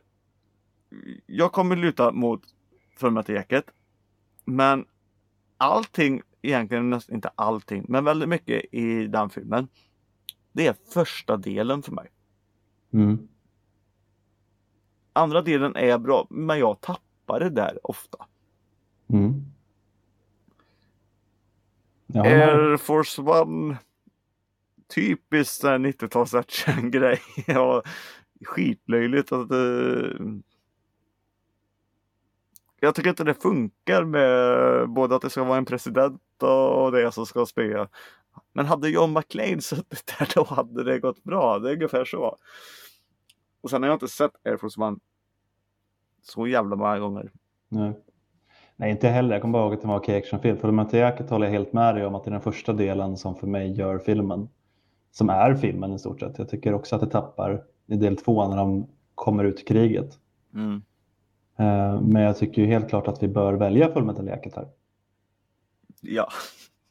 Jag 1.27 1.53
kommer 1.53 1.77
luta 1.77 2.13
mot 2.13 2.43
fullmäktigejäcket. 2.97 3.65
Men 4.45 4.87
allting, 5.57 6.23
egentligen 6.43 6.91
nästan 6.91 7.15
inte 7.15 7.31
allting, 7.35 7.85
men 7.89 8.05
väldigt 8.05 8.29
mycket 8.29 8.65
i 8.73 9.07
den 9.07 9.31
filmen. 9.31 9.69
Det 10.53 10.67
är 10.67 10.77
första 10.93 11.37
delen 11.37 11.83
för 11.83 11.93
mig. 11.93 12.09
Mm. 12.93 13.29
Andra 15.13 15.43
delen 15.43 15.77
är 15.77 15.99
bra, 15.99 16.27
men 16.31 16.59
jag 16.59 16.81
tappar 16.81 17.41
det 17.41 17.51
där 17.51 17.79
ofta. 17.83 18.27
Mm. 19.09 19.45
Air 22.15 22.77
Force 22.77 23.23
One 23.23 23.77
typiskt 24.95 25.65
90-tals 25.65 26.35
action-grej 26.35 27.21
skitlöjligt 28.45 29.33
att 29.33 29.51
eh, 29.51 30.27
jag 32.81 32.95
tycker 32.95 33.11
inte 33.11 33.25
det 33.25 33.35
funkar 33.35 34.05
med 34.05 34.89
både 34.89 35.17
att 35.17 35.23
det 35.23 35.31
ska 35.31 35.45
vara 35.45 35.59
en 35.59 35.65
president 35.65 36.23
och 36.43 36.93
det 36.93 37.13
som 37.13 37.27
ska 37.27 37.47
spela. 37.47 37.89
Men 38.53 38.67
hade 38.67 38.89
John 38.89 39.13
McClane 39.13 39.61
suttit 39.61 40.15
där 40.19 40.29
då 40.35 40.45
hade 40.45 40.85
det 40.85 40.99
gått 40.99 41.25
bra. 41.25 41.59
Det 41.59 41.71
är 41.71 41.75
ungefär 41.75 42.05
så. 42.05 42.37
Och 43.61 43.71
sen 43.71 43.83
har 43.83 43.89
jag 43.89 43.95
inte 43.95 44.09
sett 44.09 44.33
Air 44.45 44.57
Force 44.57 44.81
One 44.81 44.99
så 46.23 46.47
jävla 46.47 46.77
många 46.77 46.99
gånger. 46.99 47.33
Nej. 47.69 47.93
Nej, 48.77 48.91
inte 48.91 49.09
heller. 49.09 49.33
Jag 49.33 49.43
kommer 49.43 49.53
bara 49.53 49.63
ihåg 49.63 49.75
att 49.75 49.81
det 49.81 49.87
var 49.87 49.95
en 49.95 50.01
okej 50.01 50.17
actionfilm. 50.17 50.59
Fullmetal 50.59 51.01
Jacket 51.01 51.31
håller 51.31 51.47
jag 51.47 51.53
helt 51.53 51.73
med 51.73 51.95
dig 51.95 52.07
om 52.07 52.15
att 52.15 52.25
det 52.25 52.29
är 52.29 52.33
den 52.33 52.41
första 52.41 52.73
delen 52.73 53.17
som 53.17 53.37
för 53.37 53.47
mig 53.47 53.73
gör 53.73 53.99
filmen. 53.99 54.49
Som 55.11 55.31
är 55.31 55.55
filmen 55.55 55.93
i 55.93 55.99
stort 55.99 56.21
sett. 56.21 56.39
Jag 56.39 56.49
tycker 56.49 56.75
också 56.75 56.95
att 56.95 57.01
det 57.01 57.11
tappar 57.11 57.65
i 57.87 57.97
del 57.97 58.17
två 58.17 58.49
när 58.49 58.57
de 58.57 58.87
kommer 59.15 59.45
ut 59.45 59.61
i 59.61 59.65
kriget. 59.65 60.19
Mm. 60.55 60.83
Eh, 61.59 62.01
Men 62.01 62.23
jag 62.23 62.37
tycker 62.39 62.63
ju 62.63 62.69
helt 62.69 62.89
klart 62.89 63.09
att 63.09 63.23
vi 63.23 63.29
bör 63.29 63.53
välja 63.53 63.93
Fullmetal 63.93 64.27
Jacket 64.27 64.57
här. 64.57 64.69
Ja. 66.01 66.29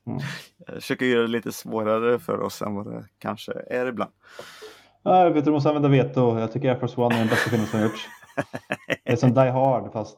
Mm. 0.06 0.20
Jag 0.68 0.76
försöker 0.76 1.06
göra 1.06 1.22
det 1.22 1.28
lite 1.28 1.52
svårare 1.52 2.20
för 2.20 2.42
oss 2.42 2.62
än 2.62 2.76
vad 2.76 2.86
det 2.86 3.06
kanske 3.18 3.54
är 3.68 3.86
ibland. 3.86 4.12
Ja, 5.04 5.24
jag 5.24 5.32
vet 5.32 5.46
du 5.46 5.52
måste 5.52 5.70
använda 5.70 5.90
veto. 5.90 6.40
Jag 6.40 6.52
tycker 6.52 6.70
Air 6.70 6.80
Force 6.80 7.02
One 7.02 7.16
är 7.16 7.20
den 7.20 7.28
bästa 7.28 7.50
filmen 7.50 7.68
som 7.68 7.80
har 7.80 7.86
gjorts. 7.86 8.08
Det 9.04 9.12
är 9.12 9.16
som 9.16 9.34
Die 9.34 9.50
Hard 9.50 9.92
fast 9.92 10.18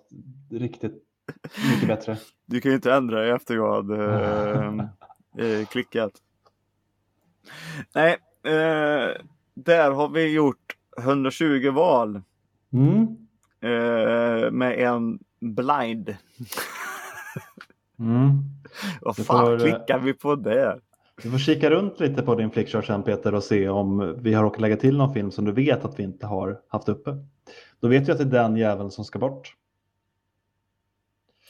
riktigt 0.52 1.04
mycket 1.72 1.88
bättre. 1.88 2.18
Du 2.46 2.62
kan 2.62 2.72
ju 2.72 2.76
inte 2.76 2.94
ändra 2.94 3.20
dig 3.20 3.32
efter 3.32 3.56
jag 3.56 3.74
hade 3.76 4.14
eh, 5.38 5.46
eh, 5.46 5.66
klickat. 5.66 6.12
Nej, 7.96 8.18
eh, 8.44 9.10
där 9.54 9.92
har 9.92 10.10
vi 10.10 10.34
gjort 10.34 10.78
120 10.98 11.72
val 11.72 12.22
Mm. 12.74 13.02
eh, 13.62 14.52
med 14.52 14.80
en 14.80 15.20
blind. 15.40 16.16
Mm. 18.00 18.30
Vad 19.02 19.16
fan 19.16 19.46
får, 19.46 19.54
eh, 19.54 19.60
klickar 19.60 20.00
vi 20.00 20.14
på 20.14 20.36
där? 20.36 20.82
Du 21.24 21.32
får 21.32 21.38
kika 21.38 21.70
runt 21.70 22.00
lite 22.00 22.22
på 22.22 22.36
din 22.36 22.52
flickchart 22.52 22.86
sen 22.86 23.04
Peter 23.04 23.34
och 23.34 23.44
se 23.44 23.70
om 23.70 24.16
vi 24.22 24.34
har 24.34 24.44
råkat 24.44 24.62
lägga 24.62 24.78
till 24.78 24.98
någon 24.98 25.14
film 25.14 25.32
som 25.32 25.46
du 25.46 25.52
vet 25.52 25.86
att 25.86 26.00
vi 26.00 26.04
inte 26.04 26.26
har 26.26 26.60
haft 26.68 26.90
uppe. 26.90 27.18
Då 27.80 27.88
vet 27.88 28.08
vi 28.08 28.12
att 28.12 28.18
det 28.18 28.24
är 28.24 28.44
den 28.44 28.58
jäveln 28.58 28.92
som 28.92 29.06
ska 29.06 29.20
bort. 29.20 29.56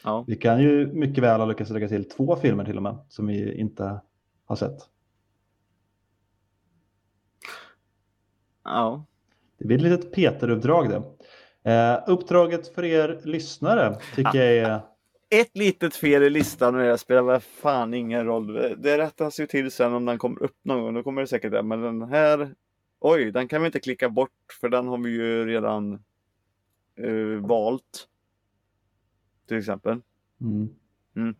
Ja. 0.04 0.24
Vi 0.28 0.36
kan 0.36 0.62
ju 0.62 0.88
mycket 0.94 1.24
väl 1.24 1.40
ha 1.40 1.48
lyckats 1.48 1.72
lägga 1.72 1.88
till 1.88 2.10
två 2.10 2.36
filmer 2.36 2.66
till 2.66 2.78
och 2.78 2.84
med 2.84 2.98
som 3.10 3.28
vi 3.28 3.54
inte 3.54 4.02
har 4.46 4.56
sett. 4.56 4.78
Ja. 8.64 9.06
Det 9.58 9.66
blir 9.66 9.78
ett 9.78 9.84
litet 9.84 10.12
Peter-uppdrag 10.12 10.90
det. 10.90 11.04
Eh, 11.72 12.04
uppdraget 12.08 12.76
för 12.76 12.84
er 12.84 13.22
lyssnare 13.24 13.98
tycker 14.16 14.38
jag 14.44 14.58
är... 14.58 14.82
Ett 15.30 15.58
litet 15.58 15.96
fel 15.96 16.24
i 16.24 16.30
listan 16.30 16.76
och 16.76 16.82
det 16.82 16.98
spelar 16.98 17.22
väl 17.22 17.40
fan 17.40 17.94
ingen 17.94 18.26
roll. 18.26 18.54
Det 18.78 18.98
rättas 18.98 19.40
ju 19.40 19.48
till 19.48 19.72
sen 19.72 19.94
om 19.94 20.06
den 20.06 20.18
kommer 20.18 20.44
upp 20.44 20.58
någon 20.64 20.82
gång. 20.82 20.94
Då 20.94 21.04
kommer 21.04 21.22
det 21.22 21.28
säkert 21.28 21.52
det. 21.52 21.64
Men 21.64 21.82
den 21.82 22.02
här, 22.02 22.56
oj, 23.00 23.32
den 23.32 23.48
kan 23.48 23.62
vi 23.62 23.66
inte 23.66 23.80
klicka 23.80 24.10
bort 24.10 24.58
för 24.62 24.70
den 24.70 24.88
har 24.88 24.98
vi 24.98 25.10
ju 25.10 25.46
redan 25.46 25.94
eh, 26.96 27.42
valt. 27.42 28.08
Till 29.48 29.58
exempel. 29.58 30.02
Mm. 31.16 31.36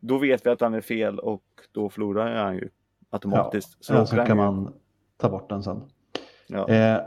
Då 0.00 0.18
vet 0.18 0.46
vi 0.46 0.50
att 0.50 0.58
den 0.58 0.74
är 0.74 0.80
fel 0.80 1.18
och 1.18 1.44
då 1.72 1.90
förlorar 1.90 2.44
jag 2.44 2.54
ju 2.54 2.68
automatiskt. 3.10 3.84
Så, 3.84 3.92
ja, 3.94 4.06
så 4.06 4.16
åker 4.16 4.26
kan 4.26 4.36
ju- 4.36 4.42
man 4.44 4.72
ta 5.16 5.28
bort 5.28 5.48
den 5.48 5.62
sen. 5.62 5.82
Ja. 6.46 6.68
Eh, 6.68 7.00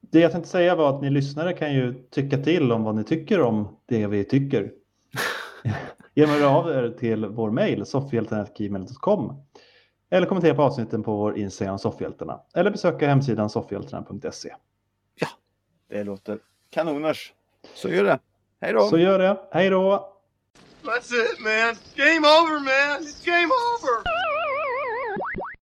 det 0.00 0.20
jag 0.20 0.32
tänkte 0.32 0.50
säga 0.50 0.74
var 0.74 0.96
att 0.96 1.02
ni 1.02 1.10
lyssnare 1.10 1.52
kan 1.52 1.74
ju 1.74 1.94
tycka 2.10 2.38
till 2.38 2.72
om 2.72 2.84
vad 2.84 2.94
ni 2.94 3.04
tycker 3.04 3.40
om 3.40 3.76
det 3.86 4.06
vi 4.06 4.24
tycker. 4.24 4.72
Genom 6.14 6.34
att 6.34 6.40
höra 6.40 6.50
av 6.50 6.70
er 6.70 6.96
till 6.98 7.26
vår 7.26 7.50
mejl 7.50 7.86
soffhjältarna.gmail.com 7.86 9.42
eller 10.10 10.26
kommentera 10.26 10.54
på 10.54 10.62
avsnitten 10.62 11.02
på 11.02 11.16
vår 11.16 11.38
Instagram 11.38 11.78
Soffhjältarna 11.78 12.40
eller 12.54 12.70
besöka 12.70 13.08
hemsidan 13.08 13.50
soffhjältarna.se. 13.50 14.54
Det 15.88 16.04
låter 16.04 16.38
kanoners. 16.70 17.32
Så 17.74 17.88
gör 17.88 18.04
det. 18.04 18.18
Hej 18.60 18.72
då! 18.72 18.80
Så 18.80 18.98
gör 18.98 19.18
det. 19.18 19.40
Hej 19.52 19.70
då! 19.70 20.12
That's 20.82 21.12
it, 21.12 21.40
man. 21.40 21.76
Game 21.94 22.26
over, 22.26 22.58
man. 22.60 23.02
It's 23.02 23.24
game 23.24 23.46
over. 23.46 24.19